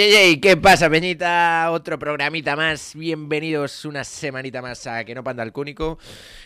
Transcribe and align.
¡Ey, 0.00 0.14
ey! 0.14 0.36
¿Qué 0.40 0.56
pasa, 0.56 0.88
Peñita? 0.88 1.72
Otro 1.72 1.98
programita 1.98 2.54
más. 2.54 2.94
Bienvenidos 2.94 3.84
una 3.84 4.04
semanita 4.04 4.62
más 4.62 4.86
a 4.86 5.02
Que 5.04 5.12
no 5.12 5.24
panda 5.24 5.42
el 5.42 5.50
cúnico. 5.52 5.98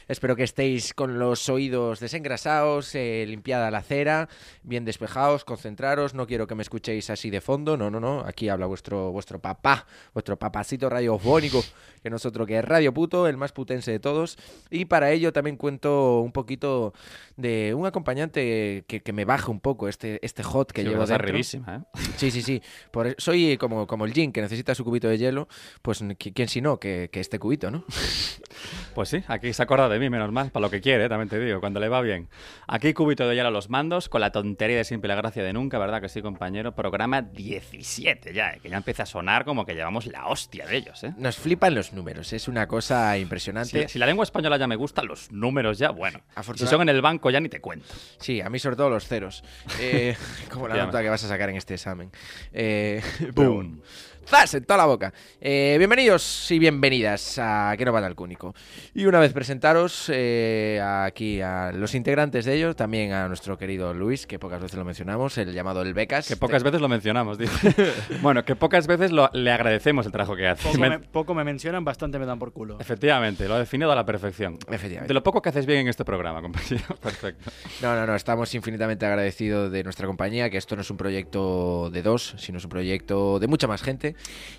Espero 0.08 0.34
que 0.36 0.42
estéis 0.42 0.94
con 0.94 1.18
los 1.18 1.50
oídos 1.50 2.00
desengrasados, 2.00 2.94
eh, 2.94 3.26
limpiada 3.28 3.70
la 3.70 3.82
cera, 3.82 4.30
bien 4.62 4.86
despejados, 4.86 5.44
concentraros. 5.44 6.14
No 6.14 6.26
quiero 6.26 6.46
que 6.46 6.54
me 6.54 6.62
escuchéis 6.62 7.10
así 7.10 7.28
de 7.28 7.42
fondo. 7.42 7.76
No, 7.76 7.90
no, 7.90 8.00
no. 8.00 8.20
Aquí 8.20 8.48
habla 8.48 8.64
vuestro, 8.64 9.12
vuestro 9.12 9.38
papá, 9.38 9.86
vuestro 10.14 10.38
papacito 10.38 10.88
radiofónico, 10.88 11.62
que 12.02 12.08
nosotros 12.08 12.46
que 12.46 12.58
es 12.58 12.64
Radio 12.64 12.94
Puto, 12.94 13.28
el 13.28 13.36
más 13.36 13.52
putense 13.52 13.90
de 13.90 14.00
todos. 14.00 14.38
Y 14.70 14.86
para 14.86 15.10
ello 15.10 15.30
también 15.30 15.58
cuento 15.58 16.20
un 16.20 16.32
poquito 16.32 16.94
de 17.36 17.74
un 17.74 17.84
acompañante 17.84 18.84
que, 18.88 19.02
que 19.02 19.12
me 19.12 19.26
baje 19.26 19.50
un 19.50 19.60
poco 19.60 19.88
este, 19.90 20.24
este 20.24 20.42
hot 20.42 20.72
que 20.72 20.80
Sí, 20.82 20.88
llevo 20.88 21.04
dentro. 21.04 21.36
¿eh? 21.68 21.80
Sí, 22.16 22.30
sí, 22.30 22.40
sí. 22.40 22.62
Por, 22.90 23.08
e- 23.08 23.14
como, 23.58 23.86
como 23.86 24.04
el 24.04 24.12
Jin 24.12 24.32
que 24.32 24.40
necesita 24.42 24.74
su 24.74 24.84
cubito 24.84 25.08
de 25.08 25.18
hielo. 25.18 25.48
Pues 25.82 26.02
qui- 26.02 26.32
quién 26.34 26.48
si 26.48 26.60
no 26.60 26.78
que, 26.78 27.08
que 27.12 27.20
este 27.20 27.38
cubito, 27.38 27.70
¿no? 27.70 27.84
Pues 28.94 29.08
sí, 29.08 29.22
aquí 29.28 29.52
se 29.52 29.62
acuerda 29.62 29.88
de 29.88 29.98
mí, 29.98 30.10
menos 30.10 30.30
mal, 30.32 30.50
para 30.50 30.66
lo 30.66 30.70
que 30.70 30.80
quiere, 30.80 31.08
también 31.08 31.28
te 31.28 31.38
digo, 31.38 31.60
cuando 31.60 31.80
le 31.80 31.88
va 31.88 32.00
bien. 32.00 32.28
Aquí 32.66 32.92
cubito 32.92 33.26
de 33.26 33.34
hielo 33.34 33.48
a 33.48 33.50
los 33.50 33.70
mandos, 33.70 34.08
con 34.08 34.20
la 34.20 34.32
tontería 34.32 34.76
de 34.76 34.84
siempre 34.84 35.08
la 35.08 35.14
gracia 35.14 35.42
de 35.42 35.52
nunca, 35.52 35.78
¿verdad 35.78 36.00
que 36.00 36.08
sí, 36.08 36.22
compañero? 36.22 36.74
Programa 36.74 37.22
17 37.22 38.32
ya, 38.32 38.50
eh, 38.50 38.60
que 38.62 38.68
ya 38.68 38.76
empieza 38.76 39.04
a 39.04 39.06
sonar 39.06 39.44
como 39.44 39.64
que 39.64 39.74
llevamos 39.74 40.06
la 40.06 40.26
hostia 40.26 40.66
de 40.66 40.76
ellos, 40.76 41.02
¿eh? 41.04 41.14
Nos 41.16 41.36
flipan 41.36 41.74
los 41.74 41.92
números. 41.92 42.32
Es 42.32 42.48
una 42.48 42.66
cosa 42.66 43.16
impresionante. 43.18 43.88
Si, 43.88 43.94
si 43.94 43.98
la 43.98 44.06
lengua 44.06 44.24
española 44.24 44.56
ya 44.56 44.66
me 44.66 44.76
gusta, 44.76 45.02
los 45.02 45.30
números 45.32 45.78
ya, 45.78 45.90
bueno. 45.90 46.20
Si 46.54 46.66
son 46.66 46.82
en 46.82 46.88
el 46.90 47.00
banco 47.00 47.30
ya 47.30 47.40
ni 47.40 47.48
te 47.48 47.60
cuento. 47.60 47.86
Sí, 48.18 48.40
a 48.40 48.48
mí 48.48 48.58
sobre 48.58 48.76
todo 48.76 48.90
los 48.90 49.06
ceros. 49.06 49.42
Eh, 49.80 50.16
como 50.50 50.68
la 50.68 50.76
nota 50.76 51.02
que 51.02 51.08
vas 51.08 51.24
a 51.24 51.28
sacar 51.28 51.50
en 51.50 51.56
este 51.56 51.74
examen. 51.74 52.10
Eh, 52.52 53.02
Boom. 53.34 53.82
¡Zas! 54.26 54.54
En 54.54 54.64
toda 54.64 54.78
la 54.78 54.86
boca. 54.86 55.12
Eh, 55.40 55.74
bienvenidos 55.78 56.50
y 56.50 56.58
bienvenidas 56.58 57.38
a 57.38 57.74
Que 57.76 57.84
no 57.84 57.92
van 57.92 58.04
al 58.04 58.14
cúnico. 58.14 58.54
Y 58.94 59.04
una 59.04 59.18
vez 59.18 59.32
presentaros 59.32 60.06
eh, 60.12 60.80
aquí 60.82 61.40
a 61.40 61.72
los 61.72 61.94
integrantes 61.94 62.44
de 62.44 62.54
ellos, 62.54 62.76
también 62.76 63.12
a 63.12 63.28
nuestro 63.28 63.58
querido 63.58 63.92
Luis, 63.92 64.26
que 64.26 64.38
pocas 64.38 64.62
veces 64.62 64.78
lo 64.78 64.84
mencionamos, 64.84 65.36
el 65.38 65.52
llamado 65.52 65.82
el 65.82 65.92
Becas. 65.92 66.28
Que 66.28 66.36
pocas 66.36 66.62
veces 66.62 66.80
lo 66.80 66.88
mencionamos, 66.88 67.36
dice. 67.36 67.74
bueno, 68.22 68.44
que 68.44 68.56
pocas 68.56 68.86
veces 68.86 69.10
lo- 69.12 69.28
le 69.34 69.50
agradecemos 69.50 70.06
el 70.06 70.12
trabajo 70.12 70.36
que 70.36 70.46
hace. 70.48 70.62
Poco 70.68 70.78
Me- 70.78 70.90
me, 70.90 70.98
poco 71.00 71.34
me 71.34 71.44
mencionan, 71.44 71.84
bastante 71.84 72.18
me 72.18 72.24
dan 72.24 72.38
por 72.38 72.52
culo. 72.52 72.78
Efectivamente, 72.80 73.46
lo 73.48 73.54
ha 73.54 73.58
definido 73.58 73.92
a 73.92 73.94
la 73.96 74.06
perfección. 74.06 74.56
Efectivamente. 74.68 75.08
De 75.08 75.14
lo 75.14 75.22
poco 75.22 75.42
que 75.42 75.48
haces 75.50 75.66
bien 75.66 75.80
en 75.80 75.88
este 75.88 76.04
programa, 76.04 76.40
compañero. 76.40 76.84
Perfecto. 77.02 77.50
No, 77.82 77.94
no, 77.96 78.06
no, 78.06 78.14
estamos 78.14 78.54
infinitamente 78.54 79.04
agradecidos 79.04 79.70
de 79.72 79.82
nuestra 79.84 80.06
compañía, 80.06 80.48
que 80.48 80.56
esto 80.58 80.74
no 80.76 80.82
es 80.82 80.90
un 80.90 80.96
proyecto 80.96 81.90
de 81.90 82.02
dos, 82.02 82.34
sino 82.38 82.58
es 82.58 82.64
un 82.64 82.70
proyecto 82.70 83.38
de 83.38 83.46
mucha 83.48 83.66
más 83.66 83.82
gente. 83.82 84.11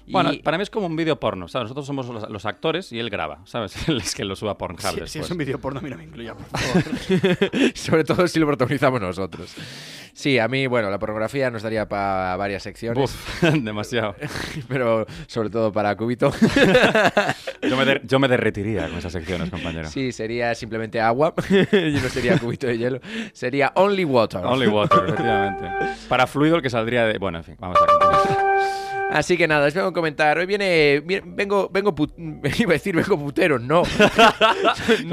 Y- 0.06 0.12
Bueno, 0.12 0.32
para 0.44 0.58
mí 0.58 0.64
es 0.64 0.70
como 0.70 0.88
un 0.88 0.96
vídeo 0.96 1.20
porno, 1.20 1.48
¿sabes? 1.48 1.66
Nosotros 1.66 1.86
somos 1.86 2.08
los, 2.08 2.30
los 2.30 2.45
actores 2.45 2.92
y 2.92 3.00
él 3.00 3.10
graba, 3.10 3.39
¿sabes? 3.45 3.76
Él 3.88 3.98
es 3.98 4.14
que 4.16 4.26
lo 4.26 4.36
suba 4.36 4.52
a 4.52 4.58
Pornhub 4.58 4.80
Si, 4.82 4.88
después. 4.88 5.11
si 5.11 5.20
es 5.20 5.32
un 5.32 5.38
vídeo 5.38 5.60
porno, 5.60 5.80
a 5.80 5.82
mí 5.83 5.89
no 5.89 5.98
me 5.98 6.04
incluya, 6.04 6.36
por 6.36 6.45
favor. 6.60 6.83
sobre 7.76 8.04
todo 8.04 8.27
si 8.27 8.39
lo 8.39 8.48
protagonizamos 8.48 9.00
nosotros. 9.02 9.54
Sí, 10.16 10.38
a 10.38 10.48
mí, 10.48 10.67
bueno, 10.67 10.92
la 10.92 11.00
pornografía 11.00 11.50
nos 11.50 11.64
daría 11.64 11.88
para 11.89 12.36
varias 12.36 12.61
secciones, 12.61 13.04
Uf, 13.04 13.44
demasiado. 13.61 14.16
pero 14.67 15.08
sobre 15.27 15.50
todo 15.50 15.72
para 15.72 15.95
Cubito. 15.98 16.32
Yo 17.67 17.77
me, 17.77 18.02
yo 18.04 18.20
me 18.20 18.27
derretiría 18.27 18.88
con 18.89 18.98
esas 19.00 19.11
secciones, 19.14 19.50
compañero. 19.50 19.89
sí, 19.89 20.11
sería 20.11 20.54
simplemente 20.54 21.00
agua, 21.02 21.33
y 21.50 21.94
no 21.94 22.10
sería 22.10 22.38
Cubito 22.38 22.67
de 22.67 22.77
hielo, 22.77 23.00
sería 23.33 23.72
Only 23.76 24.06
Water. 24.06 24.42
Only 24.45 24.67
water, 24.67 25.00
efectivamente. 25.08 25.66
Para 26.08 26.27
fluido 26.27 26.58
el 26.58 26.61
que 26.61 26.70
saldría 26.70 27.06
de... 27.06 27.17
Bueno, 27.17 27.39
en 27.39 27.44
fin, 27.44 27.56
vamos 27.60 27.77
a 27.82 27.86
continuar. 27.88 28.83
Así 29.14 29.38
que 29.38 29.48
nada, 29.48 29.68
os 29.68 29.74
vengo 29.74 29.88
a 29.90 29.94
comentar. 29.94 30.38
Hoy 30.38 30.46
viene. 30.46 31.02
vi- 31.06 31.22
Vengo. 31.24 31.70
Vengo. 31.72 31.94
put- 31.94 32.14
iba 32.60 32.72
a 32.72 32.74
decir, 32.74 32.96
vengo 32.96 33.18
putero, 33.18 33.60
no. 33.60 33.84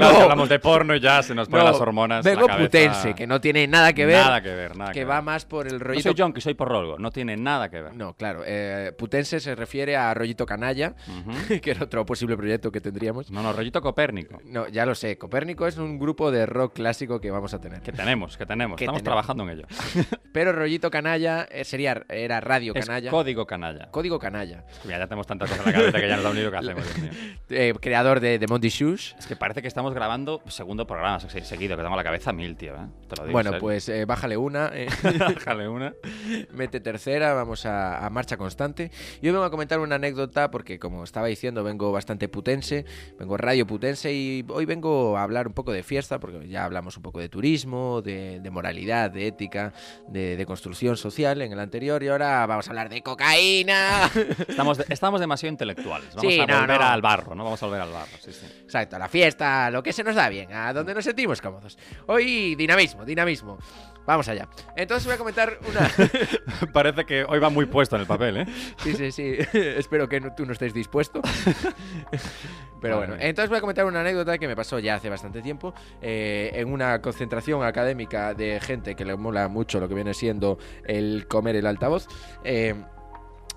Que 0.01 0.03
hablamos 0.03 0.49
de 0.49 0.59
porno 0.59 0.95
y 0.95 0.99
ya 0.99 1.21
se 1.23 1.35
nos 1.35 1.47
ponen 1.47 1.65
No, 1.65 1.71
las 1.71 1.81
hormonas. 1.81 2.23
Vengo 2.25 2.47
la 2.47 2.57
putense, 2.57 3.13
que 3.13 3.27
no 3.27 3.39
tiene 3.41 3.67
nada 3.67 3.93
que 3.93 4.05
ver. 4.05 4.17
Nada 4.23 4.41
que 4.41 4.49
ver, 4.53 4.75
nada 4.75 4.91
que 4.91 4.99
que 5.01 5.05
va 5.05 5.15
ver. 5.15 5.23
más 5.23 5.45
por 5.45 5.67
el 5.67 5.73
No 5.73 5.79
rollito. 5.85 6.09
soy 6.09 6.15
John, 6.17 6.33
que 6.33 6.41
soy 6.41 6.53
porrolgo. 6.53 6.97
No 6.97 7.11
tiene 7.11 7.37
nada 7.37 7.69
que 7.69 7.81
ver. 7.81 7.95
No, 7.95 8.13
claro. 8.13 8.41
eh, 8.45 8.91
putense 8.97 9.39
se 9.39 9.55
refiere 9.55 9.95
a 9.95 10.13
rollito 10.13 10.45
canalla, 10.45 10.95
que 11.61 11.71
era 11.71 11.83
otro 11.83 12.05
posible 12.05 12.35
proyecto 12.37 12.71
que 12.71 12.81
tendríamos. 12.81 13.29
No, 13.31 13.41
no, 13.43 13.53
rollito 13.53 13.81
Copérnico. 13.81 14.39
No, 14.45 14.67
ya 14.67 14.85
lo 14.85 14.95
sé. 14.95 15.17
Copérnico 15.17 15.67
es 15.67 15.77
un 15.77 15.99
grupo 15.99 16.31
de 16.31 16.45
rock 16.45 16.73
clásico 16.73 17.19
que 17.21 17.31
vamos 17.31 17.53
a 17.53 17.61
tener. 17.61 17.81
Que 17.81 17.91
tenemos, 17.91 18.37
que 18.37 18.45
tenemos. 18.45 18.77
Que 18.77 18.85
Estamos 18.85 19.03
tenemos. 19.03 19.23
trabajando 19.25 19.43
en 19.43 19.49
ello. 19.57 19.67
Pero 20.31 20.51
rollito 20.53 20.89
canalla 20.89 21.47
eh, 21.51 21.63
sería 21.65 22.03
era 22.09 22.39
radio 22.41 22.73
Es 22.75 22.85
canalla. 22.85 23.11
código 23.11 23.45
canalla. 23.45 23.89
Código 23.91 24.17
canalla. 24.19 24.63
Mira, 24.85 24.97
ya 24.99 25.07
tenemos 25.07 25.27
tantas 25.27 25.49
cosas 25.49 25.67
en 25.67 25.71
la 25.73 25.77
cabeza 25.79 25.99
que 25.99 26.07
ya 26.07 26.15
nos 26.15 26.23
da 26.23 26.29
un 26.31 26.35
lío 26.37 26.51
que 26.51 26.57
hacemos. 26.57 26.85
Eh, 27.53 27.73
creador 27.81 28.21
de, 28.21 28.39
de 28.39 28.47
Monty 28.47 28.69
Shoes. 28.69 29.13
Es 29.19 29.27
que 29.27 29.35
parece 29.35 29.61
que 29.61 29.67
estamos 29.67 29.93
grabando 29.93 30.41
segundo 30.47 30.87
programa 30.87 31.19
se- 31.19 31.43
seguido, 31.43 31.75
que 31.75 31.83
tengo 31.83 31.97
la 31.97 32.03
cabeza 32.03 32.29
a 32.29 32.33
mil, 32.33 32.55
tío. 32.55 32.73
¿eh? 32.75 32.87
Te 33.09 33.17
lo 33.17 33.23
digo. 33.23 33.33
Bueno, 33.33 33.51
pues 33.59 33.89
eh, 33.89 34.05
bájale 34.05 34.37
una. 34.37 34.71
eh. 34.73 34.87
Déjale 35.03 35.67
una. 35.67 35.93
Mete 36.53 36.79
tercera, 36.79 37.33
vamos 37.33 37.65
a, 37.65 38.05
a 38.05 38.09
marcha 38.09 38.37
constante. 38.37 38.89
Y 39.21 39.27
hoy 39.27 39.33
vengo 39.33 39.43
a 39.43 39.51
comentar 39.51 39.79
una 39.79 39.95
anécdota 39.95 40.49
porque, 40.49 40.79
como 40.79 41.03
estaba 41.03 41.27
diciendo, 41.27 41.61
vengo 41.65 41.91
bastante 41.91 42.29
putense, 42.29 42.85
vengo 43.19 43.35
radio 43.35 43.67
putense 43.67 44.13
y 44.13 44.45
hoy 44.47 44.65
vengo 44.65 45.17
a 45.17 45.23
hablar 45.23 45.45
un 45.47 45.53
poco 45.53 45.73
de 45.73 45.83
fiesta 45.83 46.19
porque 46.21 46.47
ya 46.47 46.63
hablamos 46.63 46.95
un 46.95 47.03
poco 47.03 47.19
de 47.19 47.27
turismo, 47.27 48.01
de, 48.01 48.39
de 48.39 48.49
moralidad, 48.49 49.11
de 49.11 49.27
ética, 49.27 49.73
de, 50.07 50.37
de 50.37 50.45
construcción 50.45 50.95
social 50.95 51.41
en 51.41 51.51
el 51.51 51.59
anterior 51.59 52.01
y 52.01 52.07
ahora 52.07 52.45
vamos 52.45 52.67
a 52.67 52.71
hablar 52.71 52.87
de 52.87 53.01
cocaína. 53.01 53.80
Estamos, 54.47 54.79
estamos 54.89 55.19
demasiado 55.19 55.51
intelectuales. 55.51 56.13
Vamos 56.15 56.33
Sí, 56.33 56.39
a 56.39 56.45
no, 56.45 56.59
volver 56.61 56.79
no. 56.79 56.85
al 56.87 57.01
barro, 57.01 57.35
¿no? 57.35 57.43
Vamos 57.43 57.61
a 57.61 57.65
volver 57.65 57.81
al 57.81 57.91
barro, 57.91 58.11
sí, 58.19 58.31
sí. 58.31 58.45
Exacto, 58.63 58.95
a 58.95 58.99
la 58.99 59.07
fiesta, 59.07 59.69
lo 59.71 59.81
que 59.83 59.93
se 59.93 60.03
nos 60.03 60.15
da 60.15 60.29
bien, 60.29 60.51
a 60.53 60.73
donde 60.73 60.93
nos 60.93 61.03
sentimos 61.05 61.41
cómodos. 61.41 61.77
Hoy 62.07 62.55
dinamismo, 62.55 63.05
dinamismo. 63.05 63.57
Vamos 64.05 64.27
allá. 64.29 64.47
Entonces 64.75 65.05
voy 65.05 65.13
a 65.13 65.17
comentar 65.19 65.59
una... 65.69 65.89
Parece 66.73 67.05
que 67.05 67.23
hoy 67.23 67.37
va 67.39 67.49
muy 67.49 67.67
puesto 67.67 67.95
en 67.95 68.01
el 68.01 68.07
papel, 68.07 68.37
¿eh? 68.37 68.45
Sí, 68.83 68.93
sí, 68.95 69.11
sí. 69.11 69.35
Espero 69.53 70.09
que 70.09 70.19
no- 70.19 70.33
tú 70.33 70.43
no 70.45 70.53
estés 70.53 70.73
dispuesto. 70.73 71.21
Pero 72.81 72.97
bueno, 72.97 73.15
entonces 73.19 73.49
voy 73.49 73.59
a 73.59 73.61
comentar 73.61 73.85
una 73.85 74.01
anécdota 74.01 74.39
que 74.39 74.47
me 74.47 74.55
pasó 74.55 74.79
ya 74.79 74.95
hace 74.95 75.07
bastante 75.09 75.41
tiempo 75.43 75.73
eh, 76.01 76.49
en 76.55 76.71
una 76.73 76.99
concentración 76.99 77.63
académica 77.63 78.33
de 78.33 78.59
gente 78.59 78.95
que 78.95 79.05
le 79.05 79.15
mola 79.15 79.47
mucho 79.47 79.79
lo 79.79 79.87
que 79.87 79.93
viene 79.93 80.15
siendo 80.15 80.57
el 80.85 81.27
comer 81.27 81.55
el 81.57 81.67
altavoz. 81.67 82.07
eh, 82.43 82.73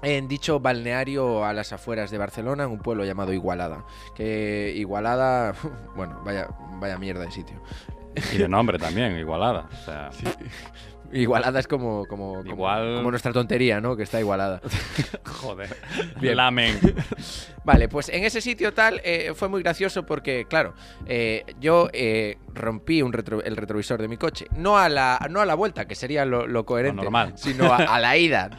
en 0.05 0.29
dicho 0.29 0.61
balneario 0.61 1.45
a 1.45 1.53
las 1.53 1.73
afueras 1.73 2.11
de 2.11 2.19
Barcelona, 2.19 2.65
en 2.65 2.71
un 2.71 2.79
pueblo 2.79 3.05
llamado 3.05 3.33
Igualada. 3.33 3.85
Que 4.15 4.73
Igualada, 4.77 5.55
bueno, 5.97 6.21
vaya, 6.25 6.49
vaya 6.79 6.99
mierda 6.99 7.25
de 7.25 7.31
sitio. 7.31 7.61
Y 8.33 8.39
de 8.39 8.49
nombre 8.49 8.79
también, 8.79 9.19
igualada. 9.19 9.69
O 9.73 9.85
sea, 9.85 10.11
Igualada 11.15 11.61
es 11.61 11.67
como, 11.67 12.05
como, 12.07 12.35
como- 12.35 12.45
Igual- 12.51 12.97
como 12.97 13.11
nuestra 13.11 13.33
tontería, 13.33 13.81
¿no? 13.81 13.97
Que 13.97 14.03
está 14.03 14.21
igualada. 14.21 14.61
joder. 15.25 15.77
Bien. 16.21 16.37
Lamen. 16.37 16.79
Vale, 17.65 17.89
pues 17.89 18.11
en 18.11 18.25
ese 18.25 18.43
sitio 18.43 18.75
tal 18.75 19.01
eh, 19.05 19.33
fue 19.35 19.49
muy 19.49 19.63
gracioso 19.63 20.05
porque, 20.05 20.45
claro, 20.47 20.75
eh, 21.07 21.45
yo 21.61 21.89
eh, 21.95 22.37
rompí 22.53 23.01
un 23.01 23.13
retro- 23.13 23.43
el 23.43 23.57
retrovisor 23.57 24.03
de 24.03 24.09
mi 24.09 24.19
coche. 24.19 24.47
No 24.55 24.77
a 24.77 24.91
la, 24.91 25.19
no 25.31 25.41
a 25.41 25.47
la 25.47 25.55
vuelta, 25.55 25.87
que 25.87 25.95
sería 25.95 26.27
lo, 26.27 26.47
lo 26.47 26.67
coherente, 26.67 27.03
normal. 27.03 27.33
sino 27.37 27.73
a, 27.73 27.77
a 27.77 27.99
la 28.01 28.17
ida. 28.19 28.51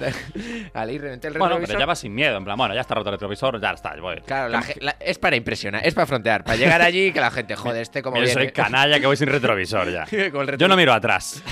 a 0.74 0.86
la 0.86 0.92
ida 0.92 1.02
reventé 1.04 1.28
el 1.28 1.34
Bueno, 1.34 1.50
retrovisor. 1.56 1.68
pero 1.68 1.80
ya 1.80 1.86
vas 1.86 2.00
sin 2.00 2.16
miedo. 2.16 2.36
En 2.38 2.44
plan, 2.46 2.58
bueno, 2.58 2.74
ya 2.74 2.82
está 2.82 2.96
roto 2.96 3.10
el 3.10 3.14
retrovisor, 3.16 3.62
ya 3.62 3.72
está. 3.72 3.96
Voy. 4.02 4.22
Claro, 4.26 4.50
la 4.50 4.64
la- 4.80 4.96
es 5.00 5.20
para 5.20 5.36
impresionar, 5.36 5.86
es 5.86 5.94
para 5.94 6.08
frontear, 6.08 6.44
para 6.44 6.58
llegar 6.58 6.82
allí 6.82 7.08
y 7.08 7.12
que 7.12 7.20
la 7.22 7.30
gente, 7.32 7.56
joder, 7.56 7.82
este 7.84 8.02
como 8.02 8.16
viene. 8.18 8.32
soy 8.34 8.52
canalla 8.52 9.00
que 9.00 9.06
voy 9.06 9.18
sin 9.18 9.28
retrovisor 9.28 9.92
ya. 9.92 10.06
Yo 10.58 10.68
no 10.68 10.76
miro 10.76 10.94
atrás. 10.94 11.44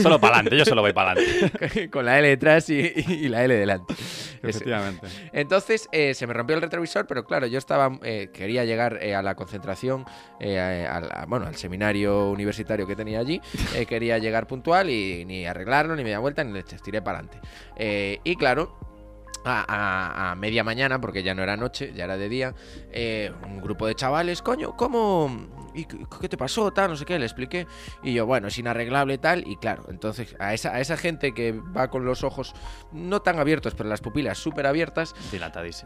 solo 0.00 0.18
para 0.18 0.27
adelante, 0.34 0.56
yo 0.58 0.64
solo 0.64 0.82
voy 0.82 0.92
para 0.92 1.12
adelante. 1.12 1.90
con 1.90 2.04
la 2.04 2.18
L 2.18 2.28
detrás 2.28 2.68
y, 2.70 2.76
y 2.80 3.28
la 3.28 3.44
L 3.44 3.54
delante. 3.54 3.94
Efectivamente. 4.42 5.06
Entonces 5.32 5.88
eh, 5.92 6.14
se 6.14 6.26
me 6.26 6.32
rompió 6.34 6.56
el 6.56 6.62
retrovisor, 6.62 7.06
pero 7.06 7.24
claro, 7.24 7.46
yo 7.46 7.58
estaba 7.58 7.98
eh, 8.02 8.30
quería 8.32 8.64
llegar 8.64 8.98
eh, 9.02 9.14
a 9.14 9.22
la 9.22 9.34
concentración, 9.34 10.04
eh, 10.40 10.86
a- 10.88 11.24
bueno, 11.26 11.46
al 11.46 11.56
seminario 11.56 12.30
universitario 12.30 12.86
que 12.86 12.94
tenía 12.96 13.18
allí, 13.20 13.40
eh, 13.74 13.86
quería 13.86 14.18
llegar 14.18 14.46
puntual 14.46 14.90
y 14.90 15.24
ni 15.24 15.46
arreglarlo, 15.46 15.96
ni 15.96 16.04
media 16.04 16.18
vuelta, 16.18 16.44
ni 16.44 16.52
leches, 16.52 16.82
tiré 16.82 17.02
para 17.02 17.18
adelante. 17.20 17.40
y 18.24 18.36
claro, 18.36 18.78
a, 19.44 19.64
a- 19.68 20.30
a 20.32 20.34
media 20.34 20.62
mañana, 20.64 21.00
porque 21.00 21.22
ya 21.22 21.34
no 21.34 21.42
era 21.42 21.56
noche, 21.56 21.92
ya 21.94 22.04
era 22.04 22.16
de 22.16 22.28
día, 22.28 22.54
eh, 22.92 23.32
un 23.44 23.60
grupo 23.60 23.86
de 23.86 23.94
chavales, 23.94 24.42
coño, 24.42 24.76
¿cómo? 24.76 25.57
¿Y 25.78 25.86
qué 26.20 26.28
te 26.28 26.36
pasó? 26.36 26.70
Tal, 26.72 26.90
no 26.90 26.96
sé 26.96 27.04
qué, 27.04 27.18
le 27.18 27.24
expliqué. 27.26 27.66
Y 28.02 28.14
yo, 28.14 28.26
bueno, 28.26 28.48
es 28.48 28.58
inarreglable 28.58 29.18
tal. 29.18 29.46
Y 29.46 29.56
claro, 29.56 29.84
entonces 29.88 30.34
a 30.38 30.54
esa, 30.54 30.74
a 30.74 30.80
esa 30.80 30.96
gente 30.96 31.32
que 31.32 31.52
va 31.52 31.88
con 31.88 32.04
los 32.04 32.24
ojos 32.24 32.54
no 32.92 33.20
tan 33.22 33.38
abiertos, 33.38 33.74
pero 33.74 33.88
las 33.88 34.00
pupilas 34.00 34.38
súper 34.38 34.66
abiertas, 34.66 35.14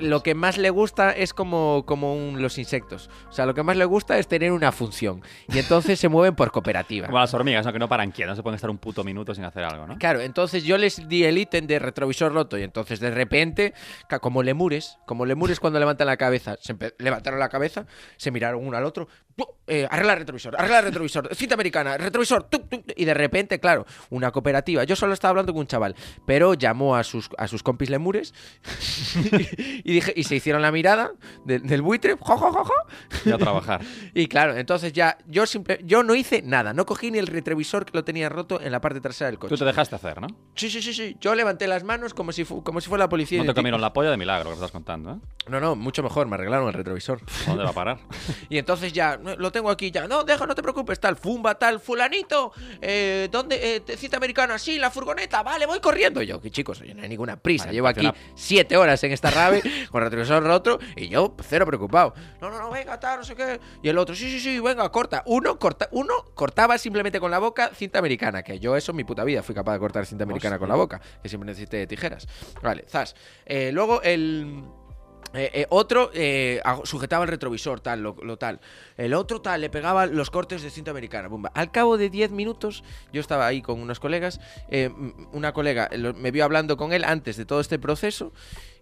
lo 0.01 0.23
que 0.23 0.35
más 0.35 0.59
le 0.59 0.71
gusta 0.71 1.11
es 1.13 1.35
como, 1.35 1.85
como 1.87 2.15
un- 2.15 2.41
los 2.43 2.59
insectos. 2.59 3.11
O 3.29 3.33
sea, 3.33 3.47
lo 3.47 3.55
que 3.55 3.63
más 3.63 3.77
le 3.77 3.85
gusta 3.85 4.19
es 4.19 4.27
tener 4.29 4.53
una 4.53 4.73
función. 4.73 5.23
Y 5.49 5.59
entonces 5.59 5.99
se 6.01 6.09
mueven 6.09 6.35
por 6.35 6.51
cooperativa. 6.53 7.07
Como 7.07 7.19
las 7.19 7.35
hormigas, 7.35 7.67
¿no? 7.67 7.73
Que 7.73 7.79
no 7.79 7.89
paran 7.89 8.11
quietas, 8.13 8.31
no 8.33 8.37
se 8.37 8.43
pueden 8.43 8.55
estar 8.57 8.71
un 8.71 8.79
puto 8.79 9.05
minuto 9.05 9.35
sin 9.35 9.45
hacer 9.45 9.65
algo, 9.65 9.87
¿no? 9.87 9.99
Claro, 9.99 10.21
entonces 10.21 10.65
yo 10.65 10.79
les 10.79 11.09
di 11.09 11.25
el 11.25 11.39
ítem 11.39 11.67
de 11.67 11.79
retrovisor 11.79 12.33
roto 12.33 12.57
y 12.59 12.63
entonces 12.63 13.01
de 13.01 13.11
repente, 13.11 13.75
como 14.21 14.43
lemures, 14.43 14.99
como 15.07 15.27
lemures 15.27 15.61
cuando 15.61 15.79
levantan 15.79 16.07
la 16.07 16.17
cabeza, 16.17 16.57
se 16.61 16.77
levantaron 16.99 17.39
la 17.39 17.49
cabeza, 17.49 17.87
se 18.17 18.31
miraron 18.31 18.67
uno 18.67 18.77
al 18.77 18.85
otro. 18.85 19.09
Eh, 19.67 19.87
arregla 19.91 20.13
el 20.15 20.19
retrovisor, 20.21 20.57
arregla 20.57 20.79
el 20.81 20.85
retrovisor, 20.87 21.35
cinta 21.35 21.55
americana, 21.55 21.97
retrovisor, 21.97 22.45
¡tuc, 22.45 22.69
tuc! 22.69 22.85
y 22.97 23.05
de 23.05 23.15
repente, 23.15 23.59
claro, 23.61 23.87
una 24.11 24.31
cooperativa, 24.31 24.85
yo 24.85 24.97
solo 24.97 25.13
estaba 25.15 25.31
hablando 25.31 25.53
con 25.53 25.61
un 25.61 25.67
chaval, 25.67 25.95
pero 26.27 26.55
llamó 26.55 26.97
a 26.97 27.05
sus, 27.05 27.29
a 27.39 27.49
sus 27.49 27.63
compis 27.63 27.91
lemures 27.91 28.35
y, 29.85 29.93
dije, 29.93 30.13
y 30.17 30.25
se 30.25 30.37
hicieron 30.37 30.63
la 30.63 30.73
mirada 30.73 31.13
de- 31.45 31.59
del 31.61 31.83
buitre, 31.83 32.17
jo, 32.19 32.37
jo, 32.37 32.73
Y 33.25 33.31
a 33.31 33.39
trabajar. 33.39 33.81
y 34.15 34.27
claro, 34.27 34.57
entonces 34.57 34.93
ya 34.93 35.19
yo 35.27 35.47
simple, 35.47 35.81
yo 35.85 36.03
no 36.03 36.15
hice 36.15 36.43
nada, 36.43 36.73
no 36.73 36.87
cogí 36.87 37.11
ni 37.11 37.19
el 37.19 37.27
retrovisor 37.27 37.85
que 37.85 37.93
lo 37.97 38.05
tenía 38.05 38.29
roto 38.29 38.61
en 38.61 38.73
la 38.73 38.81
parte 38.81 39.01
trasera 39.01 39.31
del 39.31 39.39
coche. 39.39 39.51
Tú 39.55 39.59
te 39.59 39.65
dejaste 39.65 39.97
hacer, 39.97 40.21
¿no? 40.21 40.29
Sí, 40.55 40.71
sí, 40.71 40.83
sí, 40.83 40.93
sí. 40.93 41.17
Yo 41.21 41.35
levanté 41.35 41.67
las 41.67 41.85
manos 41.85 42.15
como 42.15 42.33
si, 42.33 42.45
como 42.45 42.81
si 42.81 42.89
fuera 42.89 43.05
la 43.05 43.09
policía. 43.09 43.39
No 43.39 43.47
te 43.47 43.55
comieron 43.55 43.81
la 43.81 43.93
polla 43.93 44.11
de 44.11 44.17
milagro, 44.17 44.51
que 44.51 44.55
estás 44.55 44.71
contando, 44.71 45.13
¿eh? 45.13 45.17
No, 45.49 45.61
no, 45.61 45.75
mucho 45.75 46.03
mejor. 46.03 46.27
Me 46.29 46.35
arreglaron 46.37 46.69
el 46.69 46.75
retrovisor. 46.75 47.21
¿A 47.47 47.51
¿Dónde 47.51 47.65
va 47.65 47.71
a 47.71 47.75
parar? 47.75 47.99
Y 48.49 48.59
entonces 48.59 48.93
ya, 48.93 49.19
lo 49.23 49.53
tengo 49.53 49.71
aquí 49.71 49.91
ya. 49.91 50.07
No, 50.07 50.25
deja, 50.25 50.47
no 50.47 50.55
te 50.55 50.63
preocupes, 50.63 51.01
tal. 51.01 51.17
Fumba, 51.17 51.55
tal. 51.57 51.81
Fulanito. 51.81 52.53
Eh, 52.81 53.29
¿Dónde? 53.31 53.77
Eh, 53.87 53.97
cita 53.97 54.17
americana. 54.17 54.59
Sí, 54.59 54.79
la 54.79 54.91
furgoneta. 54.91 55.43
Vale, 55.43 55.67
voy 55.67 55.81
corriendo. 55.81 56.23
Y 56.23 56.27
yo, 56.27 56.41
que 56.41 56.51
chicos, 56.51 56.81
oye, 56.81 56.95
no 56.95 57.03
hay 57.03 57.09
ninguna 57.09 57.37
prisa. 57.37 57.65
Vale, 57.67 57.75
Llevo 57.75 57.89
aquí 57.89 58.01
una- 58.01 58.15
siete 58.35 58.77
horas 58.77 59.03
en 59.05 59.13
esta 59.13 59.31
rave 59.31 59.63
con 59.91 60.03
retrovisor 60.03 60.43
roto 60.43 60.79
y 60.97 61.09
yo 61.09 61.35
cero 61.49 61.67
preocupado. 61.67 62.15
No, 62.41 62.51
no, 62.51 62.59
no, 62.59 62.71
venga, 62.71 62.99
tal, 62.99 63.19
no 63.21 63.25
sé 63.25 63.35
qué. 63.35 63.61
Y 63.83 63.89
el 63.89 63.99
otro, 63.99 64.15
sí, 64.15 64.31
sí, 64.31 64.41
sí, 64.41 64.61
venga, 64.61 64.89
corta. 64.91 65.23
Uno, 65.27 65.59
corta, 65.59 65.89
uno 65.93 66.15
cortaba 66.35 66.79
simplemente 66.79 67.21
con 67.21 67.31
la 67.31 67.39
boca 67.39 67.71
cinta 67.75 67.99
americana. 67.99 68.43
Que 68.43 68.59
yo 68.59 68.77
eso 68.77 68.93
en 68.93 68.97
mi 68.97 69.05
puta 69.05 69.25
vida 69.25 69.43
fui 69.43 69.55
capaz 69.55 69.75
de 69.75 69.79
cortar 69.79 70.07
cinta 70.07 70.25
americana 70.25 70.59
con 70.59 70.69
la 70.69 70.75
boca. 70.77 71.01
Que 71.23 71.29
siempre 71.29 71.47
necesité 71.47 71.87
tijeras. 71.87 72.27
Vale, 72.63 72.85
zas. 72.89 73.15
Eh, 73.47 73.71
luego 73.73 74.03
el... 74.03 74.63
Eh, 75.35 75.51
eh, 75.55 75.67
otro 75.71 76.11
eh, 76.15 76.61
sujetaba 76.85 77.25
el 77.25 77.31
retrovisor, 77.31 77.81
tal, 77.81 78.03
lo, 78.03 78.37
tal. 78.37 78.61
El 78.97 79.15
otro 79.15 79.41
tal, 79.41 79.61
le 79.61 79.71
pegaba 79.71 80.07
los 80.07 80.31
cortes 80.31 80.63
de 80.63 80.71
cinta 80.71 80.91
americana. 80.91 81.29
Al 81.55 81.71
cabo 81.71 81.97
de 81.97 82.11
10 82.11 82.31
minutos, 82.33 82.85
yo 83.13 83.21
estaba 83.21 83.47
ahí 83.47 83.63
con 83.63 83.81
unos 83.81 84.01
colegas. 84.01 84.41
una 85.33 85.53
colega 85.53 85.91
me 86.17 86.31
vio 86.31 86.45
hablando 86.45 86.77
con 86.77 86.93
él 86.93 87.05
antes 87.05 87.37
de 87.37 87.45
todo 87.45 87.61
este 87.61 87.79
proceso. 87.79 88.33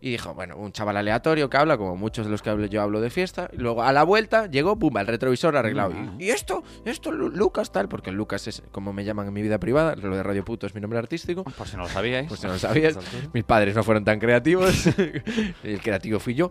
Y 0.03 0.11
dijo, 0.11 0.33
bueno, 0.35 0.57
un 0.57 0.73
chaval 0.73 0.97
aleatorio 0.97 1.51
que 1.51 1.57
habla, 1.59 1.77
como 1.77 1.95
muchos 1.95 2.25
de 2.25 2.33
los 2.33 2.41
que 2.41 2.49
hablo, 2.51 2.65
yo 2.67 2.81
hablo 2.81 3.01
de 3.03 3.11
fiesta. 3.11 3.51
Y 3.53 3.59
luego 3.59 3.83
a 3.83 3.93
la 3.93 4.03
vuelta 4.03 4.47
llegó, 4.47 4.79
pumba, 4.79 5.03
el 5.03 5.07
retrovisor 5.07 5.55
arreglado. 5.57 5.93
Ah. 5.95 6.15
Y, 6.19 6.25
y 6.25 6.31
esto, 6.31 6.63
esto, 6.87 7.13
Lu- 7.13 7.29
Lucas, 7.29 7.71
tal, 7.71 7.89
porque 7.89 8.11
Lucas 8.11 8.47
es 8.49 8.63
como 8.73 8.93
me 8.95 9.05
llaman 9.05 9.27
en 9.29 9.35
mi 9.35 9.43
vida 9.43 9.59
privada. 9.59 9.97
Lo 9.97 10.17
de 10.17 10.23
Radio 10.23 10.43
Puto 10.45 10.67
es 10.67 10.75
mi 10.75 10.81
nombre 10.81 10.99
artístico. 10.99 11.45
Por 11.45 11.69
si 11.69 11.77
no 11.77 11.83
lo 11.83 11.89
sabíais. 11.91 12.29
Pues 12.29 12.41
si 12.41 12.47
no 12.47 12.55
lo 12.55 12.59
sabías, 12.59 12.99
mis 13.35 13.45
padres 13.45 13.75
no 13.75 13.83
fueron 13.85 14.05
tan 14.05 14.19
creativos. 14.21 14.87
el 15.65 15.81
creativo 15.83 16.19
fui 16.19 16.35
yo. 16.35 16.51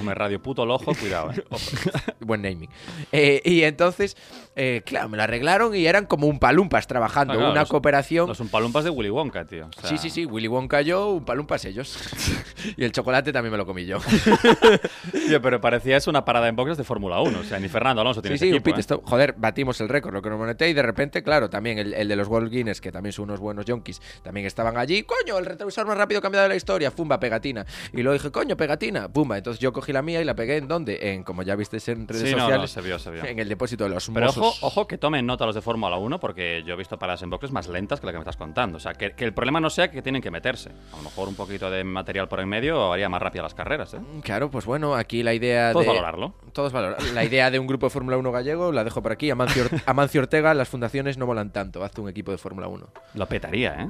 Hombre, 0.00 0.14
radio 0.14 0.40
puto 0.42 0.64
lojo, 0.64 0.94
cuidado, 0.94 1.30
¿eh? 1.32 1.44
Buen 2.20 2.40
naming. 2.42 2.70
Eh, 3.12 3.42
y 3.44 3.62
entonces, 3.64 4.16
eh, 4.56 4.82
claro, 4.86 5.08
me 5.10 5.16
lo 5.18 5.24
arreglaron 5.24 5.74
y 5.74 5.86
eran 5.86 6.06
como 6.06 6.26
un 6.26 6.38
palumpas 6.38 6.86
trabajando, 6.86 7.34
Ah, 7.34 7.36
claro, 7.36 7.52
una 7.52 7.60
los- 7.60 7.68
cooperación. 7.68 8.28
Los 8.28 8.40
umpalumpas 8.40 8.84
de 8.84 8.90
Willy 8.90 9.10
Wonka, 9.10 9.44
tío. 9.44 9.66
O 9.76 9.80
sea, 9.80 9.90
Sí, 9.90 9.98
sí, 9.98 10.08
sí, 10.10 10.24
Willy 10.24 10.48
Wonka 10.48 10.80
yo, 10.80 11.10
un 11.10 11.24
palumpas 11.26 11.64
ellos. 11.66 11.98
y 12.78 12.84
el 12.84 12.92
chocolate 12.92 13.32
también 13.32 13.50
me 13.52 13.58
lo 13.58 13.66
comí 13.66 13.84
yo. 13.84 13.98
Tío, 15.12 15.42
pero 15.42 15.60
parecía 15.60 15.96
eso 15.96 16.10
una 16.10 16.24
parada 16.24 16.48
en 16.48 16.56
boxes 16.56 16.76
de 16.78 16.84
Fórmula 16.84 17.20
1. 17.20 17.40
O 17.40 17.42
sea, 17.42 17.58
ni 17.58 17.68
Fernando 17.68 18.00
Alonso 18.02 18.22
tiene 18.22 18.38
Sí, 18.38 18.44
sí, 18.44 18.48
ese 18.48 18.52
un 18.54 18.56
equipo, 18.60 18.64
pit 18.70 18.78
¿eh? 18.78 18.80
stop. 18.80 19.02
Joder, 19.04 19.34
batimos 19.36 19.80
el 19.80 19.88
récord, 19.88 20.14
lo 20.14 20.22
que 20.22 20.30
nos 20.30 20.38
moneté 20.38 20.68
y 20.68 20.74
de 20.74 20.82
repente, 20.82 21.22
claro, 21.22 21.50
también 21.50 21.78
el, 21.78 21.92
el 21.92 22.08
de 22.08 22.16
los 22.16 22.28
World 22.28 22.50
Guinness, 22.50 22.80
que 22.80 22.92
también 22.92 23.12
son 23.12 23.24
unos 23.24 23.40
buenos 23.40 23.64
yonkis, 23.64 24.00
también 24.22 24.46
estaban 24.46 24.76
allí. 24.78 25.02
Coño, 25.02 25.38
el 25.38 25.44
retrovisor 25.46 25.86
más 25.86 25.98
rápido 25.98 26.20
cambiado 26.20 26.44
de 26.44 26.50
la 26.50 26.56
historia, 26.56 26.90
fumba, 26.90 27.18
pegatina. 27.18 27.66
Y 27.92 28.02
luego 28.02 28.12
dije, 28.14 28.30
coño, 28.30 28.56
pegatina, 28.56 29.08
pumba. 29.08 29.36
Entonces 29.38 29.60
yo 29.60 29.72
cogí 29.72 29.92
la 29.92 30.02
mía 30.02 30.20
y 30.20 30.24
la 30.24 30.34
pegué 30.34 30.56
en 30.56 30.68
dónde? 30.68 30.98
En, 31.12 31.24
como 31.24 31.42
ya 31.42 31.56
viste 31.56 31.78
en 31.90 32.06
redes 32.08 32.22
Sí, 32.22 32.30
no, 32.30 32.38
no, 32.38 32.42
sociales, 32.44 32.70
se 32.70 32.80
vio, 32.80 32.98
se 32.98 33.10
vio. 33.10 33.24
en 33.24 33.38
el 33.38 33.48
depósito 33.48 33.84
de 33.84 33.90
los 33.90 34.08
Pero 34.10 34.28
ojo, 34.28 34.54
ojo 34.62 34.86
que 34.86 34.98
tomen 34.98 35.26
nota 35.26 35.46
los 35.46 35.54
de 35.54 35.62
Fórmula 35.62 35.96
1 35.96 36.20
porque 36.20 36.62
yo 36.66 36.74
he 36.74 36.76
visto 36.76 36.98
paradas 36.98 37.22
en 37.22 37.30
boxes 37.30 37.50
más 37.50 37.68
lentas 37.68 38.00
que 38.00 38.06
la 38.06 38.12
que 38.12 38.18
me 38.18 38.22
estás 38.22 38.36
contando. 38.36 38.76
O 38.76 38.80
sea, 38.80 38.94
que, 38.94 39.12
que 39.12 39.24
el 39.24 39.32
problema 39.32 39.60
no 39.60 39.70
sea 39.70 39.90
que 39.90 40.02
tienen 40.02 40.22
que 40.22 40.30
meterse. 40.30 40.70
A 40.92 40.96
lo 40.96 41.02
mejor 41.02 41.28
un 41.28 41.34
poquito 41.34 41.70
de 41.70 41.82
material 41.84 42.28
por 42.28 42.40
en 42.40 42.48
medio 42.48 42.67
haría 42.92 43.08
más 43.08 43.20
rápidas 43.22 43.44
las 43.44 43.54
carreras, 43.54 43.94
¿eh? 43.94 43.98
Claro, 44.22 44.50
pues 44.50 44.64
bueno, 44.66 44.94
aquí 44.94 45.22
la 45.22 45.34
idea 45.34 45.72
Todos 45.72 45.84
de... 45.84 45.88
valorarlo. 45.92 46.34
Todos 46.52 46.72
valorar. 46.72 47.02
La 47.14 47.24
idea 47.24 47.50
de 47.50 47.58
un 47.58 47.66
grupo 47.66 47.86
de 47.86 47.90
Fórmula 47.90 48.16
1 48.16 48.32
gallego 48.32 48.72
la 48.72 48.84
dejo 48.84 49.02
por 49.02 49.12
aquí. 49.12 49.30
Amancio, 49.30 49.64
Or- 49.64 49.70
Amancio 49.86 50.20
Ortega, 50.20 50.52
las 50.54 50.68
fundaciones 50.68 51.18
no 51.18 51.26
molan 51.26 51.52
tanto. 51.52 51.82
Hazte 51.84 52.00
un 52.00 52.08
equipo 52.08 52.30
de 52.32 52.38
Fórmula 52.38 52.68
1. 52.68 52.86
Lo 53.14 53.26
petaría, 53.26 53.74
¿eh? 53.82 53.88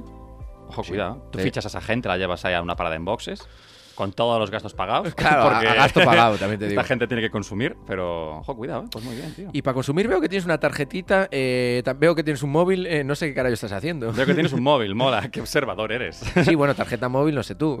Ojo, 0.69 0.83
Sí. 0.83 0.89
cuidado. 0.91 1.27
Tú 1.31 1.39
Sí. 1.39 1.45
fichas 1.45 1.65
a 1.65 1.67
esa 1.69 1.81
gente, 1.81 2.07
la 2.07 2.17
llevas 2.17 2.45
ahí 2.45 2.53
a 2.53 2.61
una 2.61 2.75
parada 2.75 2.95
en 2.95 3.03
boxes, 3.05 3.47
con 3.99 4.13
todos 4.13 4.39
los 4.39 4.49
gastos 4.49 4.73
pagados. 4.73 5.13
Claro, 5.19 5.41
a- 5.43 5.49
porque 5.51 5.67
a 5.67 5.73
gasto 5.73 6.01
pagado, 6.05 6.37
también 6.37 6.57
te 6.57 6.67
digo. 6.69 6.79
Esta 6.79 6.87
gente 6.87 7.05
tiene 7.05 7.21
que 7.21 7.29
consumir, 7.29 7.75
pero 7.85 8.37
ojo, 8.37 8.55
cuidado, 8.55 8.83
¿eh? 8.83 8.87
Pues 8.89 9.03
muy 9.03 9.15
bien, 9.17 9.33
tío. 9.33 9.49
Y 9.51 9.61
para 9.61 9.73
consumir 9.73 10.07
veo 10.07 10.21
que 10.21 10.29
tienes 10.29 10.45
una 10.45 10.57
tarjetita, 10.57 11.27
eh, 11.31 11.83
veo 11.97 12.15
que 12.15 12.23
tienes 12.23 12.41
un 12.41 12.49
móvil, 12.51 12.85
eh, 12.87 13.03
no 13.03 13.13
sé 13.15 13.27
qué 13.27 13.33
carajo 13.33 13.53
estás 13.53 13.73
haciendo. 13.73 14.13
Veo 14.13 14.25
que 14.25 14.33
tienes 14.33 14.53
un 14.53 14.63
móvil, 14.63 14.95
mola, 14.95 15.29
qué 15.29 15.41
observador 15.41 15.91
eres. 15.91 16.21
Sí, 16.45 16.55
bueno, 16.55 16.73
tarjeta 16.75 17.09
móvil, 17.09 17.35
no 17.35 17.43
sé 17.43 17.55
tú. 17.55 17.77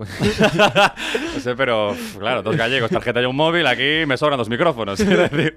No 1.33 1.39
sé, 1.39 1.55
pero 1.55 1.95
claro, 2.17 2.43
dos 2.43 2.57
gallegos, 2.57 2.91
tarjeta 2.91 3.21
y 3.21 3.25
un 3.25 3.35
móvil, 3.37 3.65
aquí 3.65 4.05
me 4.05 4.17
sobran 4.17 4.37
dos 4.37 4.49
micrófonos. 4.49 4.99
decir. 4.99 5.55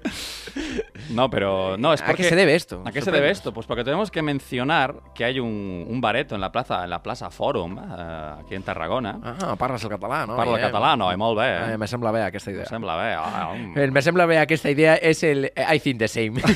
No, 1.09 1.29
pero 1.29 1.77
no, 1.77 1.93
es 1.93 2.01
¿A 2.01 2.05
porque... 2.05 2.23
qué 2.23 2.29
se 2.29 2.35
debe 2.35 2.55
esto? 2.55 2.81
¿A 2.85 2.91
qué 2.91 3.01
se 3.01 3.11
debe 3.11 3.29
esto? 3.29 3.53
Pues 3.53 3.67
porque 3.67 3.83
tenemos 3.83 4.09
que 4.11 4.21
mencionar 4.21 4.95
que 5.13 5.25
hay 5.25 5.39
un, 5.39 5.85
un 5.87 6.01
bareto 6.01 6.35
en 6.35 6.41
la 6.41 6.51
plaza, 6.51 6.83
en 6.83 6.89
la 6.89 7.03
plaza 7.03 7.29
Fòrum, 7.29 7.77
eh, 7.77 8.33
aquí 8.41 8.55
en 8.55 8.63
Tarragona. 8.63 9.19
Ah, 9.23 9.55
parles 9.57 9.83
el 9.83 9.89
català, 9.89 10.25
no? 10.25 10.35
Parla 10.37 10.57
Eh, 10.59 10.61
català, 10.61 10.95
no, 10.97 11.11
i 11.11 11.17
molt 11.17 11.37
bé. 11.39 11.47
Eh, 11.47 11.73
Eh? 11.73 11.77
me 11.77 11.87
sembla 11.87 12.11
bé 12.11 12.21
aquesta 12.23 12.51
idea. 12.51 12.63
Em 12.63 12.69
sembla 12.69 12.95
bé. 12.95 13.13
Ah, 13.17 13.51
um. 13.53 13.77
El 13.77 13.91
me 13.91 14.01
sembla 14.01 14.25
bé 14.25 14.37
aquesta 14.39 14.69
idea 14.71 14.95
és 14.95 15.23
el 15.23 15.45
eh, 15.55 15.65
I 15.75 15.79
think 15.79 15.99
the 15.99 16.07
same 16.07 16.39
I 16.39 16.53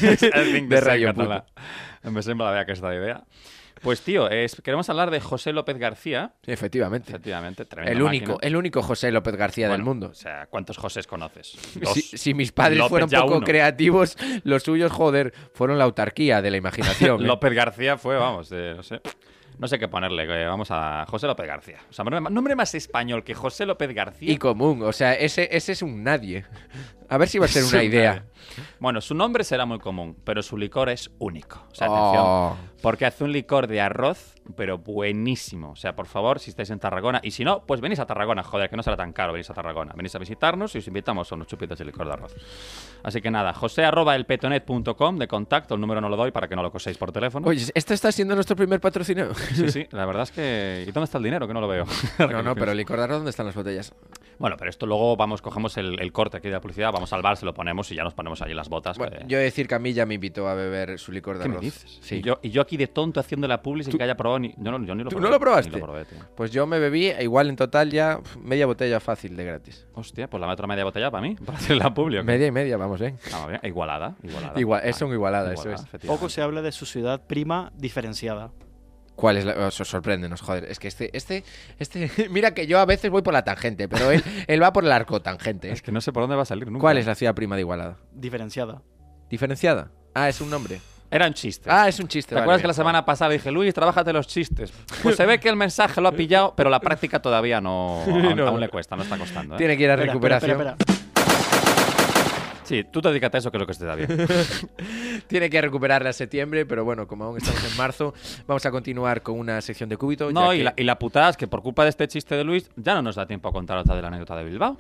think 0.52 0.70
de 0.70 0.76
the 0.76 0.82
same 0.82 0.86
Radio 0.86 1.14
català. 1.14 1.44
Puto. 1.44 2.12
Me 2.12 2.22
sembla 2.24 2.52
bé 2.52 2.60
aquesta 2.60 2.94
idea. 2.96 3.22
Pues 3.82 4.02
tío, 4.02 4.28
queremos 4.64 4.90
hablar 4.90 5.12
de 5.12 5.20
José 5.20 5.54
López 5.54 5.78
García. 5.78 6.34
Sí, 6.44 6.52
efectivamente. 6.52 7.12
Efectivamente, 7.12 7.66
tremendo 7.66 7.98
El 7.98 8.04
único, 8.04 8.38
el 8.42 8.56
único 8.56 8.82
José 8.82 9.12
López 9.12 9.36
García 9.36 9.70
del 9.70 9.84
mundo. 9.84 10.10
O 10.12 10.16
sea, 10.16 10.48
¿cuántos 10.48 10.78
Josés 10.78 11.08
conoces? 11.08 11.58
Dos. 11.82 11.94
Si, 11.94 12.18
si 12.18 12.34
mis 12.34 12.52
padres 12.52 12.78
López 12.78 12.90
fueron 12.90 13.10
poco 13.10 13.38
uno. 13.38 13.46
creativos, 13.46 14.18
los 14.44 14.64
suyos, 14.64 14.92
joder, 14.92 15.34
fueron 15.54 15.78
la 15.78 15.84
autarquía 15.86 16.42
de 16.42 16.52
la 16.52 16.58
imaginación. 16.58 17.22
¿eh? 17.24 17.28
López 17.28 17.54
García 17.54 17.98
fue, 17.98 18.16
vamos, 18.18 18.52
eh, 18.52 18.74
no 18.76 18.84
sé. 18.84 19.02
No 19.60 19.68
sé 19.68 19.80
qué 19.80 19.88
ponerle, 19.88 20.24
eh, 20.24 20.46
vamos 20.46 20.68
a 20.70 21.06
José 21.08 21.26
López 21.26 21.48
García. 21.48 21.80
O 21.90 21.94
sea, 21.94 22.06
nombre, 22.06 22.22
nombre 22.32 22.56
más 22.56 22.76
español 22.76 23.24
que 23.24 23.34
José 23.34 23.66
López 23.66 23.92
García. 23.92 24.32
Y 24.32 24.38
común, 24.38 24.84
o 24.84 24.94
sea, 24.94 25.16
ese, 25.16 25.50
ese 25.52 25.72
es 25.72 25.82
un 25.82 26.04
nadie. 26.04 26.46
A 27.10 27.18
ver 27.18 27.28
si 27.28 27.40
va 27.40 27.46
a 27.46 27.48
ser 27.48 27.64
una 27.64 27.78
un 27.80 27.84
idea. 27.86 28.26
Bueno, 28.80 29.02
su 29.02 29.14
nombre 29.14 29.44
será 29.44 29.66
muy 29.66 29.78
común, 29.80 30.18
pero 30.24 30.42
su 30.42 30.58
licor 30.58 30.90
es 30.90 31.12
único. 31.20 31.64
O 31.72 31.76
sea, 31.76 31.88
Oh. 31.90 32.48
atención. 32.56 32.72
Porque 32.82 33.06
hace 33.06 33.24
un 33.24 33.32
licor 33.32 33.68
de 33.68 33.82
arroz, 33.82 34.36
pero 34.56 34.78
buenísimo. 34.78 35.72
O 35.72 35.76
sea, 35.76 35.96
por 35.96 36.06
favor, 36.08 36.40
si 36.40 36.50
estáis 36.52 36.70
en 36.70 36.80
Tarragona, 36.80 37.20
y 37.24 37.32
si 37.32 37.44
no, 37.44 37.64
pues 37.66 37.82
venís 37.82 38.00
a 38.00 38.06
Tarragona, 38.06 38.44
joder, 38.44 38.70
que 38.70 38.76
no 38.78 38.84
será 38.84 38.96
tan 38.96 39.14
caro 39.14 39.34
venís 39.34 39.50
a 39.50 39.54
Tarragona. 39.54 39.94
Venís 39.96 40.16
a 40.16 40.20
visitarnos 40.20 40.74
y 40.76 40.78
os 40.80 40.88
invitamos 40.88 41.32
a 41.32 41.36
unos 41.36 41.48
chupitos 41.48 41.78
de 41.78 41.86
licor 41.86 42.08
de 42.08 42.14
arroz. 42.14 42.36
Así 43.04 43.22
que 43.22 43.30
nada, 43.32 43.54
josé 43.54 43.84
arroba 43.84 44.16
elpetonet.com 44.16 45.18
de 45.18 45.28
contacto, 45.28 45.76
el 45.76 45.82
número 45.82 46.00
no 46.02 46.10
lo 46.10 46.16
doy 46.16 46.32
para 46.32 46.48
que 46.48 46.56
no 46.56 46.64
lo 46.64 46.72
coséis 46.72 46.98
por 46.98 47.12
teléfono. 47.12 47.48
Oye, 47.48 47.66
¿este 47.74 47.94
está 47.94 48.12
siendo 48.12 48.36
nuestro 48.36 48.56
primer 48.56 48.80
patrocinio? 48.80 49.34
Sí, 49.36 49.70
sí, 49.72 49.88
la 49.92 50.06
verdad 50.06 50.24
es 50.24 50.32
que... 50.32 50.86
¿Y 50.88 50.92
dónde 50.92 51.06
está 51.06 51.18
el 51.18 51.24
dinero? 51.26 51.48
Que 51.48 51.54
no 51.54 51.62
lo 51.62 51.68
veo. 51.68 51.86
No, 52.20 52.42
no, 52.44 52.56
pero 52.56 52.72
el 52.72 52.78
licor 52.78 52.98
de 52.98 53.04
arroz, 53.04 53.18
¿dónde 53.18 53.32
están 53.32 53.46
las 53.46 53.56
botellas? 53.56 53.94
Bueno, 54.40 54.56
pero 54.58 54.70
esto 54.70 54.86
luego 54.86 55.16
vamos, 55.18 55.42
cogemos 55.42 55.78
el, 55.78 56.00
el 56.00 56.12
corte 56.12 56.38
aquí 56.38 56.48
de 56.48 56.54
la 56.54 56.62
publicidad, 56.62 56.92
vamos 56.92 57.12
al 57.14 57.22
bar, 57.22 57.38
se 57.38 57.46
lo 57.46 57.54
ponemos 57.54 57.92
y 57.92 57.96
ya 57.96 58.04
nos 58.04 58.14
ponemos 58.14 58.42
allí 58.42 58.54
las 58.54 58.70
botas. 58.70 58.98
Bueno, 58.98 59.18
que- 59.18 59.26
yo 59.28 59.38
he 59.38 59.40
de 59.40 59.46
decir 59.46 59.68
que 59.68 59.76
a 59.76 59.80
mí 59.80 59.94
ya 59.94 60.06
me 60.06 60.14
invitó 60.16 60.48
a 60.48 60.54
beber 60.54 61.00
su 61.00 61.12
licor 61.12 61.38
de 61.38 61.44
¿Qué 61.44 61.50
me 61.50 61.56
arroz. 61.56 61.66
dices? 61.66 61.98
Sí. 62.02 62.16
Y 62.18 62.22
yo, 62.22 62.40
y 62.42 62.50
yo 62.52 62.62
aquí 62.62 62.78
de 62.78 62.88
tonto 62.88 63.20
haciendo 63.20 63.48
la 63.48 63.62
publi 63.62 63.84
sin 63.84 63.98
que 63.98 64.04
haya 64.04 64.16
probado 64.16 64.40
ni. 64.40 64.54
Yo, 64.58 64.72
no, 64.72 64.84
yo 64.86 64.96
ni 64.96 65.04
lo 65.04 65.10
¿Tú 65.10 65.16
probé. 65.18 65.24
no 65.28 65.30
lo 65.32 65.40
probaste? 65.40 65.72
Ni 65.72 65.80
lo 65.80 65.86
probé, 65.86 66.06
tío. 66.06 66.20
Pues 66.36 66.52
yo 66.52 66.66
me 66.68 66.80
bebí 66.80 67.08
igual 67.20 67.50
en 67.50 67.56
total 67.56 67.90
ya 67.92 68.20
media 68.42 68.66
botella 68.66 69.00
fácil 69.00 69.36
de 69.36 69.44
gratis. 69.46 69.88
Hostia, 69.94 70.30
pues 70.30 70.40
la 70.42 70.48
otra 70.48 70.68
media 70.68 70.84
botella 70.84 71.10
para 71.12 71.22
mí, 71.28 71.36
para 71.46 71.58
hacer 71.58 71.78
la 71.78 71.94
publi. 71.94 72.22
Media 72.24 72.48
y 72.48 72.52
media, 72.52 72.78
vamos 72.78 73.00
bien. 73.00 73.18
Vamos 73.32 73.48
bien, 73.50 73.62
igualada. 73.64 74.16
Igualada. 74.24 74.60
Igual, 74.60 74.82
es 74.86 75.02
Ah, 75.02 75.06
un 75.06 75.14
igualada, 75.14 75.54
eso 75.54 75.70
es. 75.72 75.84
Poco 76.06 76.30
se 76.30 76.42
habla 76.42 76.62
de 76.62 76.72
su 76.72 76.86
ciudad 76.86 77.22
prima 77.28 77.72
diferenciada. 77.76 78.52
¿Cuál 79.18 79.36
es 79.38 79.44
la.? 79.46 79.68
Os 79.68 79.74
sorpréndenos, 79.76 80.40
joder. 80.42 80.64
Es 80.66 80.80
que 80.80 80.88
este. 80.88 81.10
este, 81.18 81.44
este 81.80 82.10
Mira 82.30 82.54
que 82.54 82.68
yo 82.68 82.80
a 82.80 82.86
veces 82.86 83.12
voy 83.12 83.24
por 83.24 83.34
la 83.34 83.44
tangente, 83.44 83.90
pero 83.90 84.12
él, 84.12 84.24
él 84.48 84.64
va 84.64 84.72
por 84.72 84.86
el 84.86 84.92
arco 84.94 85.22
tangente. 85.22 85.70
Es 85.72 85.82
que 85.82 85.92
no 85.92 86.00
sé 86.00 86.14
por 86.14 86.24
dónde 86.24 86.36
va 86.38 86.44
a 86.44 86.46
salir 86.46 86.68
nunca. 86.68 86.80
¿Cuál 86.80 86.98
es 87.00 87.06
la 87.06 87.16
ciudad 87.16 87.36
prima 87.36 87.56
de 87.56 87.62
Igualada? 87.62 87.98
Diferenciada. 88.14 88.82
¿Diferenciada? 89.30 89.92
Ah, 90.14 90.30
es 90.30 90.40
un 90.40 90.50
nombre. 90.50 90.80
Era 91.10 91.26
un 91.26 91.34
chiste. 91.34 91.70
Ah, 91.72 91.88
es 91.88 92.00
un 92.02 92.08
chiste. 92.10 92.30
¿Te 92.30 92.36
vale, 92.36 92.44
acuerdas 92.44 92.62
que 92.62 92.68
la 92.68 92.74
semana 92.74 93.06
pasada 93.06 93.32
dije, 93.32 93.50
Luis, 93.50 93.74
trabájate 93.74 94.12
los 94.12 94.28
chistes? 94.28 94.74
Pues 95.02 95.16
se 95.16 95.26
ve 95.26 95.40
que 95.40 95.48
el 95.48 95.56
mensaje 95.56 96.02
lo 96.02 96.10
ha 96.10 96.12
pillado, 96.12 96.54
pero 96.56 96.70
la 96.70 96.80
práctica 96.82 97.22
todavía 97.22 97.62
no. 97.62 98.02
Aún, 98.08 98.36
No. 98.36 98.48
aún 98.48 98.60
le 98.60 98.68
cuesta, 98.70 98.96
no 98.98 99.04
está 99.04 99.18
costando. 99.18 99.56
¿eh? 99.56 99.58
Tiene 99.58 99.78
que 99.78 99.84
ir 99.84 99.90
a 99.90 99.94
Espera, 99.94 100.12
recuperación. 100.12 100.52
espera, 100.52 100.72
espera, 100.72 100.87
Sí, 102.68 102.84
tú 102.92 103.02
te 103.02 103.08
dedícate 103.08 103.38
a 103.38 103.40
eso, 103.40 103.50
que 103.50 103.58
es 103.58 103.62
lo 103.62 103.66
que 103.68 103.74
te 103.74 103.86
da 103.86 103.96
bien. 103.96 104.28
Tiene 105.28 105.50
que 105.50 105.62
recuperarla 105.62 106.10
en 106.10 106.14
septiembre, 106.14 106.66
pero 106.66 106.84
bueno, 106.84 107.08
como 107.08 107.24
aún 107.24 107.38
estamos 107.38 107.64
en 107.72 107.78
marzo, 107.78 108.14
vamos 108.46 108.66
a 108.66 108.72
continuar 108.72 109.22
con 109.22 109.40
una 109.40 109.62
sección 109.62 109.88
de 109.88 109.96
cúbito. 109.98 110.32
No, 110.32 110.52
ya 110.52 110.56
y 110.56 110.58
que- 110.60 110.64
la, 110.66 110.74
y 110.78 110.84
la 110.84 111.00
putada 111.00 111.30
es 111.30 111.38
que 111.38 111.48
por 111.48 111.62
culpa 111.64 111.84
de 111.84 111.90
este 111.92 112.08
chiste 112.08 112.36
de 112.36 112.44
Luis 112.44 112.70
ya 112.76 112.94
no 112.96 113.02
nos 113.02 113.16
da 113.16 113.26
tiempo 113.26 113.48
a 113.48 113.52
contar 113.54 113.78
otra 113.78 113.96
de 113.96 114.02
la 114.02 114.10
anécdota 114.10 114.36
de 114.36 114.44
Bilbao. 114.44 114.78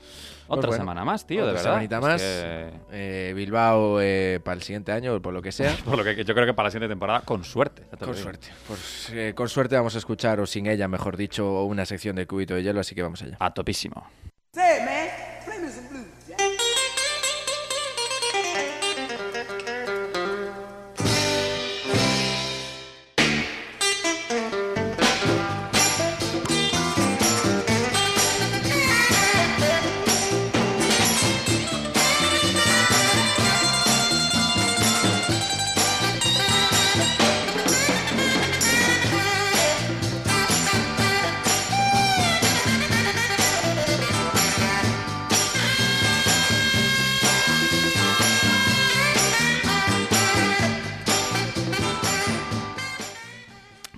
Otra 0.50 0.68
bueno, 0.68 0.82
semana 0.84 1.04
más, 1.06 1.26
tío, 1.26 1.44
de 1.46 1.52
otra 1.52 1.62
verdad. 1.62 1.72
semanita 1.72 1.96
Es 1.98 2.02
más. 2.02 2.22
que- 2.22 2.70
eh, 2.92 3.34
Bilbao 3.36 4.00
eh, 4.02 4.40
para 4.44 4.56
el 4.56 4.62
siguiente 4.64 4.92
año, 4.92 5.14
o 5.16 5.22
por 5.22 5.34
lo 5.34 5.42
que 5.42 5.52
sea. 5.54 5.74
Por 5.86 5.98
lo 5.98 6.04
que 6.04 6.24
yo 6.26 6.34
creo 6.34 6.46
que 6.46 6.54
para 6.54 6.68
la 6.68 6.72
siguiente 6.72 6.92
temporada, 6.92 7.22
con 7.22 7.44
suerte. 7.46 7.84
ya 7.92 7.98
te 7.98 8.06
lo 8.06 8.12
Con 8.12 8.22
suerte. 8.22 8.48
Pues, 8.68 9.10
eh, 9.14 9.34
con 9.36 9.48
suerte 9.48 9.76
vamos 9.78 9.96
a 9.96 9.98
escuchar, 10.00 10.40
o 10.42 10.46
sin 10.46 10.68
ella, 10.68 10.88
mejor 10.90 11.16
dicho, 11.16 11.64
una 11.64 11.86
sección 11.86 12.16
de 12.18 12.28
cúbito 12.28 12.54
de 12.56 12.64
hielo, 12.64 12.80
así 12.82 12.96
que 12.96 13.02
vamos 13.04 13.22
allá. 13.22 13.38
A 13.40 13.54
topísimo. 13.54 14.06
Play 14.52 14.82
me 14.84 15.27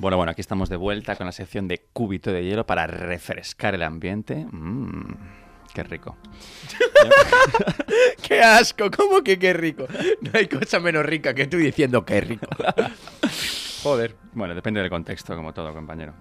Bueno, 0.10 0.18
bueno, 0.18 0.32
aquí 0.32 0.42
estamos 0.42 0.70
de 0.70 0.76
vuelta 0.76 1.16
con 1.16 1.28
la 1.28 1.32
sección 1.32 1.68
de 1.68 1.86
cúbito 1.94 2.32
de 2.32 2.44
hielo 2.44 2.66
para 2.66 2.88
refrescar 2.88 3.76
el 3.76 3.84
ambiente. 3.84 4.44
Mmm, 4.52 5.14
qué 5.72 5.84
rico. 5.84 6.18
¡Qué 8.28 8.42
asco! 8.42 8.90
¿Cómo 8.90 9.22
que 9.24 9.38
qué 9.38 9.54
rico? 9.54 9.86
No 10.22 10.32
hay 10.34 10.48
cosa 10.48 10.80
menos 10.80 11.06
rica 11.06 11.36
que 11.36 11.46
tú 11.46 11.58
diciendo 11.58 12.04
qué 12.06 12.22
rico. 12.22 12.48
Joder. 13.84 14.16
Bueno, 14.34 14.56
depende 14.56 14.82
del 14.82 14.90
contexto, 14.90 15.36
como 15.36 15.54
todo, 15.54 15.72
compañero. 15.76 16.16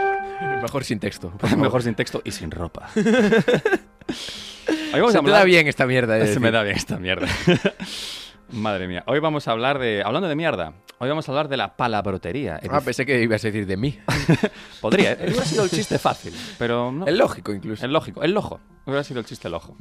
Mejor 0.62 0.84
sin 0.84 0.98
texto. 0.98 1.30
Mejor 1.58 1.82
sin 1.82 1.94
texto 1.94 2.22
y 2.24 2.30
sin 2.30 2.50
ropa. 2.50 2.88
Hoy 2.96 3.04
vamos 4.94 5.12
Se 5.12 5.18
a 5.18 5.20
te 5.20 5.28
da 5.28 5.40
hablar- 5.40 5.44
bien 5.44 5.66
esta 5.66 5.84
mierda. 5.86 6.26
Se 6.26 6.40
me 6.40 6.50
da 6.50 6.62
bien 6.62 6.76
esta 6.76 6.96
mierda. 6.96 7.28
Madre 8.50 8.88
mía. 8.88 9.04
Hoy 9.06 9.18
vamos 9.18 9.46
a 9.46 9.50
hablar 9.50 9.78
de. 9.78 10.02
Hablando 10.02 10.26
de 10.26 10.36
mierda, 10.36 10.72
hoy 10.98 11.08
vamos 11.08 11.28
a 11.28 11.32
hablar 11.32 11.48
de 11.48 11.56
la 11.56 11.76
palabrotería. 11.76 12.60
Ah, 12.70 12.80
pensé 12.80 13.04
que 13.04 13.20
ibas 13.22 13.44
a 13.44 13.48
decir 13.48 13.66
de 13.66 13.76
mí. 13.76 13.98
Podría, 14.80 15.12
¿eh? 15.12 15.18
hubiera 15.28 15.44
sido 15.44 15.64
el 15.64 15.70
chiste 15.70 15.98
fácil, 15.98 16.34
pero 16.58 16.92
no. 16.92 17.06
Es 17.06 17.14
lógico, 17.14 17.52
incluso. 17.52 17.84
El 17.84 17.92
lógico, 17.92 18.22
el 18.22 18.32
lojo. 18.32 18.60
Hubiera 18.86 19.02
sido 19.02 19.18
el 19.18 19.26
chiste 19.26 19.48
lojo. 19.48 19.76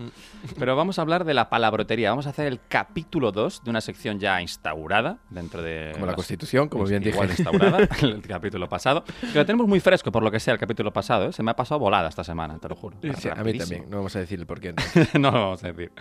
Pero 0.57 0.75
vamos 0.75 0.97
a 0.97 1.03
hablar 1.03 1.25
de 1.25 1.35
la 1.35 1.47
palabrotería. 1.47 2.09
Vamos 2.09 2.25
a 2.25 2.31
hacer 2.31 2.47
el 2.47 2.59
capítulo 2.67 3.31
2 3.31 3.63
de 3.63 3.69
una 3.69 3.79
sección 3.79 4.19
ya 4.19 4.41
instaurada 4.41 5.19
dentro 5.29 5.61
de. 5.61 5.91
Como 5.93 6.07
la 6.07 6.15
Constitución, 6.15 6.69
como 6.69 6.85
bien 6.85 7.05
igual 7.05 7.29
dije. 7.29 7.43
instaurada, 7.43 7.87
el 8.01 8.21
capítulo 8.23 8.67
pasado. 8.67 9.03
Que 9.03 9.37
lo 9.37 9.45
tenemos 9.45 9.67
muy 9.67 9.79
fresco, 9.79 10.11
por 10.11 10.23
lo 10.23 10.31
que 10.31 10.39
sea, 10.39 10.53
el 10.53 10.59
capítulo 10.59 10.91
pasado. 10.91 11.29
¿eh? 11.29 11.33
Se 11.33 11.43
me 11.43 11.51
ha 11.51 11.55
pasado 11.55 11.79
volada 11.79 12.09
esta 12.09 12.23
semana, 12.23 12.57
te 12.57 12.67
lo 12.67 12.75
juro. 12.75 12.97
Sí, 13.19 13.29
a 13.29 13.43
mí 13.43 13.55
también. 13.57 13.85
No 13.89 13.97
vamos 13.97 14.15
a 14.15 14.19
decir 14.19 14.39
el 14.39 14.47
por 14.47 14.59
qué. 14.59 14.73
no. 15.13 15.19
no 15.19 15.31
lo 15.31 15.39
vamos 15.43 15.63
a 15.63 15.71
decir. 15.71 15.91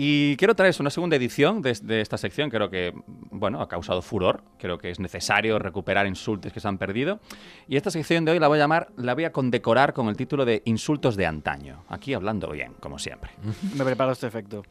Y 0.00 0.36
quiero 0.36 0.54
traeros 0.54 0.78
una 0.78 0.90
segunda 0.90 1.16
edición 1.16 1.60
de, 1.60 1.76
de 1.82 2.00
esta 2.00 2.16
sección. 2.18 2.50
Creo 2.50 2.70
que, 2.70 2.94
bueno, 3.32 3.60
ha 3.60 3.68
causado 3.68 4.00
furor. 4.00 4.44
Creo 4.56 4.78
que 4.78 4.90
es 4.90 5.00
necesario 5.00 5.58
recuperar 5.58 6.06
insultos 6.06 6.52
que 6.52 6.60
se 6.60 6.68
han 6.68 6.78
perdido. 6.78 7.18
Y 7.66 7.76
esta 7.76 7.90
sección 7.90 8.24
de 8.24 8.30
hoy 8.30 8.38
la 8.38 8.46
voy 8.46 8.58
a 8.58 8.62
llamar, 8.62 8.92
la 8.96 9.14
voy 9.14 9.24
a 9.24 9.32
condecorar 9.32 9.92
con 9.94 10.06
el 10.08 10.16
título 10.16 10.44
de 10.44 10.62
Insultos 10.66 11.16
de 11.16 11.26
antaño. 11.26 11.82
Aquí 11.88 12.14
hablando 12.14 12.48
bien, 12.52 12.74
como 12.78 12.96
siempre. 13.00 13.32
Me 13.76 13.84
preparo 13.84 14.12
este 14.12 14.28
efecto. 14.28 14.62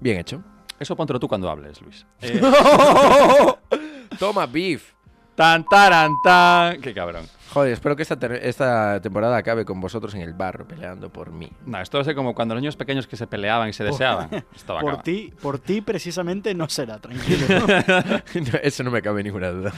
Bien 0.00 0.18
hecho. 0.18 0.42
Eso 0.80 0.96
póntelo 0.96 1.20
tú 1.20 1.28
cuando 1.28 1.48
hables, 1.48 1.80
Luis. 1.80 2.04
Eh, 2.22 2.40
Toma, 4.18 4.46
beef. 4.46 4.94
tan, 5.36 5.64
taran, 5.64 6.10
tan. 6.24 6.80
Qué 6.80 6.92
cabrón. 6.92 7.24
Joder, 7.56 7.72
espero 7.72 7.96
que 7.96 8.02
esta, 8.02 8.16
ter- 8.18 8.32
esta 8.44 9.00
temporada 9.00 9.34
acabe 9.38 9.64
con 9.64 9.80
vosotros 9.80 10.14
en 10.14 10.20
el 10.20 10.34
barro 10.34 10.68
peleando 10.68 11.08
por 11.10 11.30
mí. 11.32 11.50
No, 11.64 11.80
esto 11.80 11.98
es 12.00 12.14
como 12.14 12.34
cuando 12.34 12.54
los 12.54 12.60
niños 12.60 12.76
pequeños 12.76 13.06
que 13.06 13.16
se 13.16 13.26
peleaban 13.26 13.70
y 13.70 13.72
se 13.72 13.82
deseaban. 13.82 14.28
Esto 14.54 14.74
va 14.74 14.80
a 14.80 14.82
Por 14.82 14.90
acabar. 14.90 15.02
ti, 15.04 15.32
por 15.40 15.58
ti 15.58 15.80
precisamente 15.80 16.54
no 16.54 16.68
será, 16.68 16.98
tranquilo. 16.98 17.46
No, 18.34 18.58
Eso 18.62 18.82
no 18.84 18.90
me 18.90 19.00
cabe 19.00 19.22
ninguna 19.22 19.50
duda. 19.50 19.72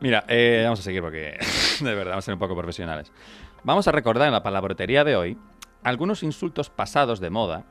Mira, 0.00 0.24
eh, 0.28 0.60
vamos 0.62 0.78
a 0.78 0.82
seguir 0.84 1.02
porque 1.02 1.36
de 1.80 1.94
verdad 1.96 2.12
vamos 2.12 2.24
a 2.24 2.26
ser 2.26 2.34
un 2.34 2.38
poco 2.40 2.54
profesionales. 2.54 3.10
Vamos 3.64 3.88
a 3.88 3.92
recordar 3.92 4.28
en 4.28 4.32
la 4.32 4.44
palabrotería 4.44 5.02
de 5.02 5.16
hoy 5.16 5.36
algunos 5.82 6.22
insultos 6.22 6.70
pasados 6.70 7.18
de 7.18 7.28
moda 7.30 7.64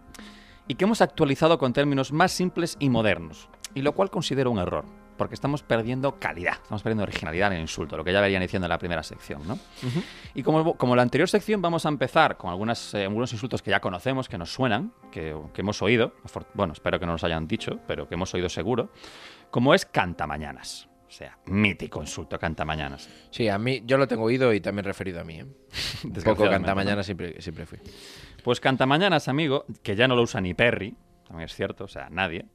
y 0.67 0.75
que 0.75 0.83
hemos 0.83 1.01
actualizado 1.01 1.57
con 1.57 1.71
términos 1.71 2.11
más 2.11 2.33
simples 2.33 2.75
y 2.79 2.89
modernos, 2.89 3.47
y 3.73 3.83
lo 3.83 3.93
cual 3.93 4.09
considero 4.09 4.51
un 4.51 4.59
error, 4.59 4.83
porque 5.23 5.35
estamos 5.35 5.63
perdiendo 5.63 6.19
calidad, 6.19 6.55
estamos 6.61 6.83
perdiendo 6.83 7.03
originalidad 7.03 7.47
en 7.47 7.53
el 7.53 7.61
insulto, 7.61 7.95
lo 7.95 8.03
que 8.03 8.11
ya 8.11 8.19
venían 8.19 8.41
diciendo 8.41 8.65
en 8.65 8.69
la 8.69 8.77
primera 8.77 9.03
sección, 9.03 9.47
¿no? 9.47 9.57
Y 10.33 10.43
como, 10.43 10.75
como 10.75 10.97
la 10.97 11.01
anterior 11.01 11.29
sección, 11.29 11.61
vamos 11.61 11.85
a 11.85 11.89
empezar 11.89 12.35
con 12.35 12.49
algunas, 12.49 12.93
eh, 12.93 13.03
algunos 13.03 13.31
insultos 13.31 13.61
que 13.61 13.71
ya 13.71 13.79
conocemos, 13.79 14.27
que 14.27 14.37
nos 14.37 14.51
suenan, 14.51 14.91
que, 15.13 15.33
que 15.53 15.61
hemos 15.61 15.81
oído, 15.81 16.11
bueno, 16.55 16.73
espero 16.73 16.99
que 16.99 17.05
no 17.05 17.13
nos 17.13 17.23
hayan 17.23 17.47
dicho, 17.47 17.79
pero 17.87 18.05
que 18.05 18.15
hemos 18.15 18.33
oído 18.33 18.49
seguro, 18.49 18.89
como 19.49 19.73
es 19.73 19.85
cantamañanas. 19.85 20.89
O 21.07 21.11
sea, 21.15 21.37
mítico 21.45 22.01
insulto 22.01 22.37
cantamañanas. 22.37 23.09
Sí, 23.31 23.47
a 23.47 23.57
mí, 23.57 23.81
yo 23.85 23.97
lo 23.97 24.09
tengo 24.09 24.23
oído 24.23 24.53
y 24.53 24.59
también 24.59 24.83
referido 24.83 25.21
a 25.21 25.23
mí. 25.23 25.39
¿eh? 25.39 25.43
Un 25.43 25.53
poco 25.53 26.09
Desgraciadamente, 26.15 26.49
canta 26.49 26.75
mañana 26.75 26.97
¿no? 26.97 27.03
siempre, 27.03 27.41
siempre 27.41 27.65
fui. 27.65 27.79
Pues 28.43 28.59
cantamañanas, 28.59 29.29
amigo, 29.29 29.63
que 29.83 29.95
ya 29.95 30.05
no 30.09 30.17
lo 30.17 30.23
usa 30.23 30.41
ni 30.41 30.53
Perry, 30.53 30.93
también 31.25 31.45
es 31.45 31.55
cierto, 31.55 31.85
o 31.85 31.87
sea, 31.87 32.09
nadie. 32.09 32.45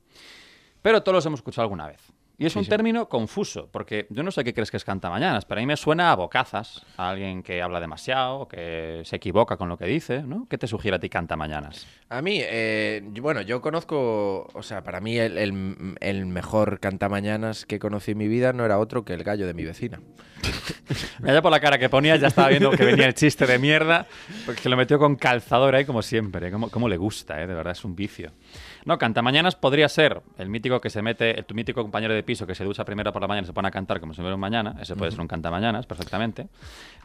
Pero 0.82 1.02
todos 1.02 1.16
los 1.16 1.26
hemos 1.26 1.40
escuchado 1.40 1.62
alguna 1.62 1.86
vez. 1.86 2.00
Y 2.40 2.46
es 2.46 2.54
un 2.54 2.62
término 2.70 3.08
confuso, 3.08 3.68
porque 3.72 4.06
yo 4.10 4.22
no 4.22 4.30
sé 4.30 4.44
qué 4.44 4.54
crees 4.54 4.70
que 4.70 4.76
es 4.76 4.84
cantamañanas, 4.84 5.44
pero 5.44 5.58
a 5.58 5.62
mí 5.62 5.66
me 5.66 5.76
suena 5.76 6.12
a 6.12 6.14
bocazas, 6.14 6.86
a 6.96 7.10
alguien 7.10 7.42
que 7.42 7.60
habla 7.62 7.80
demasiado, 7.80 8.46
que 8.46 9.02
se 9.04 9.16
equivoca 9.16 9.56
con 9.56 9.68
lo 9.68 9.76
que 9.76 9.86
dice, 9.86 10.22
¿no? 10.22 10.46
¿Qué 10.48 10.56
te 10.56 10.68
sugiere 10.68 10.96
a 10.96 11.00
ti 11.00 11.08
cantamañanas? 11.08 11.86
A 12.08 12.22
mí, 12.22 12.38
eh, 12.40 13.02
bueno, 13.20 13.40
yo 13.42 13.60
conozco, 13.60 14.46
o 14.54 14.62
sea, 14.62 14.84
para 14.84 15.00
mí 15.00 15.18
el, 15.18 15.36
el- 15.36 15.96
el 16.00 16.26
mejor 16.26 16.78
cantamañanas 16.78 17.66
que 17.66 17.80
conocí 17.80 18.12
en 18.12 18.18
mi 18.18 18.28
vida 18.28 18.52
no 18.52 18.64
era 18.64 18.78
otro 18.78 19.04
que 19.04 19.14
el 19.14 19.24
gallo 19.24 19.44
de 19.46 19.54
mi 19.54 19.64
vecina. 19.64 20.00
Ya 21.24 21.42
por 21.42 21.50
la 21.50 21.60
cara 21.60 21.78
que 21.78 21.88
ponías 21.88 22.20
ya 22.20 22.28
estaba 22.28 22.48
viendo 22.48 22.70
que 22.70 22.84
venía 22.84 23.06
el 23.06 23.14
chiste 23.14 23.46
de 23.46 23.58
mierda, 23.58 24.06
porque 24.46 24.62
se 24.62 24.68
lo 24.68 24.76
metió 24.76 24.98
con 24.98 25.16
calzador 25.16 25.74
ahí 25.74 25.84
como 25.84 26.00
siempre. 26.02 26.50
Cómo, 26.50 26.70
cómo 26.70 26.88
le 26.88 26.96
gusta, 26.96 27.42
¿eh? 27.42 27.46
de 27.46 27.54
verdad, 27.54 27.72
es 27.72 27.84
un 27.84 27.94
vicio. 27.94 28.30
No, 28.84 28.96
cantamañanas 28.98 29.56
podría 29.56 29.88
ser 29.88 30.22
el 30.38 30.48
mítico 30.48 30.80
que 30.80 30.90
se 30.90 31.02
mete, 31.02 31.38
el, 31.38 31.44
tu 31.44 31.54
mítico 31.54 31.82
compañero 31.82 32.14
de 32.14 32.22
piso 32.22 32.46
que 32.46 32.54
se 32.54 32.64
ducha 32.64 32.84
primero 32.84 33.12
por 33.12 33.20
la 33.22 33.28
mañana 33.28 33.44
y 33.44 33.46
se 33.46 33.52
pone 33.52 33.68
a 33.68 33.70
cantar 33.70 34.00
como 34.00 34.14
si 34.14 34.20
fuera 34.20 34.34
un 34.34 34.40
mañana. 34.40 34.76
Ese 34.80 34.96
puede 34.96 35.10
ser 35.10 35.20
un 35.20 35.28
cantamañanas, 35.28 35.86
perfectamente. 35.86 36.48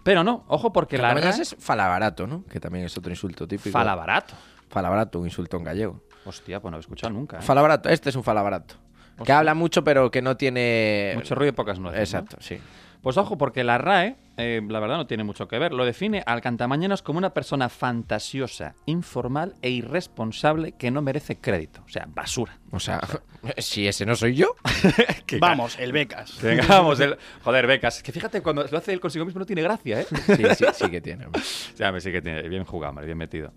Pero 0.03 0.23
no, 0.23 0.45
ojo 0.47 0.71
porque 0.73 0.97
la 0.97 1.13
RAE- 1.13 1.41
es 1.41 1.55
falabarato, 1.59 2.27
¿no? 2.27 2.43
Que 2.45 2.59
también 2.59 2.85
es 2.85 2.97
otro 2.97 3.11
insulto 3.11 3.47
típico. 3.47 3.71
Falabarato. 3.71 4.33
Falabarato, 4.69 5.19
un 5.19 5.25
insulto 5.25 5.57
en 5.57 5.63
gallego. 5.63 6.01
Hostia, 6.25 6.59
pues 6.61 6.71
no 6.71 6.77
lo 6.77 6.79
he 6.79 6.81
escuchado 6.81 7.13
nunca. 7.13 7.37
¿eh? 7.39 7.41
Falabarato, 7.41 7.89
este 7.89 8.09
es 8.09 8.15
un 8.15 8.23
falabarato. 8.23 8.75
Que 9.23 9.31
habla 9.31 9.53
mucho, 9.53 9.83
pero 9.83 10.09
que 10.09 10.21
no 10.21 10.37
tiene. 10.37 11.11
Mucho 11.15 11.35
ruido 11.35 11.49
y 11.49 11.55
pocas 11.55 11.77
nueces. 11.79 12.13
¿no? 12.13 12.19
Exacto, 12.19 12.37
sí. 12.39 12.57
Pues 13.03 13.17
ojo, 13.17 13.37
porque 13.37 13.65
la 13.65 13.77
RAE, 13.77 14.15
eh, 14.37 14.61
la 14.65 14.79
verdad 14.79 14.95
no 14.95 15.05
tiene 15.05 15.25
mucho 15.25 15.49
que 15.49 15.59
ver, 15.59 15.73
lo 15.73 15.83
define 15.83 16.23
al 16.25 16.39
cantamañanas 16.39 17.01
como 17.01 17.17
una 17.17 17.33
persona 17.33 17.67
fantasiosa, 17.67 18.75
informal 18.85 19.55
e 19.61 19.71
irresponsable 19.71 20.71
que 20.71 20.89
no 20.89 21.01
merece 21.01 21.35
crédito. 21.35 21.83
O 21.85 21.89
sea, 21.89 22.05
basura. 22.07 22.57
O 22.71 22.79
sea, 22.79 23.01
si 23.57 23.85
ese 23.89 24.05
no 24.05 24.15
soy 24.15 24.35
yo. 24.35 24.55
Que 25.25 25.37
Vamos, 25.37 25.77
el 25.79 25.91
becas. 25.91 26.31
Que 26.39 26.47
Vengamos, 26.47 26.97
el... 27.01 27.17
joder, 27.43 27.67
becas. 27.67 28.01
Que 28.01 28.13
fíjate, 28.13 28.41
cuando 28.41 28.63
lo 28.63 28.77
hace 28.77 28.93
él 28.93 29.01
consigo 29.01 29.25
mismo 29.25 29.39
no 29.39 29.45
tiene 29.45 29.63
gracia, 29.63 29.99
¿eh? 29.99 30.07
Sí, 30.09 30.43
sí, 30.55 30.65
sí 30.73 30.89
que 30.89 31.01
tiene. 31.01 31.25
hombre. 31.25 31.41
Ya, 31.75 31.91
me 31.91 31.99
sí 31.99 32.09
que 32.09 32.21
tiene. 32.21 32.47
Bien 32.47 32.63
jugado, 32.63 33.01
bien 33.01 33.17
metido. 33.17 33.51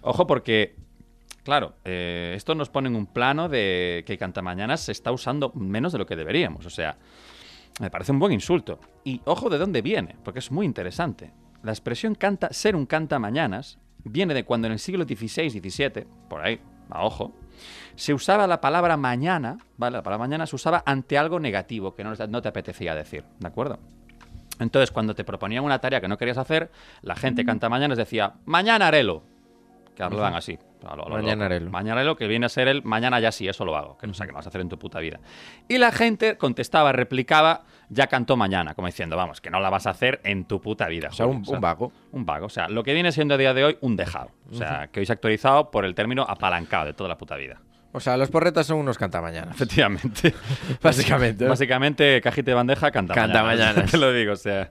Ojo, 0.00 0.26
porque, 0.26 0.74
claro, 1.44 1.76
eh, 1.84 2.34
esto 2.36 2.56
nos 2.56 2.68
pone 2.68 2.88
en 2.88 2.96
un 2.96 3.06
plano 3.06 3.48
de 3.48 4.02
que 4.08 4.18
Cantamañanas 4.18 4.80
se 4.80 4.90
está 4.90 5.12
usando 5.12 5.52
menos 5.54 5.92
de 5.92 5.98
lo 6.00 6.06
que 6.06 6.16
deberíamos. 6.16 6.66
O 6.66 6.70
sea, 6.70 6.98
me 7.82 7.90
parece 7.90 8.12
un 8.12 8.20
buen 8.20 8.32
insulto. 8.32 8.78
Y 9.02 9.20
ojo 9.24 9.50
de 9.50 9.58
dónde 9.58 9.82
viene, 9.82 10.14
porque 10.22 10.38
es 10.38 10.52
muy 10.52 10.64
interesante. 10.64 11.32
La 11.64 11.72
expresión 11.72 12.14
canta, 12.14 12.52
ser 12.52 12.76
un 12.76 12.86
cantamañanas 12.86 13.78
viene 14.04 14.34
de 14.34 14.44
cuando 14.44 14.68
en 14.68 14.72
el 14.72 14.78
siglo 14.78 15.04
XVI, 15.04 15.50
XVII, 15.50 16.06
por 16.28 16.42
ahí, 16.42 16.60
a 16.90 17.04
ojo, 17.04 17.32
se 17.96 18.14
usaba 18.14 18.46
la 18.46 18.60
palabra 18.60 18.96
mañana, 18.96 19.58
¿vale? 19.76 19.96
La 19.96 20.02
palabra 20.04 20.26
mañana 20.26 20.46
se 20.46 20.54
usaba 20.54 20.84
ante 20.86 21.18
algo 21.18 21.40
negativo 21.40 21.94
que 21.94 22.04
no, 22.04 22.14
no 22.28 22.40
te 22.40 22.48
apetecía 22.48 22.94
decir, 22.94 23.24
¿de 23.40 23.48
acuerdo? 23.48 23.80
Entonces, 24.60 24.92
cuando 24.92 25.16
te 25.16 25.24
proponían 25.24 25.64
una 25.64 25.80
tarea 25.80 26.00
que 26.00 26.06
no 26.06 26.16
querías 26.16 26.38
hacer, 26.38 26.70
la 27.02 27.16
gente 27.16 27.44
canta 27.44 27.68
mañanas 27.68 27.98
decía, 27.98 28.34
mañana 28.44 28.86
harelo. 28.86 29.24
Que 29.96 30.04
hablaban 30.04 30.34
así. 30.34 30.56
A 30.88 30.96
lo- 30.96 31.06
a 31.06 31.08
lo 31.08 31.16
loco. 31.16 32.16
que 32.16 32.26
viene 32.26 32.46
a 32.46 32.48
ser 32.48 32.68
el 32.68 32.82
mañana 32.82 33.20
ya 33.20 33.32
sí, 33.32 33.48
eso 33.48 33.64
lo 33.64 33.76
hago. 33.76 33.96
Que 33.98 34.06
no 34.06 34.14
sé 34.14 34.26
qué 34.26 34.32
vas 34.32 34.46
a 34.46 34.48
hacer 34.48 34.60
en 34.60 34.68
tu 34.68 34.78
puta 34.78 34.98
vida. 35.00 35.20
Y 35.68 35.78
la 35.78 35.92
gente 35.92 36.36
contestaba, 36.36 36.92
replicaba, 36.92 37.62
ya 37.88 38.06
cantó 38.06 38.36
mañana, 38.36 38.74
como 38.74 38.86
diciendo, 38.86 39.16
vamos, 39.16 39.40
que 39.40 39.50
no 39.50 39.60
la 39.60 39.70
vas 39.70 39.86
a 39.86 39.90
hacer 39.90 40.20
en 40.24 40.44
tu 40.44 40.60
puta 40.60 40.86
vida. 40.88 41.08
O 41.08 41.12
sea, 41.12 41.26
joder. 41.26 41.40
un, 41.46 41.54
un 41.54 41.60
vago. 41.60 41.92
Un 42.12 42.24
vago. 42.26 42.46
O 42.46 42.50
sea, 42.50 42.68
lo 42.68 42.82
que 42.82 42.94
viene 42.94 43.12
siendo 43.12 43.34
a 43.34 43.38
día 43.38 43.54
de 43.54 43.64
hoy 43.64 43.78
un 43.80 43.96
dejado. 43.96 44.30
O 44.50 44.54
sea, 44.54 44.88
que 44.92 45.00
hoy 45.00 45.06
se 45.06 45.12
ha 45.12 45.14
actualizado 45.14 45.70
por 45.70 45.84
el 45.84 45.94
término 45.94 46.22
apalancado 46.22 46.86
de 46.86 46.92
toda 46.94 47.08
la 47.08 47.18
puta 47.18 47.36
vida. 47.36 47.60
O 47.94 48.00
sea, 48.00 48.16
los 48.16 48.30
porretas 48.30 48.66
son 48.66 48.78
unos 48.78 48.96
cantamañanas. 48.96 49.54
Efectivamente. 49.54 50.34
Básicamente. 50.82 51.44
¿no? 51.44 51.50
Básicamente, 51.50 52.20
cajita 52.22 52.50
de 52.52 52.54
bandeja, 52.54 52.90
canta, 52.90 53.12
Cantamañanas. 53.14 53.90
Te 53.90 53.98
lo 53.98 54.12
digo, 54.12 54.32
o 54.32 54.36
sea. 54.36 54.70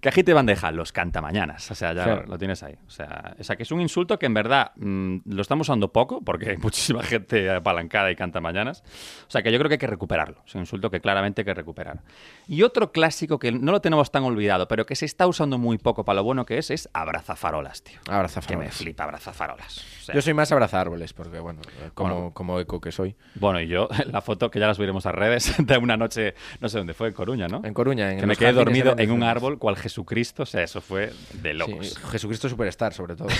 Cajita 0.00 0.30
de 0.30 0.34
bandeja, 0.34 0.70
los 0.70 0.92
cantamañanas. 0.92 1.70
O 1.70 1.74
sea, 1.74 1.92
ya 1.92 2.04
Claro. 2.04 2.24
lo 2.26 2.38
tienes 2.38 2.62
ahí. 2.62 2.74
O 2.86 2.90
sea, 2.90 3.34
o 3.38 3.44
sea, 3.44 3.56
que 3.56 3.64
es 3.64 3.70
un 3.72 3.80
insulto 3.80 4.18
que 4.18 4.26
en 4.26 4.34
verdad 4.34 4.72
mm, 4.76 5.18
lo 5.26 5.42
estamos 5.42 5.68
usando 5.68 5.92
poco, 5.92 6.22
porque 6.22 6.50
hay 6.50 6.56
muchísima 6.58 7.02
gente 7.02 7.50
apalancada 7.50 8.10
y 8.10 8.16
canta 8.16 8.40
mañanas. 8.40 8.82
O 9.28 9.30
sea, 9.30 9.42
que 9.42 9.52
yo 9.52 9.58
creo 9.58 9.68
que 9.68 9.74
hay 9.74 9.78
que 9.78 9.86
recuperarlo. 9.86 10.42
Es 10.46 10.54
un 10.54 10.62
insulto 10.62 10.90
que 10.90 11.00
claramente 11.00 11.42
hay 11.42 11.44
que 11.44 11.54
recuperar. 11.54 12.00
Y 12.48 12.62
otro 12.62 12.92
clásico 12.92 13.38
que 13.38 13.52
no 13.52 13.72
lo 13.72 13.80
tenemos 13.80 14.10
tan 14.10 14.22
olvidado, 14.24 14.66
pero 14.68 14.86
que 14.86 14.96
se 14.96 15.04
está 15.06 15.26
usando 15.26 15.58
muy 15.58 15.78
poco 15.78 16.04
para 16.04 16.16
lo 16.16 16.24
bueno 16.24 16.46
que 16.46 16.58
es, 16.58 16.70
es 16.70 16.88
abrazafarolas, 16.92 17.82
tío. 17.82 17.98
Abraza 18.08 18.40
Que 18.40 18.56
me 18.56 18.70
flipa 18.70 19.04
abrazafarolas. 19.04 19.78
O 20.00 20.04
sea, 20.04 20.14
Yo 20.14 20.22
soy 20.22 20.34
más 20.34 20.50
abraza 20.52 20.80
árboles, 20.80 21.12
porque 21.12 21.38
bueno, 21.40 21.60
como, 21.94 22.14
Bueno. 22.14 22.30
como 22.34 22.58
eco 22.60 22.80
que 22.80 22.90
soy. 22.92 23.16
Bueno, 23.34 23.60
y 23.60 23.68
yo, 23.68 23.88
la 24.10 24.20
foto 24.22 24.50
que 24.50 24.58
ya 24.58 24.66
la 24.66 24.74
subiremos 24.74 25.04
a 25.06 25.12
redes 25.12 25.54
de 25.66 25.78
una 25.78 25.96
noche, 25.96 26.34
no 26.60 26.68
sé 26.68 26.78
dónde 26.78 26.94
fue, 26.94 27.08
en 27.08 27.14
Coruña, 27.14 27.48
¿no? 27.48 27.60
En 27.64 27.74
Coruña, 27.74 28.12
en 28.12 28.20
que 28.20 28.26
me 28.26 28.36
quedé 28.36 28.52
dormido 28.52 28.94
en 28.96 29.10
un 29.10 29.22
árbol 29.22 29.58
cual 29.58 29.76
Jesucristo, 29.90 30.44
o 30.44 30.46
sea, 30.46 30.62
eso 30.62 30.80
fue 30.80 31.12
de 31.34 31.50
Sí, 31.50 31.56
locos. 31.58 31.98
Jesucristo 32.12 32.48
Superstar, 32.48 32.94
sobre 32.94 33.16
todo. 33.16 33.28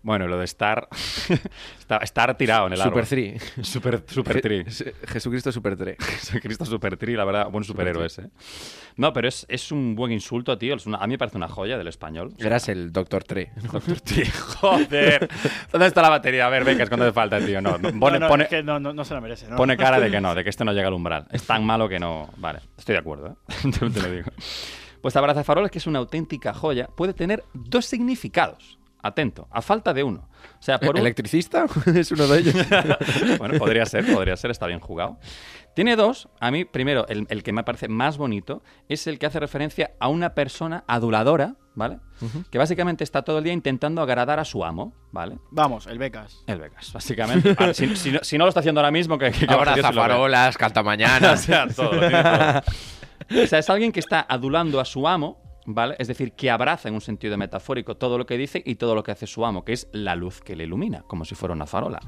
Bueno, 0.00 0.28
lo 0.28 0.38
de 0.38 0.44
estar, 0.44 0.88
estar, 2.02 2.36
tirado 2.36 2.68
en 2.68 2.74
el 2.74 2.78
Super 2.78 2.90
árbol. 3.02 3.06
3. 3.08 3.52
Super, 3.66 4.04
super 4.06 4.40
tri. 4.40 4.64
Jesucristo 5.08 5.50
Super 5.50 5.76
3. 5.76 5.96
Jesucristo 5.98 6.64
super 6.64 6.96
tri, 6.96 7.16
la 7.16 7.24
verdad, 7.24 7.50
buen 7.50 7.64
superhéroe 7.64 8.06
ese. 8.06 8.30
No, 8.96 9.12
pero 9.12 9.26
es, 9.26 9.44
es 9.48 9.72
un 9.72 9.96
buen 9.96 10.12
insulto, 10.12 10.56
tío. 10.56 10.76
Es 10.76 10.86
una- 10.86 10.98
a 10.98 11.06
mí 11.08 11.14
me 11.14 11.18
parece 11.18 11.36
una 11.36 11.48
joya 11.48 11.76
del 11.76 11.88
español. 11.88 12.30
O 12.32 12.38
sea, 12.38 12.46
Eras 12.46 12.68
el 12.68 12.92
Doctor 12.92 13.24
3. 13.24 13.48
Doctor 13.72 14.00
Tri, 14.00 14.24
joder. 14.26 15.28
¿Dónde 15.72 15.86
está 15.88 16.02
la 16.02 16.10
batería? 16.10 16.46
A 16.46 16.50
ver, 16.50 16.64
becas, 16.64 16.88
¿cuándo 16.88 17.06
te 17.06 17.12
falta, 17.12 17.40
tío? 17.40 17.60
No, 17.60 17.76
no, 17.78 17.90
pone, 17.98 18.18
no, 18.20 18.26
no, 18.26 18.28
pone- 18.28 18.44
es 18.44 18.50
que 18.50 18.62
no, 18.62 18.78
no, 18.78 18.92
no 18.92 19.04
se 19.04 19.14
la 19.14 19.20
merece, 19.20 19.48
¿no? 19.48 19.56
Pone 19.56 19.76
cara 19.76 19.98
de 19.98 20.10
que 20.12 20.20
no, 20.20 20.34
de 20.36 20.44
que 20.44 20.50
este 20.50 20.64
no 20.64 20.72
llega 20.72 20.86
al 20.86 20.94
umbral. 20.94 21.26
Es 21.32 21.42
tan 21.42 21.64
malo 21.64 21.88
que 21.88 21.98
no. 21.98 22.30
Vale, 22.36 22.60
estoy 22.78 22.92
de 22.92 23.00
acuerdo, 23.00 23.36
¿eh? 23.48 23.70
Te 23.72 24.00
lo 24.00 24.10
digo. 24.10 24.30
Pues 25.02 25.16
abrazafarolas, 25.16 25.70
que 25.70 25.78
es 25.78 25.86
una 25.86 25.98
auténtica 25.98 26.52
joya, 26.52 26.88
puede 26.88 27.14
tener 27.14 27.44
dos 27.54 27.86
significados. 27.86 28.78
Atento, 29.00 29.46
a 29.52 29.62
falta 29.62 29.94
de 29.94 30.02
uno. 30.02 30.28
O 30.58 30.62
sea, 30.62 30.80
por 30.80 30.96
un... 30.96 31.00
¿Electricista? 31.00 31.66
es 31.94 32.10
uno 32.10 32.26
de 32.26 32.40
ellos. 32.40 32.54
bueno, 33.38 33.58
podría 33.58 33.86
ser, 33.86 34.12
podría 34.12 34.36
ser, 34.36 34.50
está 34.50 34.66
bien 34.66 34.80
jugado. 34.80 35.18
Tiene 35.74 35.94
dos. 35.94 36.28
A 36.40 36.50
mí, 36.50 36.64
primero, 36.64 37.06
el, 37.08 37.26
el 37.30 37.44
que 37.44 37.52
me 37.52 37.62
parece 37.62 37.86
más 37.86 38.18
bonito 38.18 38.64
es 38.88 39.06
el 39.06 39.20
que 39.20 39.26
hace 39.26 39.38
referencia 39.38 39.92
a 40.00 40.08
una 40.08 40.34
persona 40.34 40.82
aduladora, 40.88 41.54
¿vale? 41.76 42.00
Que 42.50 42.58
básicamente 42.58 43.04
está 43.04 43.22
todo 43.22 43.38
el 43.38 43.44
día 43.44 43.52
intentando 43.52 44.02
agradar 44.02 44.40
a 44.40 44.44
su 44.44 44.64
amo, 44.64 44.92
¿vale? 45.12 45.38
Vamos, 45.52 45.86
el 45.86 45.98
becas. 45.98 46.42
El 46.48 46.58
Vegas, 46.58 46.92
básicamente. 46.92 47.54
Ahora, 47.56 47.72
si, 47.74 47.94
si 47.94 48.10
no, 48.10 48.18
si 48.22 48.36
no 48.36 48.44
lo 48.44 48.48
está 48.48 48.58
haciendo 48.58 48.80
ahora 48.80 48.90
mismo, 48.90 49.16
que, 49.16 49.30
que 49.30 49.46
Abraza 49.48 49.74
Dios 49.76 49.86
se 49.86 49.92
lo 49.92 50.00
vea. 50.00 50.10
farolas, 50.10 50.56
o 51.34 51.36
sea, 51.36 51.68
todo, 51.68 51.90
todo. 51.92 52.62
O 53.42 53.46
sea, 53.46 53.58
es 53.58 53.70
alguien 53.70 53.92
que 53.92 54.00
está 54.00 54.24
adulando 54.28 54.80
a 54.80 54.84
su 54.84 55.06
amo, 55.06 55.40
¿vale? 55.66 55.96
Es 55.98 56.08
decir, 56.08 56.32
que 56.32 56.50
abraza 56.50 56.88
en 56.88 56.94
un 56.94 57.00
sentido 57.00 57.36
metafórico 57.36 57.96
todo 57.96 58.18
lo 58.18 58.26
que 58.26 58.36
dice 58.36 58.62
y 58.64 58.76
todo 58.76 58.94
lo 58.94 59.02
que 59.02 59.12
hace 59.12 59.26
su 59.26 59.44
amo, 59.44 59.64
que 59.64 59.72
es 59.72 59.88
la 59.92 60.16
luz 60.16 60.40
que 60.40 60.56
le 60.56 60.64
ilumina, 60.64 61.02
como 61.02 61.24
si 61.24 61.34
fuera 61.34 61.54
una 61.54 61.66
farola. 61.66 62.00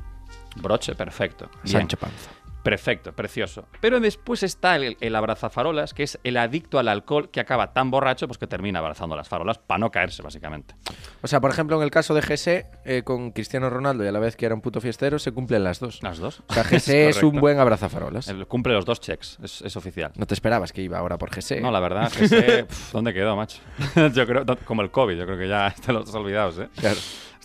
Broche, 0.57 0.95
perfecto. 0.95 1.51
Bien. 1.65 1.81
Sancho 1.81 1.97
Panza. 1.97 2.31
Perfecto, 2.63 3.13
precioso. 3.13 3.67
Pero 3.81 4.01
después 4.01 4.43
está 4.43 4.77
el, 4.77 4.97
el 5.01 5.17
abrazafarolas, 5.17 5.95
que 5.95 6.03
es 6.03 6.19
el 6.25 6.37
adicto 6.37 6.79
al 6.79 6.89
alcohol 6.89 7.31
que 7.31 7.41
acaba 7.41 7.73
tan 7.73 7.91
borracho 7.91 8.27
pues 8.27 8.39
que 8.39 8.47
termina 8.47 8.81
abrazando 8.81 9.17
las 9.17 9.29
farolas 9.29 9.59
para 9.59 9.79
no 9.79 9.91
caerse, 9.91 10.23
básicamente. 10.23 10.75
O 11.23 11.29
sea, 11.29 11.41
por 11.41 11.51
ejemplo, 11.51 11.77
en 11.77 11.83
el 11.83 11.91
caso 11.91 12.15
de 12.15 12.23
GC, 12.23 12.67
eh, 12.85 13.03
con 13.05 13.31
Cristiano 13.33 13.71
Ronaldo 13.71 14.05
y 14.05 14.09
a 14.09 14.13
la 14.13 14.19
vez 14.19 14.37
que 14.37 14.47
era 14.47 14.55
un 14.55 14.61
puto 14.61 14.81
fiestero, 14.81 15.19
se 15.19 15.33
cumplen 15.33 15.65
las 15.65 15.81
dos. 15.81 16.03
Las 16.03 16.19
dos. 16.19 16.43
O 16.49 16.55
sea, 16.55 16.65
GC 16.65 16.89
es, 17.09 17.23
un 17.23 17.41
buen 17.41 17.59
abrazafarolas. 17.59 18.29
Él 18.29 18.47
cumple 18.47 18.75
los 18.75 18.85
dos 18.85 19.01
checks, 19.01 19.39
es, 19.43 19.63
es 19.63 19.77
oficial. 19.77 20.13
No 20.17 20.27
te 20.27 20.35
esperabas 20.35 20.73
que 20.73 20.83
iba 20.83 20.99
ahora 20.99 21.19
por 21.19 21.31
GC. 21.31 21.61
No, 21.61 21.71
la 21.71 21.81
verdad, 21.81 22.11
pf, 22.19 22.67
¿dónde 22.93 23.15
quedó, 23.15 23.37
macho? 23.37 23.61
yo 24.15 24.27
creo, 24.27 24.45
como 24.65 24.83
el 24.83 24.91
COVID, 24.91 25.17
yo 25.17 25.27
creo 25.27 25.39
que 25.39 25.49
ya 25.49 25.75
te 25.85 25.93
los 25.93 26.09
has 26.09 26.15
olvidado, 26.15 26.63
¿eh? 26.63 26.69
Claro. 26.77 26.99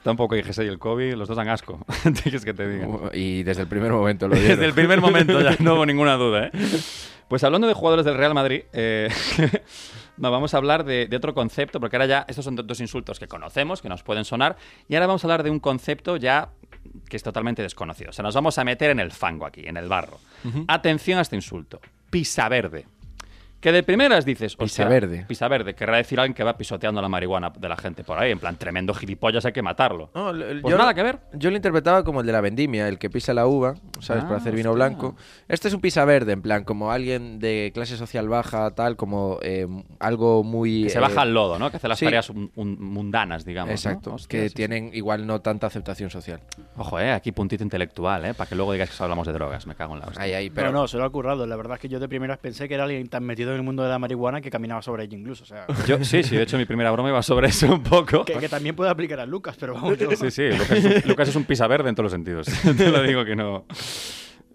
Está 0.06 0.12
un 0.12 0.18
poco 0.18 0.36
IGS 0.36 0.60
y 0.60 0.68
el 0.68 0.78
COVID, 0.78 1.16
los 1.16 1.28
dos 1.28 1.36
dan 1.36 1.50
asco. 1.50 1.84
Que 2.24 2.54
te 2.54 2.70
digan. 2.70 3.10
Y 3.12 3.42
desde 3.42 3.64
el 3.64 3.68
primer 3.68 3.92
momento 3.92 4.28
lo. 4.28 4.36
Desde 4.36 4.64
el 4.64 4.74
primer 4.74 5.02
momento 5.02 5.42
ya 5.42 5.56
no 5.60 5.74
hubo 5.74 5.84
ninguna 5.88 6.14
duda, 6.16 6.46
¿eh? 6.46 6.52
Pues 7.28 7.44
hablando 7.44 7.66
de 7.68 7.74
jugadores 7.74 8.06
del 8.06 8.16
Real 8.16 8.36
Madrid, 8.36 8.66
eh, 8.72 9.10
no, 10.18 10.30
vamos 10.30 10.54
a 10.54 10.58
hablar 10.58 10.84
de, 10.86 11.08
de 11.08 11.18
otro 11.18 11.34
concepto, 11.34 11.80
porque 11.80 11.96
ahora 11.96 12.06
ya 12.06 12.26
estos 12.28 12.46
son 12.46 12.56
do- 12.56 12.62
dos 12.62 12.80
insultos 12.82 13.18
que 13.18 13.28
conocemos, 13.28 13.82
que 13.82 13.90
nos 13.90 14.04
pueden 14.04 14.26
sonar, 14.26 14.58
y 14.88 14.94
ahora 14.94 15.08
vamos 15.08 15.24
a 15.24 15.28
hablar 15.28 15.42
de 15.42 15.50
un 15.50 15.60
concepto 15.60 16.18
ya 16.18 16.50
que 17.10 17.18
es 17.18 17.24
totalmente 17.24 17.64
desconocido. 17.64 18.12
O 18.12 18.14
sea, 18.14 18.22
nos 18.22 18.36
vamos 18.36 18.60
a 18.60 18.64
meter 18.64 18.92
en 18.92 19.00
el 19.00 19.12
fango 19.12 19.48
aquí, 19.48 19.64
en 19.66 19.76
el 19.76 19.88
barro. 19.88 20.20
Atención 20.68 21.18
a 21.18 21.24
este 21.24 21.36
insulto. 21.36 21.82
Pisaverde. 22.12 22.86
Que 23.60 23.72
de 23.72 23.82
primeras 23.82 24.26
dices, 24.26 24.54
hostia, 24.60 24.86
Pisaverde. 24.86 25.26
Pisaverde, 25.28 25.74
querrá 25.74 25.98
decir 25.98 26.20
alguien 26.20 26.36
que 26.36 26.44
va 26.44 26.56
pisoteando 26.56 27.02
la 27.02 27.10
marihuana 27.10 27.50
de 27.50 27.68
la 27.68 27.76
gente 27.76 28.04
por 28.04 28.20
ahí, 28.20 28.32
en 28.32 28.38
plan, 28.38 28.58
tremendo 28.58 28.94
gilipollas, 28.94 29.44
hay 29.46 29.54
que 29.54 29.64
matarlo. 29.64 30.12
No, 30.14 30.32
Pues 30.34 30.62
yo 30.72 30.78
nada 30.78 30.92
lo- 30.92 30.96
que 30.96 31.02
ver. 31.02 31.20
Yo 31.34 31.50
lo 31.50 31.56
interpretaba 31.56 32.04
como 32.04 32.20
el 32.22 32.28
de 32.28 32.32
la 32.34 32.42
vendimia, 32.42 32.88
el 32.88 33.00
que 33.00 33.10
pisa 33.10 33.34
la 33.34 33.48
uva, 33.48 33.74
¿sabes? 34.02 34.24
Ah, 34.24 34.28
para 34.28 34.40
hacer 34.40 34.54
vino 34.54 34.70
hostia. 34.72 34.88
blanco. 34.90 35.16
Este 35.48 35.68
es 35.70 35.74
un 35.74 35.82
pisa 35.82 36.06
verde, 36.06 36.34
en 36.34 36.44
plan, 36.44 36.64
como 36.64 36.92
alguien 36.92 37.40
de 37.40 37.72
clase 37.74 37.98
social 37.98 38.30
baja, 38.30 38.70
tal, 38.76 38.98
como 38.98 39.40
eh, 39.42 39.66
algo 40.00 40.44
muy. 40.44 40.84
Que 40.84 40.90
se 40.92 40.98
eh, 41.00 41.02
baja 41.02 41.22
al 41.22 41.34
lodo, 41.34 41.58
¿no? 41.58 41.72
Que 41.72 41.78
hace 41.78 41.88
las 41.88 41.98
sí. 41.98 42.06
tareas 42.06 42.30
un- 42.30 42.52
un- 42.56 42.78
mundanas, 42.80 43.46
digamos. 43.46 43.70
¿no? 43.70 43.74
Exacto, 43.74 44.14
Hostia, 44.14 44.28
que 44.42 44.44
sí, 44.44 44.50
sí. 44.50 44.56
tienen 44.56 44.92
igual 44.94 45.26
no 45.26 45.42
tanta 45.42 45.66
aceptación 45.66 46.12
social. 46.12 46.40
Ojo, 46.78 47.00
eh, 47.00 47.12
aquí 47.12 47.32
puntito 47.32 47.64
intelectual, 47.64 48.26
eh, 48.26 48.34
para 48.36 48.48
que 48.48 48.56
luego 48.56 48.74
digas 48.74 48.96
que 48.96 49.04
hablamos 49.04 49.26
de 49.26 49.34
drogas. 49.34 49.66
Me 49.66 49.74
cago 49.74 49.96
en 49.96 50.02
la 50.02 50.06
hostia. 50.08 50.22
Ahí, 50.24 50.34
ahí, 50.34 50.50
pero. 50.52 50.72
No, 50.72 50.82
no, 50.82 50.88
se 50.88 50.98
lo 50.98 51.06
ha 51.06 51.10
currado. 51.10 51.48
La 51.48 51.56
verdad 51.56 51.76
es 51.78 51.80
que 51.82 51.90
yo 51.90 52.00
de 52.00 52.08
primeras 52.08 52.38
pensé 52.38 52.68
que 52.68 52.76
era 52.76 52.84
alguien 52.84 53.08
tan 53.08 53.24
metido 53.24 53.55
en 53.55 53.55
el 53.56 53.64
mundo 53.64 53.84
de 53.84 53.90
la 53.90 54.00
marihuana 54.00 54.42
que 54.42 54.50
caminaba 54.50 54.82
sobre 54.82 55.04
ella 55.06 55.18
incluso. 55.18 55.44
O 55.44 55.48
sea, 55.48 55.66
Yo, 55.88 56.04
sí, 56.04 56.24
sí, 56.24 56.36
de 56.36 56.44
hecho 56.44 56.58
mi 56.58 56.66
primera 56.66 56.92
broma 56.92 57.10
iba 57.10 57.22
sobre 57.24 57.48
eso 57.50 57.72
un 57.74 57.84
poco. 57.84 58.26
que, 58.26 58.34
que 58.34 58.50
también 58.50 58.76
puede 58.76 58.90
aplicar 58.92 59.20
a 59.20 59.26
Lucas, 59.26 59.56
pero 59.60 59.74
vamos. 59.74 59.98
yo- 59.98 60.10
Sí, 60.16 60.32
sí, 60.32 60.50
Lucas 60.50 60.72
es, 60.72 60.86
un, 60.86 61.10
Lucas 61.10 61.30
es 61.30 61.36
un 61.36 61.44
pisa 61.46 61.68
verde 61.68 61.90
en 61.90 61.96
todos 61.96 62.06
los 62.06 62.12
sentidos. 62.12 62.48
te 62.78 62.90
lo 62.90 63.02
digo 63.04 63.24
que 63.26 63.36
no. 63.36 63.66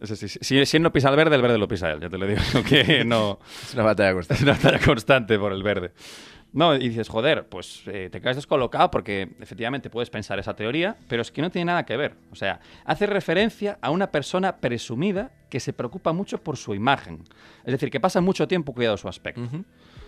Sí, 0.02 0.16
sí. 0.16 0.28
Si, 0.28 0.64
si 0.64 0.76
él 0.78 0.82
no 0.82 0.92
pisa 0.92 1.10
el 1.10 1.16
verde, 1.16 1.36
el 1.36 1.42
verde 1.42 1.58
lo 1.58 1.68
pisa 1.68 1.90
él. 1.90 2.00
Ya 2.00 2.08
te 2.08 2.16
lo 2.16 2.26
digo 2.26 2.40
que 2.68 3.04
no. 3.04 3.38
Es 3.64 3.74
una 3.74 3.82
batalla 3.82 4.08
Es 4.10 4.14
constante. 4.14 4.42
una 4.44 4.52
batalla 4.52 4.78
constante 4.78 5.38
por 5.38 5.52
el 5.52 5.62
verde. 5.62 5.92
No, 6.52 6.74
y 6.74 6.88
dices, 6.88 7.08
joder, 7.08 7.48
pues 7.48 7.82
eh, 7.86 8.08
te 8.10 8.20
quedas 8.20 8.34
descolocado 8.36 8.90
porque 8.90 9.28
efectivamente 9.40 9.88
puedes 9.88 10.10
pensar 10.10 10.38
esa 10.40 10.54
teoría, 10.54 10.96
pero 11.08 11.22
es 11.22 11.30
que 11.30 11.42
no 11.42 11.50
tiene 11.50 11.66
nada 11.66 11.86
que 11.86 11.96
ver. 11.96 12.16
O 12.32 12.34
sea, 12.34 12.58
hace 12.84 13.06
referencia 13.06 13.78
a 13.80 13.90
una 13.90 14.10
persona 14.10 14.56
presumida 14.56 15.30
que 15.48 15.60
se 15.60 15.72
preocupa 15.72 16.12
mucho 16.12 16.38
por 16.38 16.56
su 16.56 16.74
imagen. 16.74 17.22
Es 17.64 17.72
decir, 17.72 17.90
que 17.90 18.00
pasa 18.00 18.20
mucho 18.20 18.48
tiempo 18.48 18.72
cuidado 18.74 18.96
su 18.96 19.08
aspecto. 19.08 19.42
Ujú. 19.42 19.58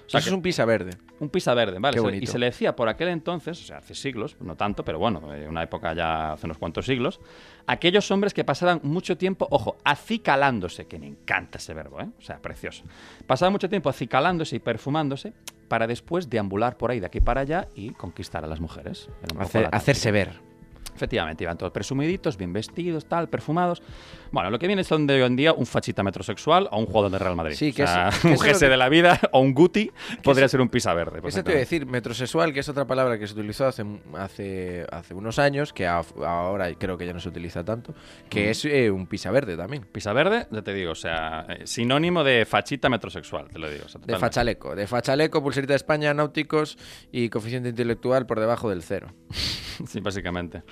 O 0.05 0.11
sea, 0.13 0.19
Eso 0.19 0.27
que- 0.27 0.31
es 0.31 0.35
un 0.35 0.43
pisa 0.43 0.65
verde. 0.65 0.91
un 1.21 1.29
pisa 1.29 1.55
verde, 1.55 1.79
¿vale? 1.79 2.01
Qué. 2.03 2.17
Y 2.17 2.27
se 2.27 2.39
le 2.41 2.47
decía 2.47 2.75
por 2.75 2.89
aquel 2.89 3.09
entonces, 3.09 3.61
o 3.61 3.65
sea, 3.65 3.79
hace 3.79 3.95
siglos, 3.95 4.37
no 4.41 4.57
tanto, 4.57 4.85
pero 4.85 4.99
bueno, 4.99 5.33
eh, 5.33 5.47
una 5.49 5.63
época 5.63 5.95
ya 5.95 6.33
hace 6.33 6.47
unos 6.47 6.59
cuantos 6.59 6.87
siglos, 6.87 7.21
aquellos 7.69 8.11
hombres 8.11 8.35
que 8.35 8.43
pasaban 8.43 8.81
mucho 8.83 9.17
tiempo, 9.17 9.47
ojo, 9.51 9.77
acicalándose, 9.85 10.87
que 10.87 10.99
me 10.99 11.07
encanta 11.07 11.59
ese 11.59 11.73
verbo, 11.73 12.01
¿eh? 12.01 12.09
O 12.19 12.21
sea, 12.23 12.39
precioso. 12.39 12.83
Pasaban 13.29 13.53
mucho 13.53 13.69
tiempo 13.69 13.89
acicalándose 13.89 14.57
y 14.57 14.59
perfumándose 14.59 15.33
para 15.73 15.87
después 15.87 16.29
deambular 16.29 16.77
por 16.77 16.91
ahí 16.91 17.01
de 17.01 17.07
aquí 17.07 17.23
para 17.23 17.41
allá 17.41 17.67
y 17.75 17.93
conquistar 17.93 18.45
a 18.45 18.47
las 18.47 18.61
mujeres. 18.61 19.09
Hacer- 19.39 19.71
hacerse 19.73 20.11
ver. 20.13 20.52
Efectivamente, 20.95 21.45
iban 21.45 21.57
todos 21.57 21.73
presumiditos, 21.73 22.37
bien 22.37 22.53
vestidos, 22.53 23.07
tal, 23.07 23.29
perfumados. 23.29 23.83
Bueno, 24.31 24.51
lo 24.51 24.59
que 24.59 24.67
viene 24.67 24.85
son 24.85 25.07
de 25.07 25.15
hoy 25.15 25.23
en 25.23 25.37
día 25.37 25.53
un 25.53 25.67
fachita 25.67 26.03
metrosexual 26.03 26.69
o 26.71 26.79
un 26.79 26.87
jugador 26.87 27.11
de 27.11 27.19
Real 27.19 27.35
Madrid. 27.35 27.55
Sí, 27.57 27.71
O 27.71 27.75
que 27.75 27.87
sea, 27.87 28.09
es- 28.09 28.19
que 28.21 28.29
un 28.29 28.35
GS 28.37 28.59
que- 28.61 28.69
de 28.69 28.77
la 28.77 28.89
vida 28.89 29.19
o 29.33 29.41
un 29.41 29.55
Guti 29.55 29.91
podría 30.23 30.49
ser 30.49 30.61
un 30.61 30.69
pisa 30.69 30.93
verde. 30.95 31.21
Eso 31.27 31.43
te 31.43 31.51
iba 31.51 31.57
a 31.57 31.61
decir, 31.61 31.87
metrosexual, 31.87 32.53
que 32.53 32.61
es 32.61 32.69
otra 32.69 32.87
palabra 32.87 33.19
que 33.19 33.27
se 33.27 33.33
utilizó 33.35 33.67
hace, 33.67 33.85
hace, 34.15 34.87
hace 34.93 35.15
unos 35.15 35.39
años, 35.39 35.73
que 35.73 35.87
a- 35.87 36.03
ahora 36.25 36.73
creo 36.75 36.97
que 36.99 37.07
ya 37.07 37.13
no 37.13 37.21
se 37.21 37.29
utiliza 37.31 37.65
tanto, 37.65 37.95
que 38.29 38.51
es 38.51 38.65
eh, 38.65 38.91
un 38.91 39.07
pisa 39.07 39.31
verde 39.31 39.57
también. 39.57 39.85
Pisa 39.91 40.13
verde, 40.13 40.47
ya 40.51 40.63
te 40.63 40.75
digo, 40.75 40.93
o 40.93 40.97
sea, 40.97 41.47
eh, 41.49 41.67
sinónimo 41.67 42.23
de 42.23 42.45
fachita 42.47 42.89
metrosexual, 42.89 43.49
te 43.49 43.59
lo 43.59 43.71
digo. 43.71 43.85
o 43.87 43.89
sea, 43.89 44.01
De 44.05 44.19
fachaleco. 44.19 44.75
De 44.77 44.87
fachaleco, 44.87 45.43
pulserita 45.43 45.73
de 45.73 45.77
España, 45.77 46.13
náuticos 46.15 46.77
y 47.11 47.29
coeficiente 47.31 47.71
intelectual 47.71 48.27
por 48.27 48.41
debajo 48.41 48.69
del 48.71 48.83
cero. 48.83 49.09
Sí, 49.87 50.01
básicamente. 50.01 50.63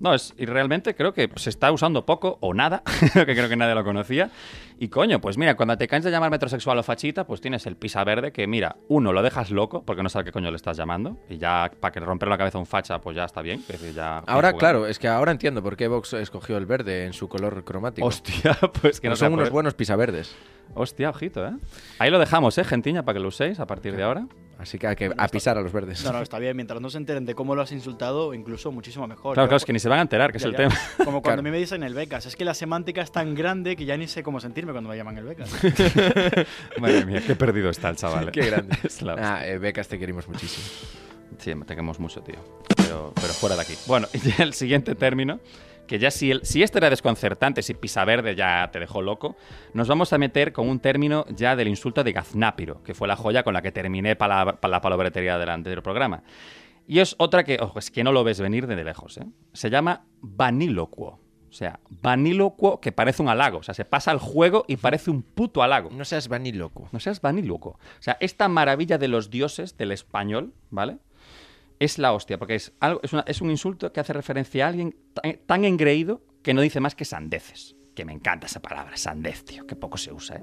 No, 0.00 0.14
es, 0.14 0.34
y 0.36 0.46
realmente 0.46 0.94
creo 0.94 1.12
que 1.12 1.30
se 1.36 1.50
está 1.50 1.70
usando 1.70 2.04
poco 2.04 2.38
o 2.40 2.54
nada, 2.54 2.82
que 3.14 3.24
creo 3.24 3.48
que 3.48 3.56
nadie 3.56 3.74
lo 3.74 3.84
conocía. 3.84 4.30
Y 4.78 4.88
coño, 4.88 5.20
pues 5.20 5.38
mira, 5.38 5.56
cuando 5.56 5.76
te 5.78 5.86
cansas 5.86 6.06
de 6.06 6.10
llamar 6.10 6.30
metrosexual 6.30 6.78
o 6.78 6.82
fachita, 6.82 7.24
pues 7.26 7.40
tienes 7.40 7.66
el 7.66 7.76
pisa 7.76 8.02
verde 8.02 8.32
que, 8.32 8.46
mira, 8.46 8.76
uno, 8.88 9.12
lo 9.12 9.22
dejas 9.22 9.50
loco 9.50 9.84
porque 9.84 10.02
no 10.02 10.08
sabe 10.08 10.24
qué 10.24 10.32
coño 10.32 10.50
le 10.50 10.56
estás 10.56 10.76
llamando. 10.76 11.16
Y 11.28 11.38
ya, 11.38 11.70
para 11.78 11.92
que 11.92 12.00
romper 12.00 12.28
la 12.28 12.38
cabeza 12.38 12.58
a 12.58 12.60
un 12.60 12.66
facha, 12.66 13.00
pues 13.00 13.16
ya 13.16 13.24
está 13.24 13.40
bien. 13.40 13.62
ya 13.94 14.18
Ahora, 14.18 14.52
claro, 14.54 14.86
es 14.86 14.98
que 14.98 15.08
ahora 15.08 15.30
entiendo 15.30 15.62
por 15.62 15.76
qué 15.76 15.86
Vox 15.86 16.14
escogió 16.14 16.56
el 16.56 16.66
verde 16.66 17.04
en 17.04 17.12
su 17.12 17.28
color 17.28 17.64
cromático. 17.64 18.06
Hostia, 18.06 18.58
pues 18.82 19.00
que 19.00 19.08
no 19.08 19.16
sea 19.16 19.28
son 19.28 19.34
unos 19.34 19.50
buenos 19.50 19.74
pisaverdes. 19.74 20.34
Hostia, 20.74 21.10
ojito, 21.10 21.46
¿eh? 21.46 21.52
Ahí 21.98 22.10
lo 22.10 22.18
dejamos, 22.18 22.58
¿eh, 22.58 22.64
gentiña? 22.64 23.04
Para 23.04 23.14
que 23.14 23.20
lo 23.20 23.28
uséis 23.28 23.60
a 23.60 23.66
partir 23.66 23.94
de 23.94 24.02
ahora. 24.02 24.26
Así 24.58 24.78
que 24.78 24.86
hay 24.86 24.96
que 24.96 25.10
a 25.16 25.28
pisar 25.28 25.58
a 25.58 25.60
los 25.60 25.72
verdes. 25.72 26.04
No, 26.04 26.12
no, 26.12 26.20
está 26.22 26.38
bien. 26.38 26.54
Mientras 26.56 26.80
no 26.80 26.88
se 26.88 26.96
enteren 26.98 27.26
de 27.26 27.34
cómo 27.34 27.54
lo 27.54 27.62
has 27.62 27.72
insultado, 27.72 28.32
incluso 28.34 28.70
muchísimo 28.72 29.06
mejor. 29.06 29.34
Claro, 29.34 29.46
Yo- 29.46 29.48
claro, 29.48 29.56
es 29.56 29.64
que 29.64 29.72
ni 29.72 29.78
se 29.80 29.88
van 29.88 29.98
a 29.98 30.02
enterar, 30.02 30.32
que 30.32 30.38
Ya, 30.38 30.42
es 30.42 30.44
el 30.46 30.52
ya. 30.52 30.56
tema. 30.68 30.74
Como 30.98 31.10
cuando 31.20 31.22
Claro. 31.22 31.40
a 31.40 31.42
mí 31.42 31.50
me 31.50 31.58
dicen 31.58 31.82
el 31.82 31.92
becas. 31.92 32.26
Es 32.26 32.36
que 32.36 32.44
la 32.44 32.54
semántica 32.54 33.02
es 33.02 33.10
tan 33.12 33.34
grande 33.34 33.74
que 33.76 33.84
ya 33.84 33.96
ni 33.96 34.06
sé 34.06 34.22
cómo 34.22 34.40
sentirme 34.40 34.72
cuando 34.72 34.88
me 34.90 34.96
llaman 34.96 35.18
el 35.18 35.24
becas. 35.24 35.50
Madre 36.78 37.04
mía, 37.06 37.22
qué 37.26 37.34
perdido 37.34 37.70
está 37.70 37.88
el 37.90 37.96
chaval. 37.96 38.28
¿eh? 38.28 38.32
Qué 38.32 38.46
grande. 38.46 38.76
Es 38.84 39.02
la 39.02 39.14
hostia. 39.14 39.34
ah, 39.36 39.46
eh, 39.46 39.58
Becas, 39.58 39.88
te 39.88 39.98
queremos 39.98 40.28
muchísimo. 40.28 40.66
Sí, 41.38 41.52
te 41.52 41.66
queremos 41.66 41.98
mucho, 41.98 42.20
tío. 42.22 42.36
Pero, 42.76 43.12
pero 43.14 43.32
fuera 43.32 43.56
de 43.56 43.62
aquí. 43.62 43.74
Bueno, 43.86 44.06
y 44.14 44.42
el 44.42 44.54
siguiente 44.54 44.94
término, 44.94 45.40
que 45.86 45.98
ya 45.98 46.10
si, 46.10 46.30
el, 46.30 46.44
si 46.44 46.62
este 46.62 46.78
era 46.78 46.90
desconcertante, 46.90 47.62
si 47.62 47.74
Pisaverde 47.74 48.34
ya 48.34 48.68
te 48.72 48.78
dejó 48.78 49.02
loco, 49.02 49.36
nos 49.72 49.88
vamos 49.88 50.12
a 50.12 50.18
meter 50.18 50.52
con 50.52 50.68
un 50.68 50.80
término 50.80 51.26
ya 51.28 51.56
del 51.56 51.68
insulto 51.68 52.04
de 52.04 52.12
gaznápiro, 52.12 52.82
que 52.82 52.94
fue 52.94 53.08
la 53.08 53.16
joya 53.16 53.42
con 53.42 53.54
la 53.54 53.62
que 53.62 53.72
terminé 53.72 54.16
para 54.16 54.44
la, 54.44 54.60
pa 54.60 54.68
la 54.68 54.80
palabretería 54.80 55.38
del 55.38 55.50
anterior 55.50 55.82
programa. 55.82 56.22
Y 56.86 56.98
es 57.00 57.14
otra 57.18 57.44
que, 57.44 57.58
ojo, 57.60 57.78
es 57.78 57.90
que 57.90 58.04
no 58.04 58.12
lo 58.12 58.24
ves 58.24 58.40
venir 58.40 58.66
desde 58.66 58.84
lejos, 58.84 59.18
¿eh? 59.18 59.26
Se 59.52 59.70
llama 59.70 60.04
vanílocuo. 60.20 61.20
O 61.48 61.56
sea, 61.56 61.78
vanílocuo 61.88 62.80
que 62.80 62.90
parece 62.90 63.22
un 63.22 63.28
halago. 63.28 63.58
O 63.58 63.62
sea, 63.62 63.74
se 63.74 63.84
pasa 63.84 64.10
el 64.10 64.18
juego 64.18 64.64
y 64.66 64.76
parece 64.76 65.10
un 65.12 65.22
puto 65.22 65.62
halago. 65.62 65.88
No 65.90 66.04
seas 66.04 66.26
vaníloco. 66.26 66.88
No 66.90 66.98
seas 66.98 67.20
vaníloco. 67.20 67.68
O 67.70 68.02
sea, 68.02 68.16
esta 68.18 68.48
maravilla 68.48 68.98
de 68.98 69.06
los 69.06 69.30
dioses 69.30 69.76
del 69.76 69.92
español, 69.92 70.52
¿vale? 70.70 70.98
Es 71.78 71.98
la 71.98 72.12
hostia, 72.12 72.38
porque 72.38 72.54
es, 72.54 72.72
algo, 72.80 73.00
es, 73.02 73.40
un 73.40 73.50
insulto 73.50 73.92
que 73.92 74.00
hace 74.00 74.12
referencia 74.12 74.66
a 74.66 74.68
alguien 74.68 74.96
tan, 75.46 75.64
engreído 75.64 76.22
que 76.42 76.54
no 76.54 76.60
dice 76.60 76.80
más 76.80 76.94
que 76.94 77.04
sandeces. 77.04 77.76
Que 77.94 78.04
me 78.04 78.12
encanta 78.12 78.46
esa 78.46 78.60
palabra, 78.60 78.96
sandez, 78.96 79.44
tío, 79.44 79.66
que 79.66 79.76
poco 79.76 79.98
se 79.98 80.12
usa, 80.12 80.36
¿eh? 80.36 80.42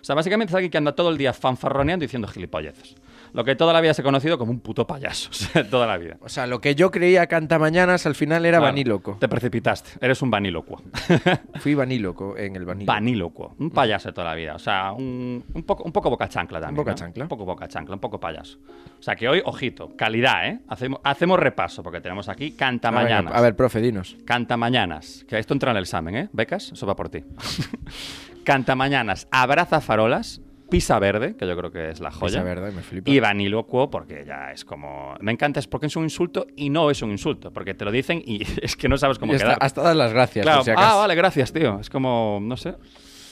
O 0.00 0.04
sea, 0.04 0.14
básicamente 0.14 0.52
es 0.52 0.54
alguien 0.54 0.70
que 0.70 0.78
anda 0.78 0.94
todo 0.94 1.10
el 1.10 1.18
día 1.18 1.32
fanfarroneando 1.32 2.04
diciendo 2.04 2.28
gilipolleces. 2.28 2.94
Lo 3.32 3.44
que 3.44 3.56
toda 3.56 3.72
la 3.72 3.80
vida 3.80 3.94
se 3.94 4.02
ha 4.02 4.04
conocido 4.04 4.36
como 4.38 4.52
un 4.52 4.60
puto 4.60 4.86
payaso, 4.86 5.30
toda 5.70 5.86
la 5.86 5.96
vida. 5.96 6.16
O 6.20 6.28
sea, 6.28 6.46
lo 6.46 6.60
que 6.60 6.74
yo 6.74 6.90
creía 6.90 7.26
cantamañanas 7.26 8.04
al 8.06 8.14
final 8.14 8.44
era 8.44 8.58
Claro, 8.58 8.72
vaníloco. 8.72 9.16
Te 9.18 9.28
precipitaste, 9.28 9.92
eres 10.00 10.20
un 10.22 10.30
vanílocuo. 10.30 10.82
Fui 11.60 11.74
vaníloco 11.74 12.36
en 12.36 12.56
el 12.56 12.64
vaníloco. 12.64 12.92
Vanílocuo, 12.92 13.54
un 13.58 13.70
payaso 13.70 14.08
de 14.10 14.12
toda 14.12 14.28
la 14.28 14.34
vida. 14.34 14.54
O 14.54 14.58
sea, 14.58 14.92
un, 14.92 15.42
un 15.54 15.62
poco, 15.62 15.84
un 15.84 15.92
poco 15.92 16.10
boca 16.10 16.28
chancla 16.28 16.60
también. 16.60 16.76
boca 16.76 16.90
¿no? 16.90 16.96
chancla. 16.96 17.24
Un 17.24 17.28
poco 17.28 17.44
boca 17.44 17.66
chancla, 17.68 17.94
un 17.94 18.00
poco 18.00 18.20
payaso. 18.20 18.58
O 18.98 19.02
sea, 19.02 19.16
que 19.16 19.28
hoy, 19.28 19.40
ojito, 19.44 19.96
calidad, 19.96 20.46
¿eh? 20.48 20.60
Hacemos, 20.68 21.00
hacemos 21.02 21.38
repaso, 21.40 21.82
porque 21.82 22.00
tenemos 22.00 22.28
aquí 22.28 22.44
Ah, 22.44 22.48
venga, 22.50 22.58
cantamañanas. 22.58 23.32
a 23.34 23.40
ver, 23.40 23.56
profe, 23.56 23.80
dinos. 23.80 24.16
Cantamañanas. 24.26 25.24
Que 25.26 25.38
esto 25.38 25.54
entra 25.54 25.70
en 25.70 25.78
el 25.78 25.82
examen, 25.84 26.16
¿eh? 26.16 26.28
¿Becas? 26.32 26.72
Eso 26.72 26.86
va 26.86 26.94
por 26.94 27.08
ti. 27.08 27.24
Cantamañanas, 28.44 29.28
abraza 29.30 29.80
farolas, 29.80 30.40
pisa 30.72 30.98
verde, 30.98 31.36
que 31.36 31.46
yo 31.46 31.54
creo 31.54 31.70
que 31.70 31.90
es 31.90 32.00
la 32.00 32.10
joya. 32.10 32.38
Esa 32.38 32.42
verdad, 32.42 32.72
me 32.72 32.80
flipa. 32.80 33.10
Y 33.10 33.20
vanílocuo, 33.20 33.90
porque 33.90 34.24
ya 34.26 34.50
es 34.52 34.64
como. 34.64 35.14
Me 35.20 35.30
encanta, 35.30 35.60
es 35.60 35.66
porque 35.66 35.86
es 35.86 35.96
un 35.96 36.04
insulto 36.04 36.46
y 36.56 36.70
no 36.70 36.90
es 36.90 37.02
un 37.02 37.10
insulto. 37.10 37.52
Porque 37.52 37.74
te 37.74 37.84
lo 37.84 37.90
dicen 37.90 38.22
y 38.24 38.42
es 38.62 38.74
que 38.74 38.88
no 38.88 38.96
sabes 38.96 39.18
cómo 39.18 39.32
Y 39.32 39.36
hasta, 39.36 39.48
quedar. 39.48 39.58
hasta 39.60 39.82
dar 39.82 39.96
las 39.96 40.14
gracias, 40.14 40.44
Claro, 40.44 40.64
si 40.64 40.70
ah, 40.70 40.94
vale, 40.96 41.14
gracias, 41.14 41.52
tío. 41.52 41.78
Es 41.78 41.90
como, 41.90 42.38
no 42.40 42.56
sé. 42.56 42.74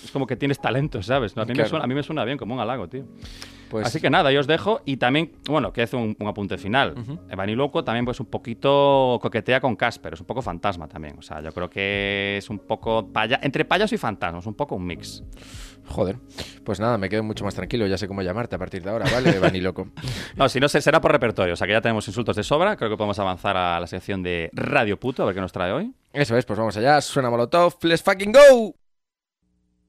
Es 0.04 0.10
como 0.10 0.26
que 0.26 0.36
tienes 0.36 0.60
talento, 0.60 1.02
¿sabes? 1.02 1.36
A 1.36 1.44
mí, 1.44 1.52
me 1.54 1.68
suena, 1.68 1.84
a 1.84 1.86
mí 1.86 1.94
me 1.94 2.02
suena 2.02 2.24
bien, 2.24 2.38
como 2.38 2.54
un 2.54 2.60
halago, 2.60 2.88
tío. 2.88 3.04
Pues, 3.70 3.86
Así 3.86 4.00
que 4.00 4.10
nada, 4.10 4.32
yo 4.32 4.40
os 4.40 4.46
dejo. 4.48 4.80
Y 4.84 4.96
también, 4.96 5.32
bueno, 5.46 5.72
que 5.72 5.82
hace 5.82 5.94
un, 5.96 6.16
un 6.18 6.26
apunte 6.26 6.58
final. 6.58 6.94
Vaniloco 7.36 7.84
también, 7.84 8.04
pues 8.04 8.18
un 8.18 8.26
poquito 8.26 9.18
coquetea 9.22 9.60
con 9.60 9.76
Casper. 9.76 10.14
Es 10.14 10.20
un 10.20 10.26
poco 10.26 10.42
fantasma 10.42 10.88
también. 10.88 11.16
O 11.18 11.22
sea, 11.22 11.40
yo 11.40 11.52
creo 11.52 11.70
que 11.70 12.36
es 12.38 12.50
un 12.50 12.58
poco. 12.58 13.06
paya- 13.12 13.38
entre 13.42 13.64
payaso 13.64 13.94
y 13.94 13.98
fantasma. 13.98 14.40
Es 14.40 14.46
un 14.46 14.54
poco 14.54 14.74
un 14.74 14.84
mix. 14.86 15.22
joder. 15.86 16.16
Pues 16.64 16.80
nada, 16.80 16.98
me 16.98 17.08
quedo 17.08 17.22
mucho 17.22 17.44
más 17.44 17.54
tranquilo. 17.54 17.86
Ya 17.86 17.96
sé 17.96 18.08
cómo 18.08 18.22
llamarte 18.22 18.56
a 18.56 18.58
partir 18.58 18.82
de 18.82 18.90
ahora, 18.90 19.06
¿vale? 19.12 19.38
vaníloco. 19.38 19.88
No, 20.36 20.48
si 20.48 20.58
no, 20.58 20.68
se- 20.68 20.80
será 20.80 21.00
por 21.00 21.12
repertorio. 21.12 21.52
O 21.54 21.56
sea, 21.56 21.66
que 21.68 21.72
ya 21.74 21.80
tenemos 21.80 22.06
insultos 22.08 22.34
de 22.34 22.42
sobra. 22.42 22.76
Creo 22.76 22.90
que 22.90 22.96
podemos 22.96 23.18
avanzar 23.20 23.56
a 23.56 23.78
la 23.78 23.86
sección 23.86 24.22
de 24.22 24.50
Radio 24.52 24.98
Puto, 24.98 25.22
a 25.22 25.26
ver 25.26 25.34
qué 25.36 25.40
nos 25.40 25.52
trae 25.52 25.70
hoy. 25.72 25.92
Eso 26.12 26.36
es, 26.36 26.44
pues 26.44 26.58
vamos 26.58 26.76
allá. 26.76 27.00
Suena 27.00 27.30
Molotov. 27.30 27.74
¡Let's 27.82 28.02
fucking 28.02 28.32
go! 28.32 28.74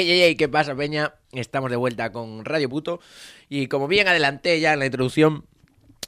Ey, 0.00 0.10
ey, 0.10 0.22
ey, 0.22 0.34
¿qué 0.34 0.48
pasa, 0.48 0.74
Peña? 0.74 1.12
Estamos 1.32 1.70
de 1.70 1.76
vuelta 1.76 2.10
con 2.10 2.46
Radio 2.46 2.70
Puto. 2.70 3.00
Y 3.50 3.66
como 3.66 3.86
bien 3.86 4.08
adelanté 4.08 4.58
ya 4.58 4.72
en 4.72 4.78
la 4.78 4.86
introducción, 4.86 5.44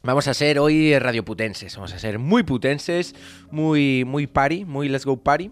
vamos 0.03 0.29
a 0.29 0.33
ser 0.33 0.59
hoy 0.59 0.99
radioputenses. 0.99 1.77
Vamos 1.77 1.93
a 1.93 1.99
ser 1.99 2.19
muy 2.19 2.43
putenses, 2.43 3.15
muy, 3.51 4.07
muy 4.07 4.27
party, 4.27 4.65
muy 4.65 4.89
let's 4.89 5.05
go 5.05 5.23
party. 5.23 5.51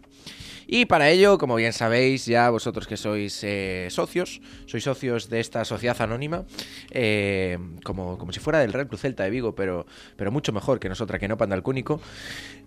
Y 0.72 0.86
para 0.86 1.10
ello, 1.10 1.36
como 1.36 1.56
bien 1.56 1.72
sabéis, 1.72 2.26
ya 2.26 2.48
vosotros 2.48 2.86
que 2.86 2.96
sois 2.96 3.42
eh, 3.42 3.88
socios, 3.90 4.40
sois 4.66 4.84
socios 4.84 5.28
de 5.28 5.40
esta 5.40 5.64
sociedad 5.64 6.00
anónima, 6.00 6.44
eh, 6.92 7.58
como, 7.82 8.16
como 8.16 8.30
si 8.30 8.38
fuera 8.38 8.60
del 8.60 8.72
Real 8.72 8.86
Cruz 8.86 9.00
Celta 9.00 9.24
de 9.24 9.30
Vigo, 9.30 9.56
pero, 9.56 9.84
pero 10.14 10.30
mucho 10.30 10.52
mejor 10.52 10.78
que 10.78 10.88
nosotros, 10.88 11.18
que 11.18 11.26
no 11.26 11.36
Panda 11.36 11.56
al 11.56 11.64
Cúnico, 11.64 12.00